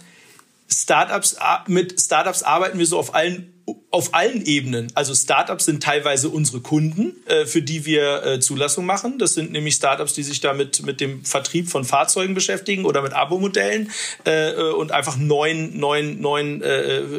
Startups, 0.71 1.35
mit 1.67 1.99
Startups 1.99 2.43
arbeiten 2.43 2.77
wir 2.77 2.85
so 2.85 2.99
auf 2.99 3.15
allen 3.15 3.59
auf 3.91 4.13
allen 4.13 4.45
Ebenen. 4.45 4.91
Also 4.95 5.13
Startups 5.15 5.65
sind 5.65 5.83
teilweise 5.83 6.29
unsere 6.29 6.61
Kunden, 6.61 7.15
äh, 7.25 7.45
für 7.45 7.61
die 7.61 7.85
wir 7.85 8.23
äh, 8.23 8.39
Zulassung 8.39 8.85
machen. 8.85 9.19
Das 9.19 9.33
sind 9.33 9.51
nämlich 9.51 9.75
Startups, 9.75 10.13
die 10.13 10.23
sich 10.23 10.39
damit 10.41 10.83
mit 10.83 11.01
dem 11.01 11.25
Vertrieb 11.25 11.69
von 11.69 11.83
Fahrzeugen 11.83 12.33
beschäftigen 12.33 12.85
oder 12.85 13.01
mit 13.01 13.11
Abo-Modellen 13.13 13.91
äh, 14.25 14.53
und 14.71 14.91
einfach 14.91 15.17
neuen 15.17 15.79
neuen 15.79 16.21
neuen 16.21 16.63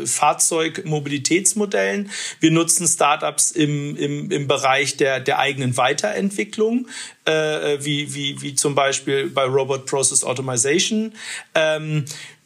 Fahrzeugmobilitätsmodellen. 0.07 2.11
Wir 2.41 2.51
nutzen 2.51 2.87
Startups 2.87 3.51
im, 3.51 3.97
im, 3.97 4.31
im 4.31 4.47
Bereich 4.47 4.97
der 4.97 5.21
der 5.21 5.39
eigenen 5.39 5.77
Weiterentwicklung, 5.77 6.89
wie 7.27 8.15
wie 8.15 8.43
wie 8.43 8.55
zum 8.55 8.75
Beispiel 8.75 9.29
bei 9.31 9.45
Robot 9.45 9.87
Process 9.87 10.25
Automation. 10.25 11.13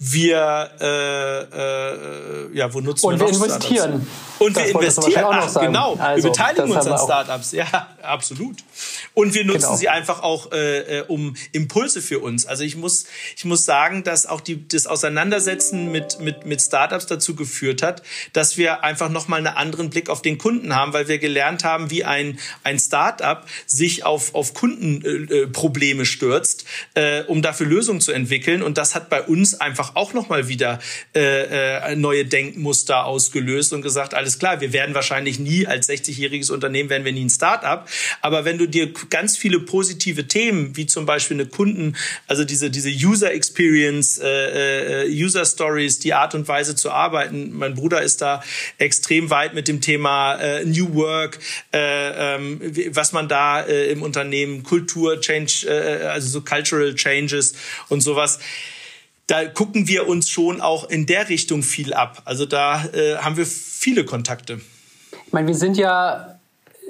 Wir 0.07 0.71
äh, 0.81 2.45
äh, 2.45 2.57
ja, 2.57 2.73
wo 2.73 2.81
nutzen 2.81 3.07
und 3.07 3.21
wir, 3.21 3.27
wir 3.27 3.35
investieren. 3.35 4.07
Und 4.39 4.57
das 4.57 4.65
wir 4.65 4.75
investieren, 4.75 5.25
ach, 5.31 5.61
genau, 5.61 5.95
also, 5.95 6.25
wir 6.25 6.31
beteiligen 6.31 6.71
uns 6.71 6.87
an 6.87 6.99
Startups, 6.99 7.53
ja, 7.53 7.89
absolut. 8.03 8.57
Und 9.15 9.33
wir 9.33 9.45
nutzen 9.45 9.61
genau. 9.61 9.77
sie 9.77 9.89
einfach 9.89 10.23
auch 10.23 10.53
äh, 10.53 10.99
äh, 10.99 11.05
um 11.07 11.37
Impulse 11.53 12.03
für 12.03 12.19
uns. 12.19 12.47
Also 12.47 12.65
ich 12.65 12.77
muss, 12.77 13.07
ich 13.37 13.45
muss 13.45 13.65
sagen, 13.65 14.03
dass 14.03 14.27
auch 14.27 14.41
die, 14.41 14.67
das 14.67 14.87
Auseinandersetzen 14.87 15.91
mit, 15.91 16.21
mit, 16.21 16.47
mit 16.47 16.61
Startups 16.61 17.07
dazu 17.07 17.35
geführt 17.37 17.83
hat, 17.83 18.03
dass 18.33 18.57
wir 18.57 18.83
einfach 18.83 19.09
nochmal 19.09 19.39
einen 19.39 19.57
anderen 19.57 19.91
Blick 19.91 20.11
auf 20.11 20.21
den 20.21 20.37
Kunden 20.37 20.75
haben, 20.75 20.93
weil 20.93 21.09
wir 21.09 21.19
gelernt 21.19 21.65
haben, 21.65 21.91
wie 21.91 22.05
ein, 22.05 22.39
ein 22.65 22.79
Startup 22.79 23.45
sich 23.67 24.05
auf, 24.05 24.35
auf 24.35 24.53
Kundenprobleme 24.53 26.03
äh, 26.03 26.07
stürzt, 26.07 26.65
äh, 26.95 27.23
um 27.23 27.41
dafür 27.41 27.67
Lösungen 27.67 28.01
zu 28.01 28.13
entwickeln. 28.13 28.63
Und 28.63 28.79
das 28.79 28.95
hat 28.95 29.09
bei 29.09 29.23
uns 29.23 29.55
einfach 29.61 29.94
auch 29.95 30.13
nochmal 30.13 30.49
wieder 30.49 30.79
äh, 31.15 31.93
äh, 31.93 31.97
neue 31.97 32.25
Denkmuster 32.25 33.05
ausgelöst 33.05 33.73
und 33.73 33.83
gesagt, 33.83 34.15
alles 34.15 34.39
klar, 34.39 34.61
wir 34.61 34.73
werden 34.73 34.95
wahrscheinlich 34.95 35.39
nie 35.39 35.67
als 35.67 35.89
60-jähriges 35.89 36.51
Unternehmen, 36.51 36.91
werden 36.91 37.05
wir 37.05 37.13
nie 37.13 37.25
ein 37.25 37.31
Start-up. 37.31 37.89
Aber 38.21 38.45
wenn 38.45 38.59
du 38.59 38.67
dir 38.67 38.93
ganz 39.11 39.37
viele 39.37 39.61
positive 39.61 40.27
Themen, 40.27 40.77
wie 40.77 40.87
zum 40.87 41.07
Beispiel 41.07 41.37
eine 41.37 41.47
Kunden, 41.47 41.97
also 42.27 42.45
diese, 42.45 42.71
diese 42.71 42.91
User 42.91 43.33
Experience, 43.33 44.19
äh, 44.19 45.05
äh, 45.05 45.09
User 45.11 45.45
Stories, 45.45 45.99
die 45.99 46.15
Art 46.15 46.35
und 46.35 46.49
Weise 46.49 46.75
zu 46.75 46.91
arbeiten, 46.91 47.53
mein 47.53 47.75
Bruder 47.75 48.03
ist 48.03 48.23
da 48.23 48.43
extrem 48.79 49.31
weit 49.31 49.55
mit 49.55 49.69
dem 49.69 49.81
Thema 49.81 50.35
äh, 50.37 50.65
New 50.65 50.95
Work, 50.95 51.39
äh, 51.73 52.37
ähm, 52.37 52.61
was 52.91 53.13
man 53.13 53.29
da 53.29 53.63
äh, 53.63 53.91
im 53.91 54.03
Unternehmen, 54.03 54.63
Kultur, 54.63 55.21
Change, 55.21 55.67
äh, 55.67 56.07
also 56.07 56.29
so 56.29 56.41
Cultural 56.41 56.95
Changes 56.95 57.55
und 57.89 58.01
sowas 58.01 58.39
da 59.27 59.47
gucken 59.47 59.89
wir 59.89 60.09
uns 60.09 60.29
schon 60.29 60.61
auch 60.61 60.89
in 60.89 61.07
der 61.07 61.29
Richtung 61.29 61.63
viel 61.63 61.95
ab. 61.95 62.23
Also 62.25 62.47
da 62.47 62.85
äh, 62.93 63.17
haben 63.17 63.37
wir 63.37 63.47
viele 63.47 64.05
Kontakte. 64.05 64.61
Ich 65.27 65.33
meine, 65.33 65.49
wir 65.49 65.55
sind 65.55 65.77
ja 65.77 66.39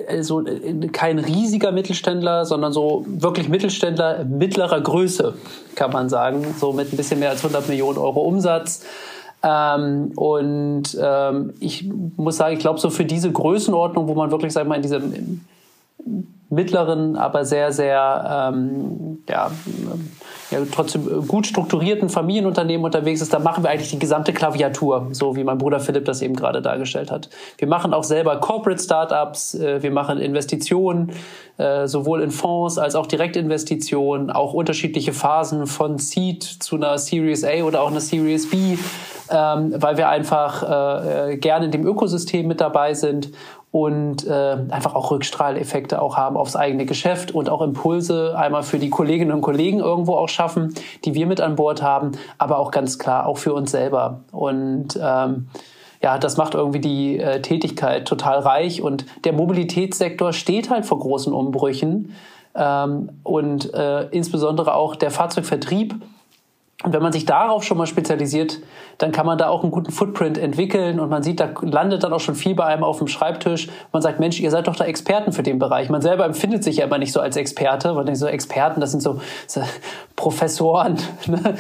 äh, 0.09 0.23
so 0.23 0.45
äh, 0.47 0.89
kein 0.89 1.19
riesiger 1.19 1.71
Mittelständler, 1.71 2.45
sondern 2.45 2.73
so 2.73 3.05
wirklich 3.07 3.49
Mittelständler 3.49 4.25
mittlerer 4.25 4.81
Größe, 4.81 5.35
kann 5.77 5.93
man 5.93 6.09
sagen. 6.09 6.55
So 6.59 6.73
mit 6.73 6.93
ein 6.93 6.97
bisschen 6.97 7.21
mehr 7.21 7.31
als 7.31 7.45
100 7.45 7.69
Millionen 7.69 7.99
Euro 7.99 8.23
Umsatz. 8.23 8.85
Ähm, 9.43 10.13
und 10.17 10.99
ähm, 11.01 11.55
ich 11.61 11.89
muss 12.17 12.39
sagen, 12.39 12.55
ich 12.55 12.61
glaube, 12.61 12.81
so 12.81 12.91
für 12.91 13.05
diese 13.05 13.31
Größenordnung, 13.31 14.09
wo 14.09 14.15
man 14.15 14.31
wirklich, 14.31 14.53
sag 14.53 14.67
mal, 14.67 14.77
in 14.77 14.83
diesem 14.83 15.45
mittleren, 16.55 17.17
aber 17.17 17.45
sehr, 17.45 17.73
sehr 17.73 18.53
ähm, 18.55 19.23
ja, 19.29 19.51
ja, 20.51 20.61
trotzdem 20.71 21.27
gut 21.27 21.47
strukturierten 21.47 22.09
Familienunternehmen 22.09 22.85
unterwegs 22.85 23.21
ist, 23.21 23.33
da 23.33 23.39
machen 23.39 23.65
wir 23.65 23.71
eigentlich 23.71 23.91
die 23.91 23.99
gesamte 23.99 24.33
Klaviatur, 24.33 25.09
so 25.13 25.37
wie 25.37 25.45
mein 25.45 25.59
Bruder 25.59 25.81
Philipp 25.81 26.05
das 26.05 26.23
eben 26.23 26.37
gerade 26.37 26.63
dargestellt 26.63 27.11
hat. 27.11 27.29
Wir 27.59 27.69
machen 27.69 27.95
auch 27.95 28.05
selber 28.05 28.37
Corporate 28.37 28.83
Startups, 28.83 29.55
äh, 29.55 29.83
wir 29.83 29.91
machen 29.91 30.19
Investitionen, 30.19 31.13
äh, 31.57 31.87
sowohl 31.87 32.23
in 32.23 32.31
Fonds 32.31 32.79
als 32.79 32.95
auch 32.95 33.07
Direktinvestitionen, 33.07 34.31
auch 34.31 34.55
unterschiedliche 34.55 35.13
Phasen 35.13 35.67
von 35.67 35.99
Seed 35.99 36.43
zu 36.43 36.77
einer 36.77 36.99
Series 36.99 37.45
A 37.45 37.63
oder 37.63 37.83
auch 37.83 37.91
einer 37.91 38.01
Series 38.01 38.51
B, 38.51 38.77
ähm, 39.31 39.75
weil 39.77 39.97
wir 39.97 40.09
einfach 40.09 40.63
äh, 40.63 41.33
äh 41.33 41.37
gerne 41.37 41.67
in 41.67 41.71
dem 41.71 41.87
Ökosystem 41.87 42.47
mit 42.47 42.61
dabei 42.61 42.95
sind 42.95 43.31
und 43.75 44.25
äh, 44.25 44.57
einfach 44.71 44.95
auch 44.95 45.11
Rückstrahleffekte 45.11 46.01
auch 46.01 46.17
haben 46.17 46.37
aufs 46.37 46.55
eigene 46.55 46.87
Geschäft 46.87 47.33
und 47.33 47.51
auch 47.51 47.61
Impulse 47.61 48.39
einmal 48.39 48.63
für 48.63 48.79
die 48.79 48.89
Kolleginnen 48.89 49.33
und 49.33 49.41
Kollegen 49.41 49.81
irgendwo 49.81 50.15
auch 50.15 50.29
schaffen, 50.29 50.73
die 51.05 51.15
wir 51.15 51.27
mit 51.27 51.41
an 51.41 51.57
Bord 51.57 51.83
haben, 51.83 52.13
aber 52.39 52.61
auch 52.61 52.71
ganz 52.71 53.01
klar 53.01 53.27
auch 53.27 53.37
für 53.37 53.53
uns 53.53 53.73
selber. 53.73 54.21
Und 54.31 54.97
ähm, 55.03 55.49
ja, 56.01 56.19
das 56.19 56.37
macht 56.37 56.55
irgendwie 56.55 56.79
die 56.79 57.19
äh, 57.19 57.43
Tätigkeit 57.43 58.07
total 58.07 58.39
reich 58.39 58.81
und 58.81 59.07
der 59.25 59.33
Mobilitätssektor 59.33 60.33
steht 60.33 60.71
halt 60.71 60.87
vor 60.87 61.01
großen 61.01 61.33
Umbrüchen 61.33 62.15
ähm, 62.55 63.09
und 63.25 63.75
äh, 63.75 64.03
insbesondere 64.11 64.73
auch 64.75 64.95
der 64.95 65.11
Fahrzeugvertrieb 65.11 65.97
und 66.85 66.93
wenn 66.93 67.03
man 67.03 67.13
sich 67.13 67.25
darauf 67.25 67.65
schon 67.65 67.79
mal 67.79 67.87
spezialisiert, 67.87 68.59
dann 68.99 69.13
kann 69.13 69.27
man 69.27 69.39
da 69.39 69.49
auch 69.49 69.63
einen 69.63 69.73
guten 69.73 69.91
Footprint 69.91 70.39
entwickeln 70.39 71.01
und 71.01 71.09
man 71.09 71.23
sieht, 71.23 71.41
da 71.41 71.51
landet 71.63 72.05
dann 72.05 72.13
auch 72.13 72.21
schon 72.21 72.35
viel 72.35 72.55
bei 72.55 72.65
einem 72.65 72.85
auf 72.85 72.99
dem 72.99 73.09
Schreibtisch. 73.09 73.69
Man 73.93 74.03
sagt, 74.03 74.21
Mensch, 74.21 74.41
ihr 74.41 74.51
seid 74.51 74.67
doch 74.67 74.77
da 74.77 74.85
Experten 74.85 75.33
für 75.33 75.43
den 75.43 75.59
Bereich. 75.59 75.91
Man 75.91 76.03
selber 76.03 76.25
empfindet 76.25 76.65
sich 76.65 76.77
ja 76.77 76.87
immer 76.87 76.99
nicht 76.99 77.13
so 77.13 77.21
als 77.21 77.37
Experte. 77.37 77.93
Man 77.95 78.07
denkt 78.07 78.21
so, 78.21 78.27
Experten, 78.27 78.81
das 78.81 78.91
sind 78.91 79.03
so, 79.03 79.21
so 79.47 79.63
Professoren, 80.17 80.97
ne, 81.27 81.55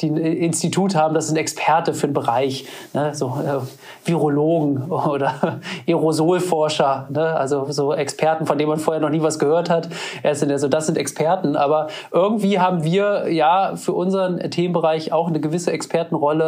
die 0.00 0.10
ein 0.10 0.16
Institut 0.16 0.94
haben, 0.94 1.14
das 1.14 1.28
sind 1.28 1.36
Experte 1.36 1.94
für 1.94 2.08
den 2.08 2.14
Bereich. 2.14 2.66
Ne, 2.94 3.14
so 3.14 3.38
äh, 3.44 4.06
Virologen 4.06 4.90
oder 4.90 5.60
Aerosolforscher, 5.86 7.08
ne, 7.10 7.36
also 7.36 7.66
so 7.70 7.92
Experten, 7.92 8.46
von 8.46 8.58
denen 8.58 8.70
man 8.70 8.78
vorher 8.78 9.00
noch 9.00 9.10
nie 9.10 9.22
was 9.22 9.38
gehört 9.38 9.70
hat. 9.70 9.88
So, 10.34 10.68
das 10.68 10.86
sind 10.86 10.98
Experten. 10.98 11.56
Aber 11.56 11.88
irgendwie 12.12 12.58
haben 12.58 12.84
wir 12.84 13.30
ja 13.32 13.76
für 13.76 13.92
unseren 13.92 14.38
Themenbereich 14.50 15.12
auch 15.12 15.28
eine 15.28 15.40
gewisse 15.40 15.72
Expertenrolle 15.72 16.45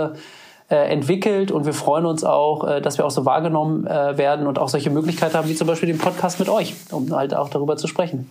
äh, 0.71 0.77
entwickelt 0.93 1.51
und 1.51 1.65
wir 1.65 1.73
freuen 1.73 2.05
uns 2.05 2.25
auch, 2.25 2.67
äh, 2.69 2.81
dass 2.81 2.99
wir 2.99 3.07
auch 3.07 3.11
so 3.11 3.25
wahrgenommen 3.25 3.87
äh, 3.87 4.19
werden 4.19 4.47
und 4.47 4.59
auch 4.59 4.69
solche 4.69 4.91
Möglichkeiten 4.91 5.35
haben, 5.35 5.49
wie 5.49 5.55
zum 5.55 5.67
Beispiel 5.67 5.89
den 5.89 5.99
Podcast 5.99 6.39
mit 6.39 6.49
euch, 6.49 6.75
um 6.91 7.15
halt 7.15 7.35
auch 7.35 7.49
darüber 7.49 7.77
zu 7.77 7.87
sprechen. 7.87 8.31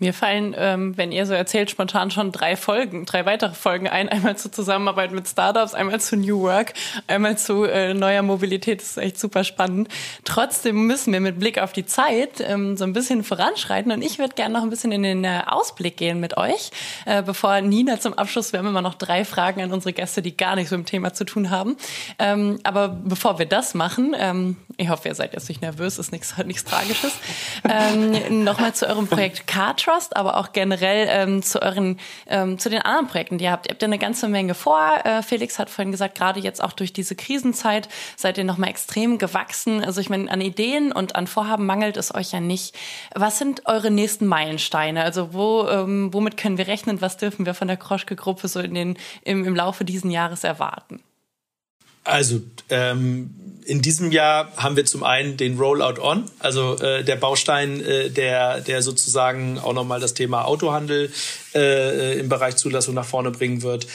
Mir 0.00 0.12
fallen, 0.12 0.56
ähm, 0.58 0.96
wenn 0.96 1.12
ihr 1.12 1.24
so 1.24 1.34
erzählt, 1.34 1.70
spontan 1.70 2.10
schon 2.10 2.32
drei 2.32 2.56
Folgen, 2.56 3.06
drei 3.06 3.26
weitere 3.26 3.54
Folgen 3.54 3.86
ein. 3.86 4.08
Einmal 4.08 4.36
zur 4.36 4.50
Zusammenarbeit 4.50 5.12
mit 5.12 5.28
Startups, 5.28 5.72
einmal 5.72 6.00
zu 6.00 6.16
New 6.16 6.40
Work, 6.40 6.74
einmal 7.06 7.38
zu 7.38 7.62
äh, 7.62 7.94
neuer 7.94 8.22
Mobilität. 8.22 8.80
Das 8.80 8.90
ist 8.90 8.96
echt 8.96 9.20
super 9.20 9.44
spannend. 9.44 9.86
Trotzdem 10.24 10.88
müssen 10.88 11.12
wir 11.12 11.20
mit 11.20 11.38
Blick 11.38 11.60
auf 11.60 11.72
die 11.72 11.86
Zeit 11.86 12.40
ähm, 12.40 12.76
so 12.76 12.82
ein 12.82 12.92
bisschen 12.92 13.22
voranschreiten. 13.22 13.92
Und 13.92 14.02
ich 14.02 14.18
würde 14.18 14.34
gerne 14.34 14.54
noch 14.54 14.64
ein 14.64 14.70
bisschen 14.70 14.90
in 14.90 15.04
den 15.04 15.22
äh, 15.22 15.42
Ausblick 15.46 15.96
gehen 15.96 16.18
mit 16.18 16.36
euch. 16.36 16.72
Äh, 17.06 17.22
bevor 17.22 17.60
Nina 17.60 18.00
zum 18.00 18.14
Abschluss, 18.14 18.52
wir 18.52 18.58
haben 18.58 18.66
immer 18.66 18.82
noch 18.82 18.94
drei 18.94 19.24
Fragen 19.24 19.62
an 19.62 19.72
unsere 19.72 19.92
Gäste, 19.92 20.22
die 20.22 20.36
gar 20.36 20.56
nichts 20.56 20.72
mit 20.72 20.80
dem 20.80 20.86
Thema 20.86 21.14
zu 21.14 21.24
tun 21.24 21.50
haben. 21.50 21.76
Ähm, 22.18 22.58
aber 22.64 22.88
bevor 22.88 23.38
wir 23.38 23.46
das 23.46 23.74
machen, 23.74 24.12
ähm, 24.18 24.56
ich 24.76 24.88
hoffe, 24.88 25.06
ihr 25.06 25.14
seid 25.14 25.34
jetzt 25.34 25.48
nicht 25.48 25.62
nervös, 25.62 26.00
ist 26.00 26.10
nichts, 26.10 26.36
nichts 26.44 26.64
Tragisches. 26.64 27.12
ähm, 27.68 28.42
Nochmal 28.42 28.74
zu 28.74 28.88
eurem 28.88 29.06
Projekt 29.06 29.46
Card 29.46 29.83
Trust, 29.84 30.16
aber 30.16 30.36
auch 30.36 30.52
generell 30.52 31.06
ähm, 31.10 31.42
zu 31.42 31.60
euren, 31.60 31.98
ähm, 32.26 32.58
zu 32.58 32.70
den 32.70 32.82
anderen 32.82 33.06
Projekten, 33.06 33.38
die 33.38 33.44
ihr 33.44 33.52
habt. 33.52 33.66
Ihr 33.66 33.72
habt 33.72 33.82
ja 33.82 33.86
eine 33.86 33.98
ganze 33.98 34.28
Menge 34.28 34.54
vor. 34.54 34.80
Äh, 35.04 35.22
Felix 35.22 35.58
hat 35.58 35.70
vorhin 35.70 35.92
gesagt, 35.92 36.16
gerade 36.16 36.40
jetzt 36.40 36.62
auch 36.62 36.72
durch 36.72 36.92
diese 36.92 37.14
Krisenzeit 37.16 37.88
seid 38.16 38.38
ihr 38.38 38.44
nochmal 38.44 38.70
extrem 38.70 39.18
gewachsen. 39.18 39.84
Also 39.84 40.00
ich 40.00 40.08
meine, 40.08 40.30
an 40.30 40.40
Ideen 40.40 40.92
und 40.92 41.16
an 41.16 41.26
Vorhaben 41.26 41.66
mangelt 41.66 41.96
es 41.96 42.14
euch 42.14 42.32
ja 42.32 42.40
nicht. 42.40 42.74
Was 43.14 43.38
sind 43.38 43.66
eure 43.66 43.90
nächsten 43.90 44.26
Meilensteine? 44.26 45.02
Also 45.02 45.34
wo, 45.34 45.68
ähm, 45.68 46.12
womit 46.12 46.36
können 46.36 46.58
wir 46.58 46.66
rechnen? 46.66 47.00
Was 47.00 47.16
dürfen 47.16 47.46
wir 47.46 47.54
von 47.54 47.68
der 47.68 47.76
Kroschke-Gruppe 47.76 48.48
so 48.48 48.60
in 48.60 48.74
den, 48.74 48.98
im, 49.22 49.44
im 49.44 49.54
Laufe 49.54 49.84
dieses 49.84 50.10
Jahres 50.10 50.44
erwarten? 50.44 51.02
Also 52.04 52.40
ähm, 52.68 53.30
in 53.64 53.80
diesem 53.80 54.12
Jahr 54.12 54.52
haben 54.56 54.76
wir 54.76 54.84
zum 54.84 55.02
einen 55.02 55.36
den 55.36 55.58
Rollout 55.58 56.00
On, 56.00 56.24
also 56.38 56.76
äh, 56.78 57.02
der 57.02 57.16
Baustein, 57.16 57.80
äh, 57.80 58.10
der, 58.10 58.60
der 58.60 58.82
sozusagen 58.82 59.58
auch 59.58 59.72
nochmal 59.72 60.00
das 60.00 60.14
Thema 60.14 60.44
Autohandel 60.44 61.10
äh, 61.54 62.18
im 62.18 62.28
Bereich 62.28 62.56
Zulassung 62.56 62.94
nach 62.94 63.06
vorne 63.06 63.30
bringen 63.30 63.62
wird. 63.62 63.86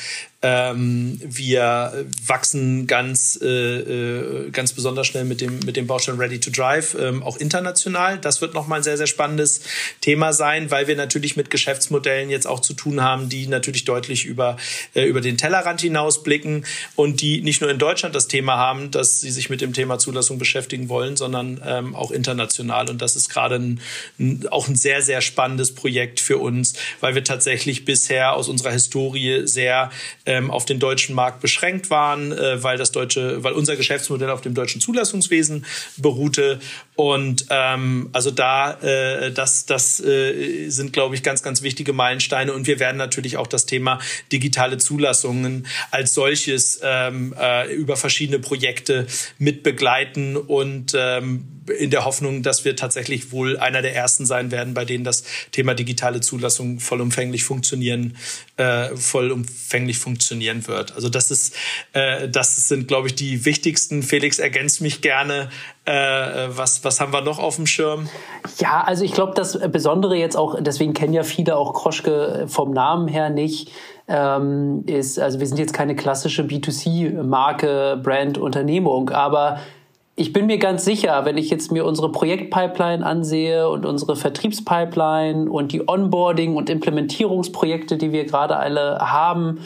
Ähm, 0.42 1.20
wir 1.22 2.06
wachsen 2.26 2.88
ganz, 2.88 3.38
äh, 3.42 3.48
äh, 3.48 4.50
ganz 4.52 4.72
besonders 4.72 5.06
schnell 5.08 5.26
mit 5.26 5.42
dem, 5.42 5.60
mit 5.66 5.76
dem 5.76 5.86
Baustein 5.86 6.16
Ready 6.16 6.40
to 6.40 6.50
Drive, 6.50 6.96
ähm, 6.98 7.24
auch 7.24 7.36
international. 7.36 8.20
Das 8.20 8.40
wird 8.40 8.54
nochmal 8.54 8.80
ein 8.80 8.84
sehr, 8.84 8.96
sehr 8.96 9.08
spannendes 9.08 9.62
Thema 10.00 10.32
sein, 10.32 10.72
weil 10.72 10.88
wir 10.88 10.96
natürlich 10.96 11.36
mit 11.36 11.50
Geschäftsmodellen 11.50 12.30
jetzt 12.30 12.48
auch 12.48 12.62
zu 12.62 12.74
tun 12.74 13.04
haben, 13.04 13.28
die 13.28 13.48
natürlich 13.48 13.84
deutlich 13.84 14.24
über, 14.24 14.56
äh, 14.96 15.04
über 15.04 15.20
den 15.20 15.38
Tellerrand 15.38 15.82
hinausblicken 15.82 16.66
und 16.96 17.20
die 17.20 17.42
nicht 17.42 17.60
nur 17.60 17.70
in 17.70 17.78
Deutschland 17.78 18.16
das 18.16 18.30
Thema 18.30 18.56
haben, 18.56 18.92
dass 18.92 19.20
sie 19.20 19.32
sich 19.32 19.50
mit 19.50 19.60
dem 19.60 19.74
Thema 19.74 20.00
Zulassung 20.00 20.40
beschäftigen 20.40 20.88
wollen, 20.88 21.18
sondern 21.18 21.60
ähm, 21.66 21.96
auch 21.96 22.12
international. 22.12 22.90
Und 22.90 23.02
das 23.02 23.18
ist 23.18 23.28
gerade 23.28 23.56
ein, 23.56 23.82
ein, 24.18 24.48
auch 24.52 24.70
ein 24.70 24.76
sehr, 24.76 25.02
sehr 25.02 25.20
spannendes 25.20 25.76
Projekt 25.76 26.22
für 26.22 26.38
uns, 26.38 26.76
weil 27.02 27.14
wir 27.14 27.26
tatsächlich 27.26 27.49
tatsächlich 27.50 27.84
bisher 27.84 28.34
aus 28.34 28.48
unserer 28.48 28.72
Historie 28.72 29.48
sehr 29.48 29.90
ähm, 30.28 30.52
auf 30.52 30.66
den 30.66 30.78
deutschen 30.78 31.16
Markt 31.16 31.42
beschränkt 31.42 31.90
waren, 31.90 32.32
äh, 32.32 32.62
weil 32.62 32.78
das 32.78 32.92
deutsche, 32.92 33.44
weil 33.44 33.54
unser 33.54 33.76
Geschäftsmodell 33.76 34.30
auf 34.30 34.42
dem 34.42 34.54
deutschen 34.54 34.82
Zulassungswesen 34.82 35.66
beruhte. 35.98 36.60
Und 36.96 37.48
ähm, 37.50 38.10
also 38.14 38.30
da, 38.30 38.74
äh, 38.82 39.32
das, 39.32 39.66
das 39.66 40.00
äh, 40.00 40.70
sind, 40.70 40.94
glaube 40.94 41.16
ich, 41.16 41.24
ganz, 41.24 41.42
ganz 41.42 41.64
wichtige 41.64 41.92
Meilensteine. 41.92 42.54
Und 42.54 42.68
wir 42.68 42.80
werden 42.80 42.98
natürlich 42.98 43.38
auch 43.38 43.48
das 43.48 43.66
Thema 43.66 43.98
digitale 44.32 44.78
Zulassungen 44.78 45.66
als 45.90 46.14
solches 46.14 46.82
ähm, 46.84 47.34
äh, 47.40 47.74
über 47.74 47.98
verschiedene 47.98 48.38
Projekte 48.38 49.08
mit 49.40 49.64
begleiten 49.64 50.38
und 50.38 50.94
ähm, 50.96 51.46
in 51.70 51.92
der 51.92 52.06
Hoffnung, 52.06 52.44
dass 52.44 52.66
wir 52.66 52.76
tatsächlich 52.76 53.32
wohl 53.32 53.58
einer 53.58 53.82
der 53.82 53.96
ersten 53.96 54.26
sein 54.26 54.52
werden, 54.52 54.74
bei 54.74 54.86
denen 54.86 55.04
das 55.04 55.24
Thema 55.52 55.74
digitale 55.74 56.22
Zulassung 56.22 56.80
vollumfänglich 56.80 57.39
funktionieren, 57.44 58.16
äh, 58.58 58.96
vollumfänglich 58.96 59.98
funktionieren 59.98 60.68
wird. 60.68 60.94
Also 60.94 61.10
das 61.10 61.32
ist, 61.32 61.56
äh, 61.94 62.30
das 62.30 62.68
sind, 62.68 62.88
glaube 62.88 63.08
ich, 63.08 63.16
die 63.16 63.46
wichtigsten. 63.46 64.04
Felix 64.04 64.40
ergänzt 64.40 64.82
mich 64.82 65.02
gerne. 65.02 65.50
Äh, 65.86 65.92
was, 66.50 66.84
was 66.84 67.02
haben 67.02 67.14
wir 67.14 67.22
noch 67.22 67.40
auf 67.40 67.56
dem 67.56 67.66
Schirm? 67.66 68.10
Ja, 68.60 68.84
also 68.84 69.04
ich 69.04 69.14
glaube, 69.14 69.34
das 69.36 69.58
Besondere 69.72 70.16
jetzt 70.16 70.36
auch, 70.36 70.58
deswegen 70.62 70.94
kennen 70.94 71.14
ja 71.14 71.24
viele 71.24 71.56
auch 71.56 71.74
Kroschke 71.74 72.46
vom 72.48 72.72
Namen 72.72 73.08
her 73.08 73.30
nicht, 73.30 73.72
ähm, 74.08 74.84
ist, 74.86 75.20
also 75.20 75.40
wir 75.40 75.48
sind 75.48 75.60
jetzt 75.60 75.74
keine 75.74 75.96
klassische 75.96 76.44
B2C-Marke, 76.44 78.00
Brand, 78.04 78.38
Unternehmung, 78.38 79.10
aber 79.10 79.60
ich 80.20 80.34
bin 80.34 80.48
mir 80.48 80.58
ganz 80.58 80.84
sicher, 80.84 81.24
wenn 81.24 81.38
ich 81.38 81.50
jetzt 81.50 81.72
mir 81.72 81.86
unsere 81.86 82.12
Projektpipeline 82.12 83.06
ansehe 83.06 83.70
und 83.70 83.86
unsere 83.86 84.18
Vertriebspipeline 84.18 85.50
und 85.50 85.72
die 85.72 85.88
Onboarding- 85.88 86.56
und 86.56 86.70
Implementierungsprojekte, 86.70 87.96
die 87.96 88.12
wir 88.12 88.26
gerade 88.26 88.58
alle 88.58 89.00
haben, 89.00 89.60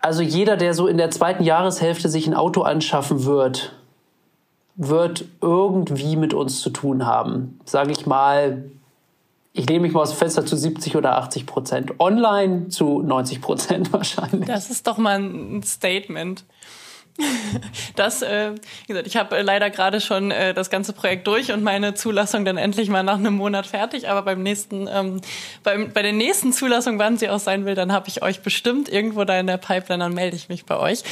also 0.00 0.20
jeder, 0.22 0.56
der 0.56 0.74
so 0.74 0.88
in 0.88 0.98
der 0.98 1.12
zweiten 1.12 1.44
Jahreshälfte 1.44 2.08
sich 2.08 2.26
ein 2.26 2.34
Auto 2.34 2.62
anschaffen 2.62 3.24
wird, 3.24 3.72
wird 4.74 5.26
irgendwie 5.40 6.16
mit 6.16 6.34
uns 6.34 6.60
zu 6.60 6.70
tun 6.70 7.06
haben. 7.06 7.60
Sage 7.64 7.92
ich 7.92 8.06
mal, 8.06 8.64
ich 9.52 9.68
lehne 9.68 9.82
mich 9.82 9.92
mal 9.92 10.00
aus 10.00 10.10
dem 10.10 10.18
Fenster 10.18 10.44
zu 10.44 10.56
70 10.56 10.96
oder 10.96 11.18
80 11.18 11.46
Prozent. 11.46 12.00
Online 12.00 12.66
zu 12.66 13.00
90 13.00 13.40
Prozent 13.40 13.92
wahrscheinlich. 13.92 14.48
Das 14.48 14.70
ist 14.70 14.88
doch 14.88 14.98
mal 14.98 15.20
ein 15.20 15.62
Statement. 15.62 16.44
Das, 17.96 18.22
äh, 18.22 18.52
wie 18.54 18.86
gesagt, 18.86 19.06
ich 19.06 19.16
habe 19.16 19.36
äh, 19.36 19.42
leider 19.42 19.68
gerade 19.70 20.00
schon 20.00 20.30
äh, 20.30 20.54
das 20.54 20.70
ganze 20.70 20.92
Projekt 20.92 21.26
durch 21.26 21.52
und 21.52 21.62
meine 21.62 21.94
Zulassung 21.94 22.44
dann 22.44 22.56
endlich 22.56 22.88
mal 22.88 23.02
nach 23.02 23.18
einem 23.18 23.34
Monat 23.34 23.66
fertig. 23.66 24.08
Aber 24.08 24.22
beim 24.22 24.42
nächsten, 24.42 24.88
ähm, 24.88 25.20
beim, 25.62 25.92
bei 25.92 26.02
der 26.02 26.12
nächsten 26.12 26.52
Zulassung, 26.52 26.98
wann 26.98 27.18
sie 27.18 27.28
auch 27.28 27.40
sein 27.40 27.64
will, 27.66 27.74
dann 27.74 27.92
habe 27.92 28.08
ich 28.08 28.22
euch 28.22 28.40
bestimmt 28.40 28.88
irgendwo 28.88 29.24
da 29.24 29.38
in 29.38 29.46
der 29.46 29.58
Pipeline, 29.58 30.04
dann 30.04 30.14
melde 30.14 30.36
ich 30.36 30.48
mich 30.48 30.64
bei 30.64 30.78
euch. 30.78 31.02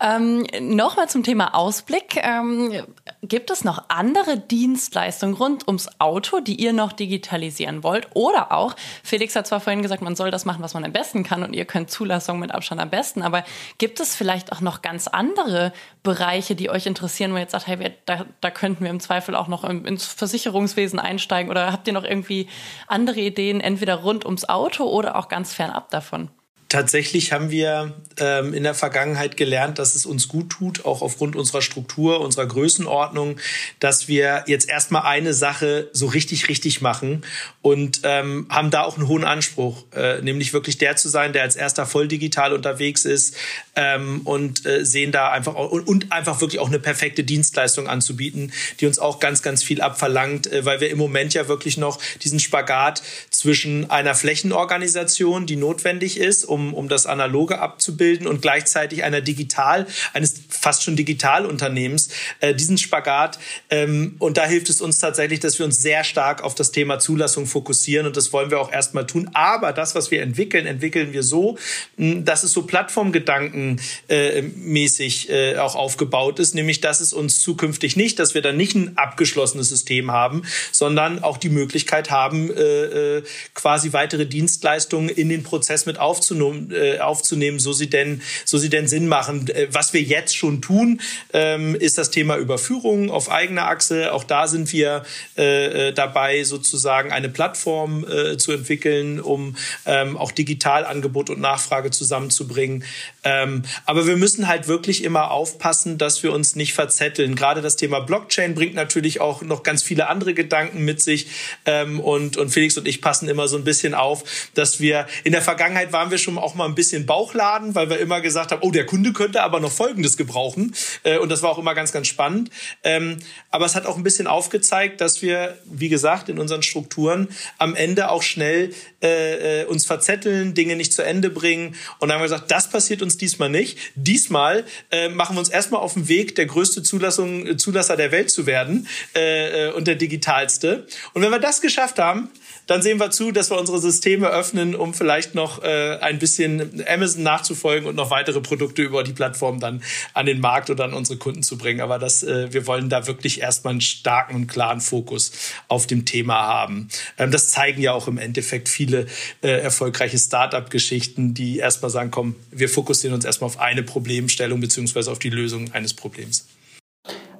Ähm, 0.00 0.46
Nochmal 0.60 1.08
zum 1.08 1.22
Thema 1.22 1.54
Ausblick. 1.54 2.16
Ähm, 2.16 2.84
gibt 3.22 3.50
es 3.50 3.64
noch 3.64 3.84
andere 3.88 4.38
Dienstleistungen 4.38 5.34
rund 5.34 5.66
ums 5.66 5.88
Auto, 5.98 6.40
die 6.40 6.60
ihr 6.60 6.72
noch 6.72 6.92
digitalisieren 6.92 7.82
wollt? 7.82 8.08
Oder 8.14 8.52
auch, 8.52 8.74
Felix 9.02 9.34
hat 9.36 9.46
zwar 9.46 9.60
vorhin 9.60 9.82
gesagt, 9.82 10.02
man 10.02 10.16
soll 10.16 10.30
das 10.30 10.44
machen, 10.44 10.62
was 10.62 10.74
man 10.74 10.84
am 10.84 10.92
besten 10.92 11.22
kann 11.22 11.42
und 11.42 11.54
ihr 11.54 11.64
könnt 11.64 11.90
Zulassung 11.90 12.38
mit 12.38 12.52
Abstand 12.52 12.80
am 12.80 12.90
besten, 12.90 13.22
aber 13.22 13.44
gibt 13.78 14.00
es 14.00 14.14
vielleicht 14.14 14.52
auch 14.52 14.60
noch 14.60 14.82
ganz 14.82 15.08
andere 15.08 15.43
andere 15.44 15.72
Bereiche, 16.02 16.54
die 16.54 16.70
euch 16.70 16.86
interessieren, 16.86 17.32
wo 17.32 17.36
ihr 17.36 17.42
jetzt 17.42 17.52
sagt, 17.52 17.66
hey, 17.66 17.92
da, 18.06 18.26
da 18.40 18.50
könnten 18.50 18.84
wir 18.84 18.90
im 18.90 19.00
Zweifel 19.00 19.34
auch 19.34 19.48
noch 19.48 19.64
ins 19.64 20.06
Versicherungswesen 20.06 20.98
einsteigen? 20.98 21.50
Oder 21.50 21.72
habt 21.72 21.86
ihr 21.86 21.92
noch 21.92 22.04
irgendwie 22.04 22.48
andere 22.86 23.20
Ideen, 23.20 23.60
entweder 23.60 23.96
rund 23.96 24.24
ums 24.24 24.48
Auto 24.48 24.84
oder 24.84 25.16
auch 25.16 25.28
ganz 25.28 25.54
fernab 25.54 25.90
davon? 25.90 26.30
tatsächlich 26.74 27.30
haben 27.30 27.52
wir 27.52 27.94
ähm, 28.18 28.52
in 28.52 28.64
der 28.64 28.74
Vergangenheit 28.74 29.36
gelernt, 29.36 29.78
dass 29.78 29.94
es 29.94 30.06
uns 30.06 30.26
gut 30.26 30.50
tut, 30.50 30.84
auch 30.84 31.02
aufgrund 31.02 31.36
unserer 31.36 31.62
Struktur, 31.62 32.20
unserer 32.20 32.46
Größenordnung, 32.46 33.36
dass 33.78 34.08
wir 34.08 34.42
jetzt 34.48 34.68
erstmal 34.68 35.02
eine 35.02 35.34
Sache 35.34 35.88
so 35.92 36.06
richtig, 36.06 36.48
richtig 36.48 36.80
machen 36.80 37.24
und 37.62 38.00
ähm, 38.02 38.48
haben 38.50 38.72
da 38.72 38.82
auch 38.82 38.98
einen 38.98 39.06
hohen 39.06 39.22
Anspruch, 39.22 39.84
äh, 39.94 40.20
nämlich 40.20 40.52
wirklich 40.52 40.76
der 40.76 40.96
zu 40.96 41.08
sein, 41.08 41.32
der 41.32 41.42
als 41.42 41.54
erster 41.54 41.86
voll 41.86 42.08
digital 42.08 42.52
unterwegs 42.52 43.04
ist 43.04 43.36
ähm, 43.76 44.22
und 44.24 44.66
äh, 44.66 44.84
sehen 44.84 45.12
da 45.12 45.30
einfach 45.30 45.54
auch, 45.54 45.70
und, 45.70 46.12
einfach 46.12 46.40
wirklich 46.40 46.60
auch 46.60 46.68
eine 46.68 46.78
perfekte 46.78 47.24
Dienstleistung 47.24 47.88
anzubieten, 47.88 48.52
die 48.80 48.86
uns 48.86 48.98
auch 48.98 49.20
ganz, 49.20 49.42
ganz 49.42 49.62
viel 49.62 49.80
abverlangt, 49.80 50.50
äh, 50.52 50.64
weil 50.64 50.80
wir 50.80 50.90
im 50.90 50.98
Moment 50.98 51.34
ja 51.34 51.48
wirklich 51.48 51.76
noch 51.76 52.00
diesen 52.22 52.40
Spagat 52.40 53.02
zwischen 53.30 53.90
einer 53.90 54.14
Flächenorganisation, 54.14 55.46
die 55.46 55.56
notwendig 55.56 56.18
ist, 56.18 56.44
um 56.44 56.74
um, 56.74 56.88
das 56.88 57.06
Analoge 57.06 57.58
abzubilden 57.58 58.26
und 58.26 58.42
gleichzeitig 58.42 59.04
einer 59.04 59.20
Digital, 59.20 59.86
eines 60.12 60.34
fast 60.48 60.84
schon 60.84 60.96
Digitalunternehmens, 60.96 62.10
äh, 62.40 62.54
diesen 62.54 62.78
Spagat. 62.78 63.38
Ähm, 63.70 64.16
und 64.18 64.36
da 64.36 64.46
hilft 64.46 64.70
es 64.70 64.80
uns 64.80 64.98
tatsächlich, 64.98 65.40
dass 65.40 65.58
wir 65.58 65.66
uns 65.66 65.80
sehr 65.80 66.04
stark 66.04 66.42
auf 66.42 66.54
das 66.54 66.70
Thema 66.72 66.98
Zulassung 66.98 67.46
fokussieren 67.46 68.06
und 68.06 68.16
das 68.16 68.32
wollen 68.32 68.50
wir 68.50 68.60
auch 68.60 68.72
erstmal 68.72 69.06
tun. 69.06 69.30
Aber 69.34 69.72
das, 69.72 69.94
was 69.94 70.10
wir 70.10 70.22
entwickeln, 70.22 70.66
entwickeln 70.66 71.12
wir 71.12 71.22
so, 71.22 71.58
dass 71.96 72.44
es 72.44 72.52
so 72.52 72.62
Plattformgedanken 72.62 73.63
äh, 74.08 74.42
mäßig 74.42 75.30
äh, 75.30 75.56
auch 75.56 75.74
aufgebaut 75.74 76.38
ist, 76.38 76.54
nämlich 76.54 76.80
dass 76.80 77.00
es 77.00 77.12
uns 77.12 77.40
zukünftig 77.40 77.96
nicht, 77.96 78.18
dass 78.18 78.34
wir 78.34 78.42
dann 78.42 78.56
nicht 78.56 78.74
ein 78.74 78.96
abgeschlossenes 78.96 79.68
System 79.68 80.10
haben, 80.10 80.42
sondern 80.72 81.22
auch 81.22 81.36
die 81.36 81.48
Möglichkeit 81.48 82.10
haben, 82.10 82.50
äh, 82.50 83.18
äh 83.18 83.22
quasi 83.54 83.92
weitere 83.92 84.26
Dienstleistungen 84.26 85.08
in 85.08 85.28
den 85.28 85.42
Prozess 85.42 85.86
mit 85.86 85.98
aufzunehmen 85.98 86.70
äh, 86.72 86.98
aufzunehmen, 86.98 87.58
so 87.58 87.72
sie 87.72 87.88
denn, 87.88 88.22
so 88.44 88.58
sie 88.58 88.68
denn 88.68 88.88
Sinn 88.88 89.08
machen. 89.08 89.48
Äh, 89.48 89.68
was 89.70 89.92
wir 89.92 90.02
jetzt 90.02 90.36
schon 90.36 90.60
tun, 90.60 91.00
ähm, 91.32 91.74
ist 91.74 91.98
das 91.98 92.10
Thema 92.10 92.36
Überführung 92.36 93.10
auf 93.10 93.30
eigener 93.30 93.68
Achse. 93.68 94.12
Auch 94.12 94.24
da 94.24 94.46
sind 94.46 94.72
wir 94.72 95.04
äh, 95.36 95.88
äh, 95.88 95.92
dabei, 95.92 96.44
sozusagen 96.44 97.12
eine 97.12 97.28
Plattform 97.28 98.04
äh, 98.04 98.36
zu 98.36 98.52
entwickeln, 98.52 99.20
um 99.20 99.56
ähm, 99.86 100.16
auch 100.16 100.32
digital 100.32 100.84
Angebot 100.84 101.30
und 101.30 101.40
Nachfrage 101.40 101.90
zusammenzubringen. 101.90 102.84
Ähm, 103.22 103.53
aber 103.86 104.06
wir 104.06 104.16
müssen 104.16 104.48
halt 104.48 104.68
wirklich 104.68 105.04
immer 105.04 105.30
aufpassen, 105.30 105.98
dass 105.98 106.22
wir 106.22 106.32
uns 106.32 106.56
nicht 106.56 106.74
verzetteln. 106.74 107.34
Gerade 107.34 107.62
das 107.62 107.76
Thema 107.76 108.00
Blockchain 108.00 108.54
bringt 108.54 108.74
natürlich 108.74 109.20
auch 109.20 109.42
noch 109.42 109.62
ganz 109.62 109.82
viele 109.82 110.08
andere 110.08 110.34
Gedanken 110.34 110.84
mit 110.84 111.00
sich. 111.00 111.28
Ähm, 111.66 112.00
und, 112.00 112.36
und 112.36 112.50
Felix 112.50 112.76
und 112.76 112.88
ich 112.88 113.00
passen 113.00 113.28
immer 113.28 113.48
so 113.48 113.56
ein 113.56 113.64
bisschen 113.64 113.94
auf, 113.94 114.24
dass 114.54 114.80
wir 114.80 115.06
in 115.24 115.32
der 115.32 115.42
Vergangenheit 115.42 115.92
waren 115.92 116.10
wir 116.10 116.18
schon 116.18 116.38
auch 116.38 116.54
mal 116.54 116.66
ein 116.66 116.74
bisschen 116.74 117.06
Bauchladen, 117.06 117.74
weil 117.74 117.90
wir 117.90 117.98
immer 117.98 118.20
gesagt 118.20 118.52
haben, 118.52 118.62
oh, 118.62 118.70
der 118.70 118.86
Kunde 118.86 119.12
könnte 119.12 119.42
aber 119.42 119.60
noch 119.60 119.72
Folgendes 119.72 120.16
gebrauchen. 120.16 120.74
Äh, 121.02 121.18
und 121.18 121.30
das 121.30 121.42
war 121.42 121.50
auch 121.50 121.58
immer 121.58 121.74
ganz, 121.74 121.92
ganz 121.92 122.06
spannend. 122.06 122.50
Ähm, 122.82 123.18
aber 123.50 123.66
es 123.66 123.74
hat 123.74 123.86
auch 123.86 123.96
ein 123.96 124.02
bisschen 124.02 124.26
aufgezeigt, 124.26 125.00
dass 125.00 125.22
wir, 125.22 125.58
wie 125.64 125.88
gesagt, 125.88 126.28
in 126.28 126.38
unseren 126.38 126.62
Strukturen 126.62 127.28
am 127.58 127.74
Ende 127.74 128.10
auch 128.10 128.22
schnell 128.22 128.74
äh, 129.02 129.62
äh 129.62 129.64
uns 129.64 129.86
verzetteln, 129.86 130.54
Dinge 130.54 130.76
nicht 130.76 130.92
zu 130.92 131.02
Ende 131.02 131.30
bringen. 131.30 131.74
Und 131.98 132.08
dann 132.08 132.12
haben 132.12 132.22
wir 132.22 132.28
gesagt, 132.28 132.50
das 132.50 132.68
passiert 132.68 133.02
uns 133.02 133.16
diesmal 133.16 133.43
nicht. 133.48 133.78
Diesmal 133.94 134.64
äh, 134.90 135.08
machen 135.08 135.36
wir 135.36 135.40
uns 135.40 135.48
erstmal 135.48 135.80
auf 135.80 135.94
den 135.94 136.08
Weg, 136.08 136.34
der 136.34 136.46
größte 136.46 136.82
Zulassung, 136.82 137.46
äh, 137.46 137.56
Zulasser 137.56 137.96
der 137.96 138.12
Welt 138.12 138.30
zu 138.30 138.46
werden 138.46 138.88
äh, 139.14 139.70
und 139.72 139.86
der 139.86 139.96
digitalste. 139.96 140.86
Und 141.12 141.22
wenn 141.22 141.30
wir 141.30 141.38
das 141.38 141.60
geschafft 141.60 141.98
haben, 141.98 142.30
dann 142.66 142.82
sehen 142.82 142.98
wir 142.98 143.10
zu, 143.10 143.32
dass 143.32 143.50
wir 143.50 143.58
unsere 143.58 143.78
Systeme 143.78 144.28
öffnen, 144.28 144.74
um 144.74 144.94
vielleicht 144.94 145.34
noch 145.34 145.62
äh, 145.62 145.98
ein 146.00 146.18
bisschen 146.18 146.84
Amazon 146.88 147.22
nachzufolgen 147.22 147.88
und 147.88 147.96
noch 147.96 148.10
weitere 148.10 148.40
Produkte 148.40 148.82
über 148.82 149.02
die 149.04 149.12
Plattform 149.12 149.60
dann 149.60 149.82
an 150.12 150.26
den 150.26 150.40
Markt 150.40 150.70
oder 150.70 150.84
an 150.84 150.94
unsere 150.94 151.18
Kunden 151.18 151.42
zu 151.42 151.58
bringen. 151.58 151.80
Aber 151.80 151.98
das, 151.98 152.22
äh, 152.22 152.52
wir 152.52 152.66
wollen 152.66 152.88
da 152.88 153.06
wirklich 153.06 153.40
erstmal 153.40 153.72
einen 153.72 153.80
starken 153.80 154.34
und 154.34 154.46
klaren 154.46 154.80
Fokus 154.80 155.32
auf 155.68 155.86
dem 155.86 156.04
Thema 156.04 156.34
haben. 156.34 156.88
Ähm, 157.18 157.30
das 157.30 157.48
zeigen 157.50 157.82
ja 157.82 157.92
auch 157.92 158.08
im 158.08 158.18
Endeffekt 158.18 158.68
viele 158.68 159.06
äh, 159.42 159.48
erfolgreiche 159.48 160.18
Startup-Geschichten, 160.18 161.34
die 161.34 161.58
erstmal 161.58 161.90
sagen, 161.90 162.10
komm, 162.10 162.36
wir 162.50 162.68
fokussieren 162.68 163.14
uns 163.14 163.24
erstmal 163.24 163.46
auf 163.46 163.60
eine 163.60 163.82
Problemstellung 163.82 164.60
beziehungsweise 164.60 165.10
auf 165.10 165.18
die 165.18 165.30
Lösung 165.30 165.72
eines 165.72 165.94
Problems. 165.94 166.46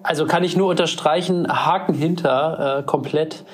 Also 0.02 0.26
kann 0.26 0.44
ich 0.44 0.54
nur 0.54 0.68
unterstreichen, 0.68 1.48
Haken 1.48 1.94
hinter, 1.94 2.80
äh, 2.80 2.82
komplett. 2.82 3.44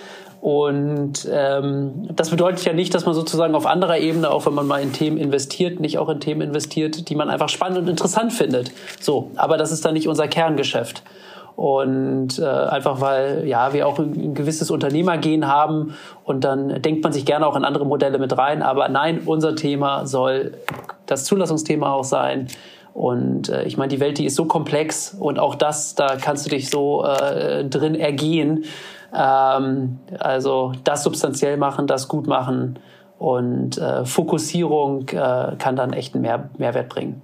Und 0.40 1.28
ähm, 1.30 2.08
das 2.14 2.30
bedeutet 2.30 2.64
ja 2.64 2.72
nicht, 2.72 2.94
dass 2.94 3.04
man 3.04 3.14
sozusagen 3.14 3.54
auf 3.54 3.66
anderer 3.66 3.98
Ebene, 3.98 4.30
auch 4.30 4.46
wenn 4.46 4.54
man 4.54 4.66
mal 4.66 4.80
in 4.80 4.92
Themen 4.92 5.18
investiert, 5.18 5.80
nicht 5.80 5.98
auch 5.98 6.08
in 6.08 6.18
Themen 6.18 6.40
investiert, 6.40 7.10
die 7.10 7.14
man 7.14 7.28
einfach 7.28 7.50
spannend 7.50 7.78
und 7.78 7.88
interessant 7.88 8.32
findet. 8.32 8.72
So, 9.00 9.30
aber 9.36 9.58
das 9.58 9.70
ist 9.70 9.84
dann 9.84 9.92
nicht 9.92 10.08
unser 10.08 10.28
Kerngeschäft. 10.28 11.02
Und 11.56 12.38
äh, 12.38 12.46
einfach 12.46 13.02
weil 13.02 13.46
ja 13.46 13.74
wir 13.74 13.86
auch 13.86 13.98
ein 13.98 14.32
gewisses 14.32 14.70
Unternehmergehen 14.70 15.46
haben 15.46 15.94
und 16.24 16.42
dann 16.42 16.80
denkt 16.80 17.04
man 17.04 17.12
sich 17.12 17.26
gerne 17.26 17.46
auch 17.46 17.54
in 17.54 17.66
andere 17.66 17.84
Modelle 17.84 18.18
mit 18.18 18.38
rein. 18.38 18.62
Aber 18.62 18.88
nein, 18.88 19.20
unser 19.26 19.54
Thema 19.56 20.06
soll 20.06 20.52
das 21.04 21.24
Zulassungsthema 21.26 21.92
auch 21.92 22.04
sein. 22.04 22.48
Und 22.94 23.50
äh, 23.50 23.64
ich 23.64 23.76
meine, 23.76 23.88
die 23.88 24.00
Welt, 24.00 24.16
die 24.16 24.24
ist 24.24 24.36
so 24.36 24.46
komplex 24.46 25.14
und 25.18 25.38
auch 25.38 25.54
das, 25.54 25.94
da 25.94 26.16
kannst 26.16 26.46
du 26.46 26.50
dich 26.50 26.70
so 26.70 27.04
äh, 27.04 27.64
drin 27.64 27.94
ergehen. 27.94 28.64
Ähm, 29.12 29.98
also 30.18 30.72
das 30.84 31.02
substanziell 31.02 31.56
machen, 31.56 31.86
das 31.86 32.08
gut 32.08 32.26
machen 32.26 32.78
Und 33.20 33.76
äh, 33.76 34.06
Fokussierung 34.06 35.06
äh, 35.10 35.54
kann 35.58 35.76
dann 35.76 35.92
echt 35.92 36.14
einen 36.14 36.22
Mehr 36.22 36.48
Mehrwert 36.56 36.88
bringen. 36.88 37.20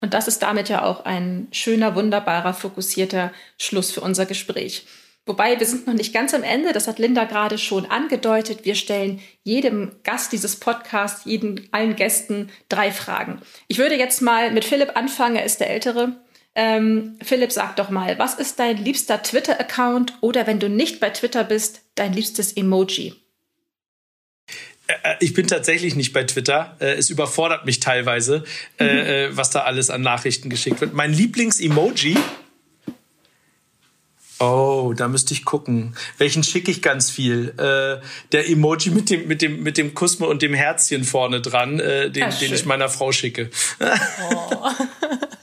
Und 0.00 0.14
das 0.14 0.28
ist 0.28 0.44
damit 0.44 0.68
ja 0.68 0.84
auch 0.84 1.04
ein 1.04 1.48
schöner, 1.50 1.96
wunderbarer, 1.96 2.54
fokussierter 2.54 3.32
Schluss 3.58 3.90
für 3.90 4.00
unser 4.00 4.26
Gespräch. 4.26 4.86
Wobei 5.26 5.58
wir 5.58 5.66
sind 5.66 5.88
noch 5.88 5.94
nicht 5.94 6.14
ganz 6.14 6.34
am 6.34 6.44
Ende, 6.44 6.72
das 6.72 6.86
hat 6.86 7.00
Linda 7.00 7.24
gerade 7.24 7.58
schon 7.58 7.84
angedeutet. 7.86 8.64
Wir 8.64 8.76
stellen 8.76 9.18
jedem 9.42 9.90
Gast 10.04 10.32
dieses 10.32 10.54
Podcasts, 10.60 11.24
jeden, 11.24 11.68
allen 11.72 11.96
Gästen 11.96 12.48
drei 12.68 12.92
Fragen. 12.92 13.40
Ich 13.66 13.78
würde 13.78 13.96
jetzt 13.96 14.22
mal 14.22 14.52
mit 14.52 14.64
Philipp 14.64 14.96
anfangen, 14.96 15.34
er 15.34 15.44
ist 15.44 15.58
der 15.58 15.70
Ältere. 15.70 16.12
Ähm, 16.60 17.16
Philipp, 17.22 17.52
sag 17.52 17.76
doch 17.76 17.88
mal, 17.88 18.18
was 18.18 18.34
ist 18.34 18.58
dein 18.58 18.78
liebster 18.78 19.22
Twitter-Account 19.22 20.14
oder 20.22 20.48
wenn 20.48 20.58
du 20.58 20.68
nicht 20.68 20.98
bei 20.98 21.10
Twitter 21.10 21.44
bist, 21.44 21.82
dein 21.94 22.12
liebstes 22.12 22.52
Emoji? 22.52 23.14
Äh, 24.88 24.94
äh, 25.04 25.16
ich 25.20 25.34
bin 25.34 25.46
tatsächlich 25.46 25.94
nicht 25.94 26.12
bei 26.12 26.24
Twitter. 26.24 26.76
Äh, 26.80 26.94
es 26.94 27.10
überfordert 27.10 27.64
mich 27.64 27.78
teilweise, 27.78 28.42
mhm. 28.80 29.28
was 29.36 29.50
da 29.50 29.60
alles 29.60 29.88
an 29.88 30.02
Nachrichten 30.02 30.50
geschickt 30.50 30.80
wird. 30.80 30.94
Mein 30.94 31.12
Lieblings-Emoji 31.12 32.16
Oh, 34.40 34.94
da 34.96 35.08
müsste 35.08 35.34
ich 35.34 35.44
gucken. 35.44 35.96
Welchen 36.16 36.44
schicke 36.44 36.70
ich 36.70 36.80
ganz 36.80 37.10
viel? 37.10 37.54
Der 37.56 38.48
Emoji 38.48 38.90
mit 38.92 39.10
dem, 39.10 39.26
mit 39.26 39.42
dem, 39.42 39.64
mit 39.64 39.76
dem 39.76 39.94
Kusme 39.94 40.28
und 40.28 40.42
dem 40.42 40.54
Herzchen 40.54 41.02
vorne 41.02 41.40
dran, 41.40 41.78
den, 41.78 42.12
den 42.12 42.54
ich 42.54 42.64
meiner 42.64 42.88
Frau 42.88 43.10
schicke. 43.10 43.50
Oh. 43.80 44.70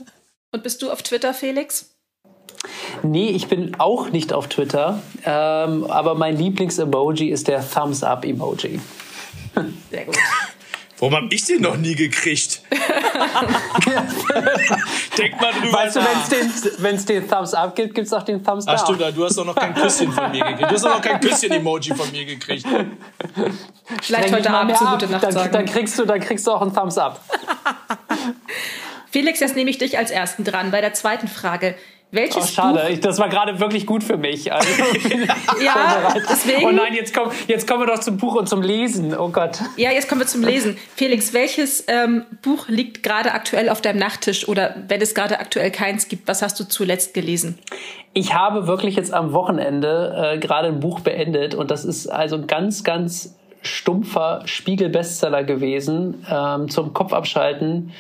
und 0.56 0.64
bist 0.64 0.82
du 0.82 0.90
auf 0.90 1.04
Twitter, 1.04 1.34
Felix? 1.34 1.92
Nee, 3.04 3.30
ich 3.30 3.48
bin 3.48 3.76
auch 3.78 4.10
nicht 4.10 4.34
auf 4.34 4.48
Twitter. 4.48 5.02
Ähm, 5.24 5.84
aber 5.84 6.16
mein 6.16 6.38
Lieblings-Emoji 6.38 7.30
ist 7.30 7.48
der 7.48 7.64
Thumbs-Up-Emoji. 7.70 8.80
Sehr 9.92 10.06
gut. 10.06 10.18
Warum 10.98 11.14
habe 11.16 11.28
ich 11.30 11.44
den 11.44 11.62
noch 11.62 11.76
nie 11.76 11.94
gekriegt? 11.94 12.62
Denk 15.18 15.42
mal 15.42 15.52
drüber 15.52 15.74
Weißt 15.74 15.98
du, 15.98 16.00
wenn 16.80 16.96
es 16.96 17.06
den, 17.06 17.22
den 17.22 17.30
Thumbs 17.30 17.54
Up 17.54 17.76
gibt, 17.76 17.94
gibt 17.96 18.08
es 18.08 18.14
auch 18.14 18.24
den 18.24 18.42
Thumbs 18.42 18.66
Down. 18.66 18.76
Ach 18.78 18.86
stimmt, 18.86 19.02
du 19.18 19.26
hast 19.26 19.38
doch 19.38 19.44
noch 19.44 19.56
kein 19.56 19.74
Küsschen 19.74 20.14
von 20.14 20.32
mir 20.32 20.46
gekriegt. 20.46 20.62
Du 20.62 20.74
hast 20.74 20.86
doch 20.86 20.96
noch 20.96 21.02
kein 21.02 21.20
Küsschen-Emoji 21.20 21.94
von 21.96 22.10
mir 22.12 22.24
gekriegt. 22.24 22.66
Vielleicht 24.02 24.34
heute 24.34 24.50
Abend 24.52 24.78
zur 24.78 24.88
gute 24.88 25.08
Nacht 25.08 25.24
dann, 25.24 25.34
sagen. 25.34 25.52
Dann 25.52 25.66
kriegst, 25.66 26.00
du, 26.00 26.06
dann 26.06 26.22
kriegst 26.22 26.48
du 26.48 26.52
auch 26.52 26.62
einen 26.62 26.74
Thumbs 26.74 26.98
Up. 26.98 27.20
Felix, 29.16 29.40
jetzt 29.40 29.56
nehme 29.56 29.70
ich 29.70 29.78
dich 29.78 29.98
als 29.98 30.12
Ersten 30.12 30.44
dran 30.44 30.72
bei 30.72 30.82
der 30.82 30.94
zweiten 30.94 31.30
Frage. 31.30 31.76
Welches 32.12 32.36
oh, 32.36 32.48
schade, 32.48 32.90
ich, 32.90 33.00
das 33.00 33.18
war 33.18 33.30
gerade 33.30 33.62
wirklich 33.62 33.86
gut 33.86 34.04
für 34.04 34.18
mich. 34.18 34.52
Also, 34.52 34.68
ja, 35.64 36.14
deswegen. 36.30 36.66
Oh 36.66 36.72
nein, 36.72 36.94
jetzt, 36.94 37.16
komm, 37.16 37.32
jetzt 37.48 37.66
kommen 37.66 37.84
wir 37.84 37.88
doch 37.88 38.02
zum 38.02 38.18
Buch 38.18 38.36
und 38.36 38.50
zum 38.50 38.62
Lesen. 38.62 39.18
Oh 39.18 39.30
Gott. 39.30 39.62
Ja, 39.78 39.92
jetzt 39.92 40.10
kommen 40.10 40.20
wir 40.20 40.28
zum 40.28 40.44
Lesen. 40.44 40.78
Felix, 40.98 41.32
welches 41.32 41.86
ähm, 41.88 42.26
Buch 42.42 42.68
liegt 42.68 43.04
gerade 43.04 43.32
aktuell 43.32 43.70
auf 43.70 43.80
deinem 43.80 44.00
Nachttisch 44.00 44.50
oder 44.50 44.76
wenn 44.90 45.00
es 45.00 45.16
gerade 45.16 45.40
aktuell 45.40 45.72
keins 45.72 46.10
gibt, 46.10 46.28
was 46.28 46.42
hast 46.42 46.60
du 46.60 46.66
zuletzt 46.66 47.14
gelesen? 47.14 47.58
Ich 48.12 48.34
habe 48.34 48.68
wirklich 48.68 48.98
jetzt 48.98 49.14
am 49.14 49.32
Wochenende 49.32 50.34
äh, 50.34 50.40
gerade 50.40 50.68
ein 50.68 50.82
Buch 50.82 51.00
beendet 51.00 51.56
und 51.56 51.72
das 51.72 51.86
ist 51.86 52.08
also 52.08 52.36
ein 52.36 52.48
ganz, 52.48 52.84
ganz 52.84 53.34
stumpfer 53.62 54.42
Spiegel-Bestseller 54.44 55.46
gewesen 55.46 56.26
ähm, 56.30 56.68
zum 56.68 56.94
Kopf 56.94 57.14
abschalten 57.14 57.94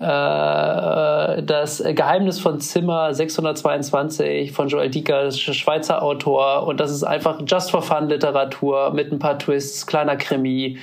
äh, 0.00 1.42
das 1.42 1.82
Geheimnis 1.84 2.38
von 2.38 2.60
Zimmer 2.60 3.12
622 3.12 4.52
von 4.52 4.68
Joel 4.68 4.90
Dieker, 4.90 5.30
Schweizer 5.32 6.02
Autor. 6.02 6.66
Und 6.66 6.78
das 6.78 6.90
ist 6.90 7.04
einfach 7.04 7.40
Just 7.46 7.70
for 7.70 7.82
Fun 7.82 8.08
Literatur 8.08 8.92
mit 8.92 9.12
ein 9.12 9.18
paar 9.18 9.38
Twists, 9.38 9.86
kleiner 9.86 10.16
Krimi 10.16 10.78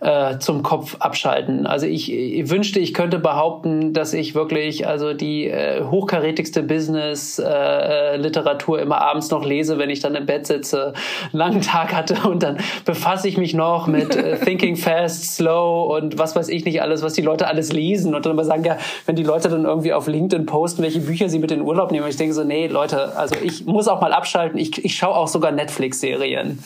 äh, 0.00 0.38
zum 0.38 0.62
Kopf 0.62 0.96
abschalten. 0.98 1.66
Also 1.66 1.86
ich, 1.86 2.12
ich, 2.12 2.50
wünschte, 2.50 2.80
ich 2.80 2.94
könnte 2.94 3.18
behaupten, 3.18 3.92
dass 3.92 4.14
ich 4.14 4.34
wirklich 4.34 4.86
also 4.86 5.12
die 5.12 5.46
äh, 5.46 5.84
hochkarätigste 5.84 6.62
Business-Literatur 6.62 8.78
äh, 8.78 8.82
immer 8.82 9.02
abends 9.02 9.30
noch 9.30 9.44
lese, 9.44 9.78
wenn 9.78 9.90
ich 9.90 10.00
dann 10.00 10.14
im 10.14 10.24
Bett 10.26 10.46
sitze, 10.46 10.94
einen 11.32 11.38
langen 11.38 11.60
Tag 11.60 11.94
hatte 11.94 12.28
und 12.28 12.42
dann 12.42 12.58
befasse 12.84 13.28
ich 13.28 13.36
mich 13.36 13.54
noch 13.54 13.86
mit 13.86 14.16
äh, 14.16 14.38
Thinking 14.44 14.76
Fast, 14.76 15.36
Slow 15.36 15.94
und 15.94 16.18
was 16.18 16.34
weiß 16.34 16.48
ich 16.48 16.64
nicht 16.64 16.80
alles, 16.80 17.02
was 17.02 17.12
die 17.12 17.22
Leute 17.22 17.46
alles 17.46 17.72
lesen 17.72 18.14
und 18.14 18.24
dann 18.24 18.32
immer 18.32 18.44
sagen, 18.44 18.64
ja, 18.64 18.78
wenn 19.04 19.16
die 19.16 19.22
Leute 19.22 19.50
dann 19.50 19.64
irgendwie 19.64 19.92
auf 19.92 20.06
LinkedIn 20.06 20.46
posten, 20.46 20.82
welche 20.82 21.00
Bücher 21.00 21.28
sie 21.28 21.38
mit 21.38 21.52
in 21.52 21.58
den 21.58 21.66
Urlaub 21.66 21.92
nehmen, 21.92 22.08
ich 22.08 22.16
denke 22.16 22.32
so, 22.32 22.42
nee, 22.42 22.68
Leute, 22.68 23.16
also 23.16 23.34
ich 23.42 23.66
muss 23.66 23.88
auch 23.88 24.00
mal 24.00 24.12
abschalten. 24.12 24.58
Ich, 24.58 24.82
ich 24.82 24.96
schaue 24.96 25.14
auch 25.14 25.28
sogar 25.28 25.52
Netflix-Serien. 25.52 26.58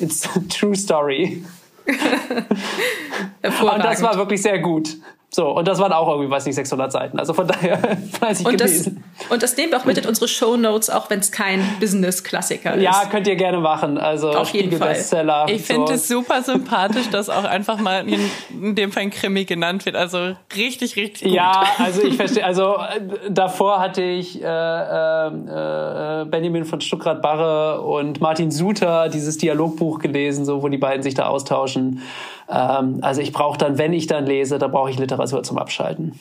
It's 0.00 0.26
a 0.36 0.40
true 0.48 0.74
story. 0.74 1.42
und 3.42 3.84
das 3.84 4.02
war 4.02 4.16
wirklich 4.16 4.42
sehr 4.42 4.58
gut. 4.58 4.96
So, 5.34 5.48
und 5.48 5.66
das 5.66 5.78
waren 5.78 5.94
auch 5.94 6.08
irgendwie, 6.08 6.30
weiß 6.30 6.44
nicht, 6.44 6.56
600 6.56 6.92
Seiten. 6.92 7.18
Also 7.18 7.32
von 7.32 7.46
daher 7.46 7.78
fleißig 8.12 8.44
und 8.44 8.58
gelesen. 8.58 9.02
Das, 9.18 9.30
und 9.30 9.42
das 9.42 9.56
nehmt 9.56 9.74
auch 9.74 9.86
mit 9.86 9.96
in 9.96 10.04
unsere 10.04 10.28
Show 10.28 10.58
Notes, 10.58 10.90
auch 10.90 11.08
wenn 11.08 11.20
es 11.20 11.32
kein 11.32 11.64
Business-Klassiker 11.80 12.74
ist. 12.74 12.82
Ja, 12.82 13.06
könnt 13.10 13.26
ihr 13.26 13.36
gerne 13.36 13.56
machen. 13.56 13.96
Also 13.96 14.30
Auf 14.32 14.50
jeden 14.50 14.76
Fall. 14.76 14.88
Bestseller. 14.88 15.46
Ich 15.48 15.62
finde 15.62 15.86
so. 15.86 15.94
es 15.94 16.08
super 16.08 16.42
sympathisch, 16.42 17.08
dass 17.08 17.30
auch 17.30 17.44
einfach 17.44 17.78
mal 17.78 18.06
in, 18.06 18.20
in, 18.50 18.74
dem 18.74 18.92
Fall 18.92 19.04
ein 19.04 19.10
Krimi 19.10 19.46
genannt 19.46 19.86
wird. 19.86 19.96
Also 19.96 20.36
richtig, 20.54 20.96
richtig 20.96 21.22
gut. 21.22 21.32
Ja, 21.32 21.64
also 21.78 22.02
ich 22.02 22.16
verstehe. 22.16 22.44
Also 22.44 22.76
äh, 22.76 23.30
davor 23.30 23.80
hatte 23.80 24.02
ich 24.02 24.38
äh, 24.38 24.46
äh, 24.46 26.24
Benjamin 26.26 26.66
von 26.66 26.82
Stuckrad-Barre 26.82 27.80
und 27.80 28.20
Martin 28.20 28.50
Suter 28.50 29.08
dieses 29.08 29.38
Dialogbuch 29.38 29.98
gelesen, 29.98 30.44
so 30.44 30.62
wo 30.62 30.68
die 30.68 30.76
beiden 30.76 31.02
sich 31.02 31.14
da 31.14 31.28
austauschen. 31.28 32.02
Ähm, 32.48 32.98
also 33.02 33.20
ich 33.20 33.32
brauche 33.32 33.58
dann, 33.58 33.78
wenn 33.78 33.92
ich 33.92 34.06
dann 34.06 34.26
lese, 34.26 34.58
da 34.58 34.68
brauche 34.68 34.90
ich 34.90 34.98
Literatur 34.98 35.42
zum 35.42 35.58
Abschalten. 35.58 36.18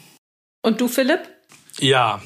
Und 0.63 0.79
du, 0.79 0.87
Philipp? 0.87 1.21
Ja, 1.79 2.21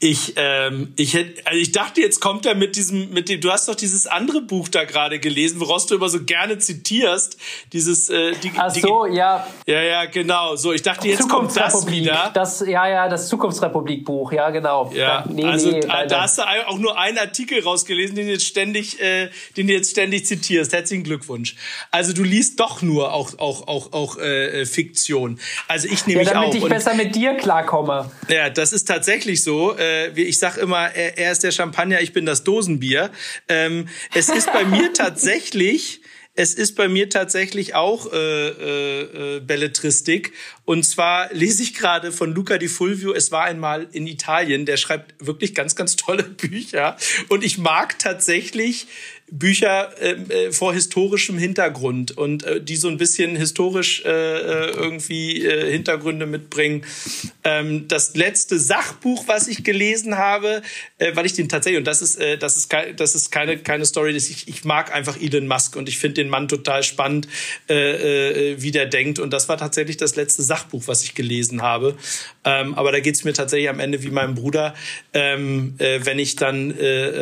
ich, 0.00 0.34
ähm, 0.36 0.92
ich 0.96 1.14
hätte, 1.14 1.44
also 1.44 1.58
ich 1.58 1.72
dachte, 1.72 2.00
jetzt 2.00 2.20
kommt 2.20 2.46
er 2.46 2.54
mit 2.54 2.76
diesem, 2.76 3.10
mit 3.10 3.28
dem, 3.28 3.40
du 3.40 3.50
hast 3.50 3.68
doch 3.68 3.74
dieses 3.74 4.06
andere 4.06 4.42
Buch 4.42 4.68
da 4.68 4.84
gerade 4.84 5.18
gelesen, 5.18 5.58
woraus 5.58 5.86
du 5.86 5.96
immer 5.96 6.08
so 6.08 6.22
gerne 6.22 6.58
zitierst, 6.58 7.36
dieses, 7.72 8.08
äh, 8.08 8.32
die, 8.40 8.52
Ach 8.56 8.72
so, 8.72 9.06
die, 9.06 9.16
ja. 9.16 9.44
Ja, 9.66 9.82
ja, 9.82 10.04
genau. 10.04 10.54
So, 10.54 10.72
ich 10.72 10.82
dachte, 10.82 11.08
jetzt 11.08 11.28
kommt 11.28 11.56
das 11.56 11.90
wieder. 11.90 12.30
Das, 12.32 12.60
ja, 12.60 12.88
ja, 12.88 13.08
das 13.08 13.28
Zukunftsrepublik-Buch, 13.28 14.30
ja, 14.32 14.50
genau. 14.50 14.92
Ja, 14.94 15.24
nee, 15.28 15.44
also 15.44 15.72
nee, 15.72 15.80
da, 15.80 16.06
da 16.06 16.22
hast 16.22 16.38
du 16.38 16.42
auch 16.42 16.78
nur 16.78 16.96
einen 16.96 17.18
Artikel 17.18 17.60
rausgelesen, 17.60 18.14
den 18.14 18.26
du 18.26 18.32
jetzt 18.34 18.46
ständig, 18.46 19.00
äh, 19.00 19.30
den 19.56 19.66
du 19.66 19.72
jetzt 19.72 19.90
ständig 19.90 20.26
zitierst. 20.26 20.72
Herzlichen 20.72 21.02
Glückwunsch. 21.02 21.56
Also 21.90 22.12
du 22.12 22.22
liest 22.22 22.60
doch 22.60 22.82
nur 22.82 23.12
auch, 23.12 23.36
auch, 23.38 23.66
auch, 23.66 23.92
auch 23.92 24.16
äh, 24.18 24.64
Fiktion. 24.64 25.40
Also 25.66 25.88
ich 25.88 26.06
nehme 26.06 26.22
ja, 26.22 26.28
mich 26.28 26.36
auch. 26.36 26.42
Damit 26.42 26.54
ich 26.54 26.68
besser 26.68 26.94
mit 26.94 27.16
dir 27.16 27.34
klarkomme. 27.34 28.12
Ja, 28.28 28.48
das 28.48 28.72
ist 28.72 28.84
tatsächlich 28.84 29.42
so. 29.42 29.76
Äh, 29.76 29.87
äh, 29.88 30.20
ich 30.20 30.38
sag 30.38 30.56
immer, 30.56 30.90
er, 30.94 31.18
er, 31.18 31.32
ist 31.32 31.42
der 31.42 31.52
Champagner, 31.52 32.00
ich 32.00 32.12
bin 32.12 32.26
das 32.26 32.44
Dosenbier. 32.44 33.10
Ähm, 33.48 33.88
es 34.14 34.28
ist 34.28 34.52
bei 34.52 34.64
mir 34.64 34.92
tatsächlich 34.94 36.00
es 36.38 36.54
ist 36.54 36.76
bei 36.76 36.86
mir 36.86 37.10
tatsächlich 37.10 37.74
auch 37.74 38.12
äh, 38.12 38.16
äh, 38.16 39.00
äh, 39.00 39.40
Belletristik. 39.40 40.32
Und 40.64 40.84
zwar 40.84 41.34
lese 41.34 41.64
ich 41.64 41.74
gerade 41.74 42.12
von 42.12 42.32
Luca 42.32 42.58
Di 42.58 42.68
Fulvio, 42.68 43.12
es 43.12 43.32
war 43.32 43.42
einmal 43.42 43.88
in 43.90 44.06
Italien, 44.06 44.64
der 44.64 44.76
schreibt 44.76 45.14
wirklich 45.18 45.52
ganz, 45.52 45.74
ganz 45.74 45.96
tolle 45.96 46.22
Bücher. 46.22 46.96
Und 47.28 47.42
ich 47.42 47.58
mag 47.58 47.98
tatsächlich 47.98 48.86
Bücher 49.30 49.90
ähm, 50.00 50.30
äh, 50.30 50.52
vor 50.52 50.72
historischem 50.72 51.36
Hintergrund 51.36 52.16
und 52.16 52.44
äh, 52.44 52.62
die 52.62 52.76
so 52.76 52.88
ein 52.88 52.96
bisschen 52.96 53.36
historisch 53.36 54.02
äh, 54.04 54.08
äh, 54.08 54.70
irgendwie 54.70 55.44
äh, 55.44 55.70
Hintergründe 55.70 56.24
mitbringen. 56.24 56.84
Ähm, 57.44 57.88
das 57.88 58.16
letzte 58.16 58.58
Sachbuch, 58.58 59.28
was 59.28 59.46
ich 59.48 59.64
gelesen 59.64 60.16
habe, 60.16 60.62
äh, 60.98 61.14
weil 61.14 61.26
ich 61.26 61.34
den 61.34 61.48
tatsächlich 61.48 61.78
und 61.78 61.86
das 61.86 62.00
ist 62.00 62.18
das 62.40 62.56
ist 62.56 62.70
ke 62.70 62.94
das 62.96 63.14
ist 63.14 63.30
keine 63.30 63.58
keine 63.58 63.84
Story, 63.84 64.16
ich, 64.16 64.48
ich 64.48 64.64
mag 64.64 64.94
einfach 64.94 65.20
Elon 65.20 65.46
Musk 65.46 65.76
und 65.76 65.88
ich 65.88 65.98
finde 65.98 66.14
den 66.14 66.30
Mann 66.30 66.48
total 66.48 66.82
spannend, 66.82 67.28
wie 67.68 68.70
der 68.70 68.86
denkt 68.86 69.18
und 69.18 69.32
das 69.32 69.48
war 69.48 69.56
tatsächlich 69.56 69.96
das 69.96 70.16
letzte 70.16 70.42
Sachbuch, 70.42 70.84
was 70.86 71.04
ich 71.04 71.14
gelesen 71.14 71.62
habe. 71.62 71.96
Ähm, 72.44 72.74
aber 72.74 72.92
da 72.92 73.00
geht's 73.00 73.24
mir 73.24 73.32
tatsächlich 73.32 73.68
am 73.68 73.78
Ende 73.78 74.02
wie 74.02 74.10
meinem 74.10 74.34
Bruder, 74.34 74.74
ähm, 75.12 75.74
äh, 75.78 76.00
wenn 76.02 76.18
ich 76.18 76.36
dann 76.36 76.74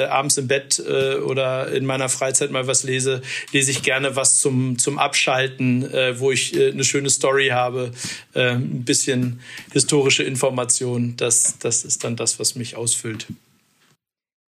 abends 0.09 0.39
im 0.39 0.49
Bett 0.49 0.81
oder 0.81 1.69
in 1.73 1.85
meinem 1.85 1.96
meiner 1.97 2.09
Freizeit 2.09 2.51
mal 2.51 2.67
was 2.67 2.83
lese, 2.83 3.23
lese 3.53 3.71
ich 3.71 3.83
gerne 3.83 4.17
was 4.17 4.39
zum, 4.39 4.79
zum 4.79 4.99
Abschalten, 4.99 5.93
äh, 5.93 6.21
wo 6.21 6.31
ich 6.31 6.55
äh, 6.55 6.71
eine 6.71 6.85
schöne 6.85 7.09
Story 7.09 7.49
habe, 7.49 7.91
äh, 8.35 8.51
ein 8.51 8.85
bisschen 8.85 9.41
historische 9.73 10.23
Information. 10.23 11.17
Das, 11.17 11.59
das 11.59 11.85
ist 11.85 12.05
dann 12.05 12.17
das, 12.17 12.39
was 12.39 12.55
mich 12.55 12.77
ausfüllt. 12.77 13.27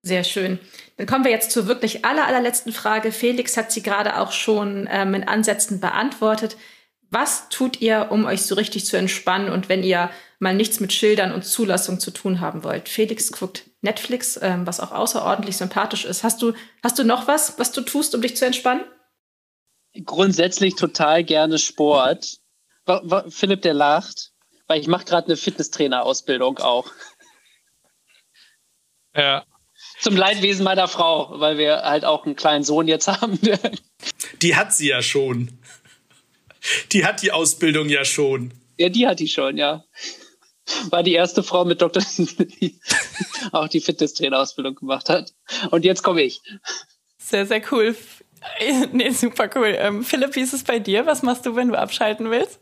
Sehr 0.03 0.25
schön. 0.25 0.59
Dann 0.97 1.07
kommen 1.07 1.25
wir 1.25 1.31
jetzt 1.31 1.51
zur 1.51 1.67
wirklich 1.67 2.05
aller, 2.05 2.27
allerletzten 2.27 2.73
Frage. 2.73 3.13
Felix 3.13 3.57
hat 3.57 3.73
sie 3.73 3.83
gerade 3.83 4.19
auch 4.19 4.33
schon 4.33 4.89
ähm, 4.91 5.15
in 5.15 5.25
Ansätzen 5.25 5.81
beantwortet. 5.81 6.57
Was 7.11 7.49
tut 7.49 7.81
ihr, 7.81 8.09
um 8.11 8.27
euch 8.27 8.43
so 8.43 8.55
richtig 8.55 8.85
zu 8.85 8.97
entspannen 8.97 9.51
und 9.51 9.71
wenn 9.71 9.83
ihr 9.83 10.11
mal 10.39 10.55
nichts 10.55 10.81
mit 10.81 10.93
Schildern 10.93 11.33
und 11.33 11.45
Zulassung 11.45 12.01
zu 12.01 12.11
tun 12.11 12.41
haben 12.41 12.65
wollt? 12.65 12.89
Felix 12.89 13.33
guckt 13.33 13.65
Netflix, 13.81 14.39
ähm, 14.41 14.67
was 14.67 14.81
auch 14.81 14.93
außerordentlich 14.93 15.57
sympathisch 15.57 16.05
ist. 16.05 16.25
Hast 16.25 16.43
du, 16.43 16.53
hast 16.83 16.99
du 16.99 17.05
noch 17.05 17.29
was, 17.29 17.59
was 17.59 17.73
du 17.73 17.81
tust, 17.81 18.15
um 18.15 18.23
dich 18.23 18.37
zu 18.37 18.47
entspannen? 18.47 18.85
grundsätzlich 20.05 20.75
total 20.75 21.25
gerne 21.25 21.59
Sport. 21.59 22.39
Philipp, 23.29 23.63
der 23.63 23.75
lacht, 23.75 24.33
weil 24.67 24.81
ich 24.81 24.87
mache 24.87 25.05
gerade 25.05 25.27
eine 25.27 25.37
Fitnesstrainer-Ausbildung 25.37 26.59
auch. 26.59 26.91
Ja. 29.15 29.45
Zum 30.01 30.17
Leidwesen 30.17 30.65
meiner 30.65 30.89
Frau, 30.89 31.41
weil 31.41 31.59
wir 31.59 31.83
halt 31.83 32.05
auch 32.05 32.25
einen 32.25 32.37
kleinen 32.37 32.65
Sohn 32.65 32.89
jetzt 32.89 33.09
haben. 33.09 33.39
Die 34.43 34.57
hat 34.57 34.73
sie 34.73 34.89
ja 34.89 35.03
schon. 35.03 35.59
Die 36.93 37.05
hat 37.05 37.23
die 37.23 37.33
Ausbildung 37.33 37.89
ja 37.89 38.05
schon. 38.05 38.53
Ja, 38.77 38.89
die 38.89 39.07
hat 39.07 39.21
die 39.21 39.29
schon, 39.29 39.57
ja. 39.57 39.85
War 40.91 41.03
die 41.03 41.15
erste 41.15 41.43
Frau 41.43 41.65
mit 41.65 41.81
Dr. 41.81 42.03
die 42.61 42.81
auch 43.53 43.69
die 43.69 43.81
Fitnesstrainer-Ausbildung 43.81 44.75
gemacht 44.75 45.09
hat. 45.09 45.33
Und 45.71 45.85
jetzt 45.85 46.03
komme 46.03 46.23
ich. 46.23 46.41
Sehr, 47.19 47.47
sehr 47.47 47.63
cool. 47.71 47.97
Nee, 48.93 49.11
super 49.11 49.51
cool. 49.57 49.75
Ähm, 49.77 50.05
Philipp, 50.05 50.37
wie 50.37 50.41
ist 50.41 50.53
es 50.53 50.63
bei 50.63 50.79
dir? 50.79 51.07
Was 51.07 51.23
machst 51.23 51.45
du, 51.45 51.57
wenn 51.57 51.69
du 51.69 51.79
abschalten 51.79 52.31
willst? 52.31 52.61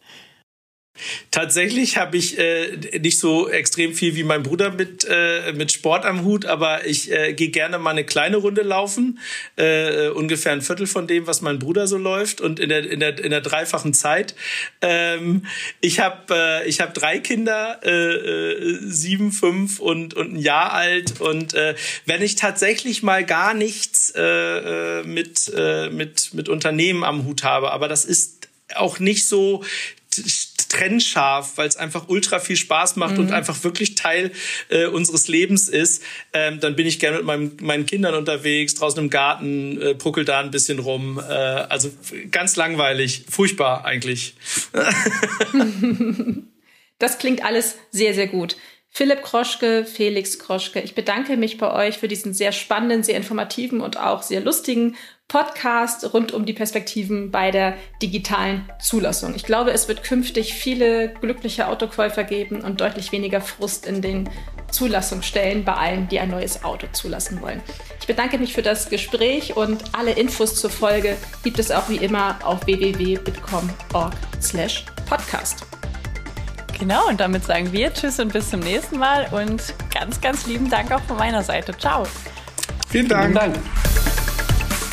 Tatsächlich 1.31 1.97
habe 1.97 2.17
ich 2.17 2.39
äh, 2.39 2.99
nicht 2.99 3.19
so 3.19 3.49
extrem 3.49 3.95
viel 3.95 4.17
wie 4.17 4.23
mein 4.23 4.43
Bruder 4.43 4.71
mit, 4.71 5.07
äh, 5.09 5.53
mit 5.53 5.73
Sport 5.73 6.05
am 6.05 6.25
Hut, 6.25 6.47
aber 6.47 6.87
ich 6.87 7.11
äh, 7.11 7.35
gehe 7.35 7.49
gerne 7.49 7.79
mal 7.79 7.91
eine 7.91 8.05
kleine 8.05 8.39
Runde 8.39 8.63
laufen, 8.63 9.19
äh, 9.57 10.09
ungefähr 10.09 10.53
ein 10.53 10.63
Viertel 10.63 10.87
von 10.87 11.07
dem, 11.07 11.27
was 11.27 11.43
mein 11.43 11.59
Bruder 11.59 11.87
so 11.87 11.99
läuft 11.99 12.41
und 12.41 12.61
in 12.61 12.69
der, 12.69 12.91
in 12.91 13.01
der, 13.01 13.19
in 13.23 13.31
der 13.31 13.41
dreifachen 13.41 13.95
Zeit. 13.95 14.35
Ähm, 14.81 15.47
ich 15.81 16.01
habe 16.01 16.63
äh, 16.65 16.73
hab 16.73 16.95
drei 16.95 17.19
Kinder, 17.19 17.81
äh, 17.85 17.91
äh, 17.91 18.79
sieben, 18.83 19.33
fünf 19.33 19.81
und, 19.81 20.15
und 20.15 20.35
ein 20.35 20.39
Jahr 20.39 20.73
alt 20.73 21.21
und 21.21 21.55
äh, 21.55 21.75
wenn 22.05 22.23
ich 22.23 22.37
tatsächlich 22.37 23.03
mal 23.03 23.25
gar 23.25 23.55
nichts 23.55 24.13
äh, 24.17 24.23
äh 24.23 25.03
mit, 25.05 25.53
äh, 25.55 25.91
mit, 25.91 26.35
mit 26.35 26.49
Unternehmen 26.49 27.05
am 27.05 27.25
Hut 27.25 27.43
habe, 27.43 27.73
aber 27.73 27.89
das 27.89 28.05
ist 28.05 28.49
auch 28.75 28.99
nicht 28.99 29.27
so 29.29 29.65
trennscharf, 30.69 31.57
weil 31.57 31.69
es 31.69 31.77
einfach 31.77 32.09
ultra 32.09 32.39
viel 32.39 32.57
Spaß 32.57 32.97
macht 32.97 33.15
mhm. 33.15 33.21
und 33.21 33.33
einfach 33.33 33.63
wirklich 33.65 33.95
Teil 33.95 34.33
äh, 34.69 34.87
unseres 34.87 35.29
Lebens 35.29 35.69
ist, 35.69 36.03
ähm, 36.33 36.61
dann 36.61 36.77
bin 36.77 36.87
ich 36.87 36.99
gerne 36.99 37.19
mit 37.19 37.27
meinem, 37.27 37.57
meinen 37.61 37.87
Kindern 37.87 38.15
unterwegs, 38.15 38.75
draußen 38.75 38.99
im 38.99 39.11
Garten, 39.11 39.81
äh, 39.81 39.95
puckel 39.95 40.25
da 40.25 40.41
ein 40.41 40.51
bisschen 40.51 40.79
rum. 40.79 41.19
Äh, 41.19 41.33
also 41.33 41.91
ganz 42.31 42.57
langweilig, 42.57 43.25
furchtbar 43.29 43.85
eigentlich. 43.85 44.35
das 46.99 47.19
klingt 47.19 47.45
alles 47.45 47.77
sehr, 47.91 48.15
sehr 48.15 48.29
gut. 48.29 48.57
Philipp 48.97 49.23
Kroschke, 49.23 49.85
Felix 49.85 50.39
Kroschke, 50.39 50.81
ich 50.81 50.95
bedanke 50.95 51.37
mich 51.37 51.59
bei 51.59 51.71
euch 51.71 51.99
für 51.99 52.09
diesen 52.09 52.33
sehr 52.33 52.53
spannenden, 52.53 53.03
sehr 53.03 53.19
informativen 53.19 53.83
und 53.83 53.99
auch 53.99 54.23
sehr 54.23 54.41
lustigen 54.41 54.97
Podcast 55.29 56.13
rund 56.15 56.33
um 56.33 56.47
die 56.47 56.53
Perspektiven 56.53 57.33
bei 57.33 57.51
der 57.51 57.75
digitalen 58.01 58.71
Zulassung. 58.81 59.35
Ich 59.35 59.43
glaube, 59.43 59.73
es 59.73 59.89
wird 59.89 60.05
künftig 60.05 60.55
viele 60.55 61.09
glückliche 61.21 61.67
Autokäufer 61.67 62.23
geben 62.23 62.61
und 62.61 62.81
deutlich 62.81 63.11
weniger 63.11 63.41
Frust 63.41 63.87
in 63.87 64.03
den 64.03 64.31
Zulassungsstellen 64.71 65.65
bei 65.65 65.75
allen, 65.75 66.07
die 66.09 66.21
ein 66.21 66.31
neues 66.31 66.63
Auto 66.65 66.87
zulassen 66.93 67.43
wollen. 67.43 67.61
Ich 68.01 68.07
bedanke 68.07 68.39
mich 68.39 68.53
für 68.53 68.63
das 68.63 68.89
Gespräch 68.89 69.57
und 69.57 69.83
alle 69.93 70.13
Infos 70.13 70.55
zur 70.55 70.71
Folge 70.71 71.17
gibt 71.43 71.59
es 71.59 71.73
auch 71.73 71.89
wie 71.89 71.97
immer 71.97 72.39
auf 72.45 72.65
www.bitcom.org/podcast. 72.67 75.67
Genau, 76.79 77.09
und 77.09 77.21
damit 77.21 77.45
sagen 77.45 77.73
wir 77.73 77.93
Tschüss 77.93 78.21
und 78.21 78.33
bis 78.33 78.51
zum 78.51 78.61
nächsten 78.61 78.99
Mal 78.99 79.27
und 79.33 79.75
ganz, 79.93 80.21
ganz 80.21 80.47
lieben 80.47 80.71
Dank 80.71 80.93
auch 80.93 81.03
von 81.03 81.17
meiner 81.17 81.43
Seite. 81.43 81.77
Ciao. 81.77 82.07
Vielen 82.89 83.09
Dank. 83.09 83.25
Vielen 83.25 83.35
Dank. 83.35 83.57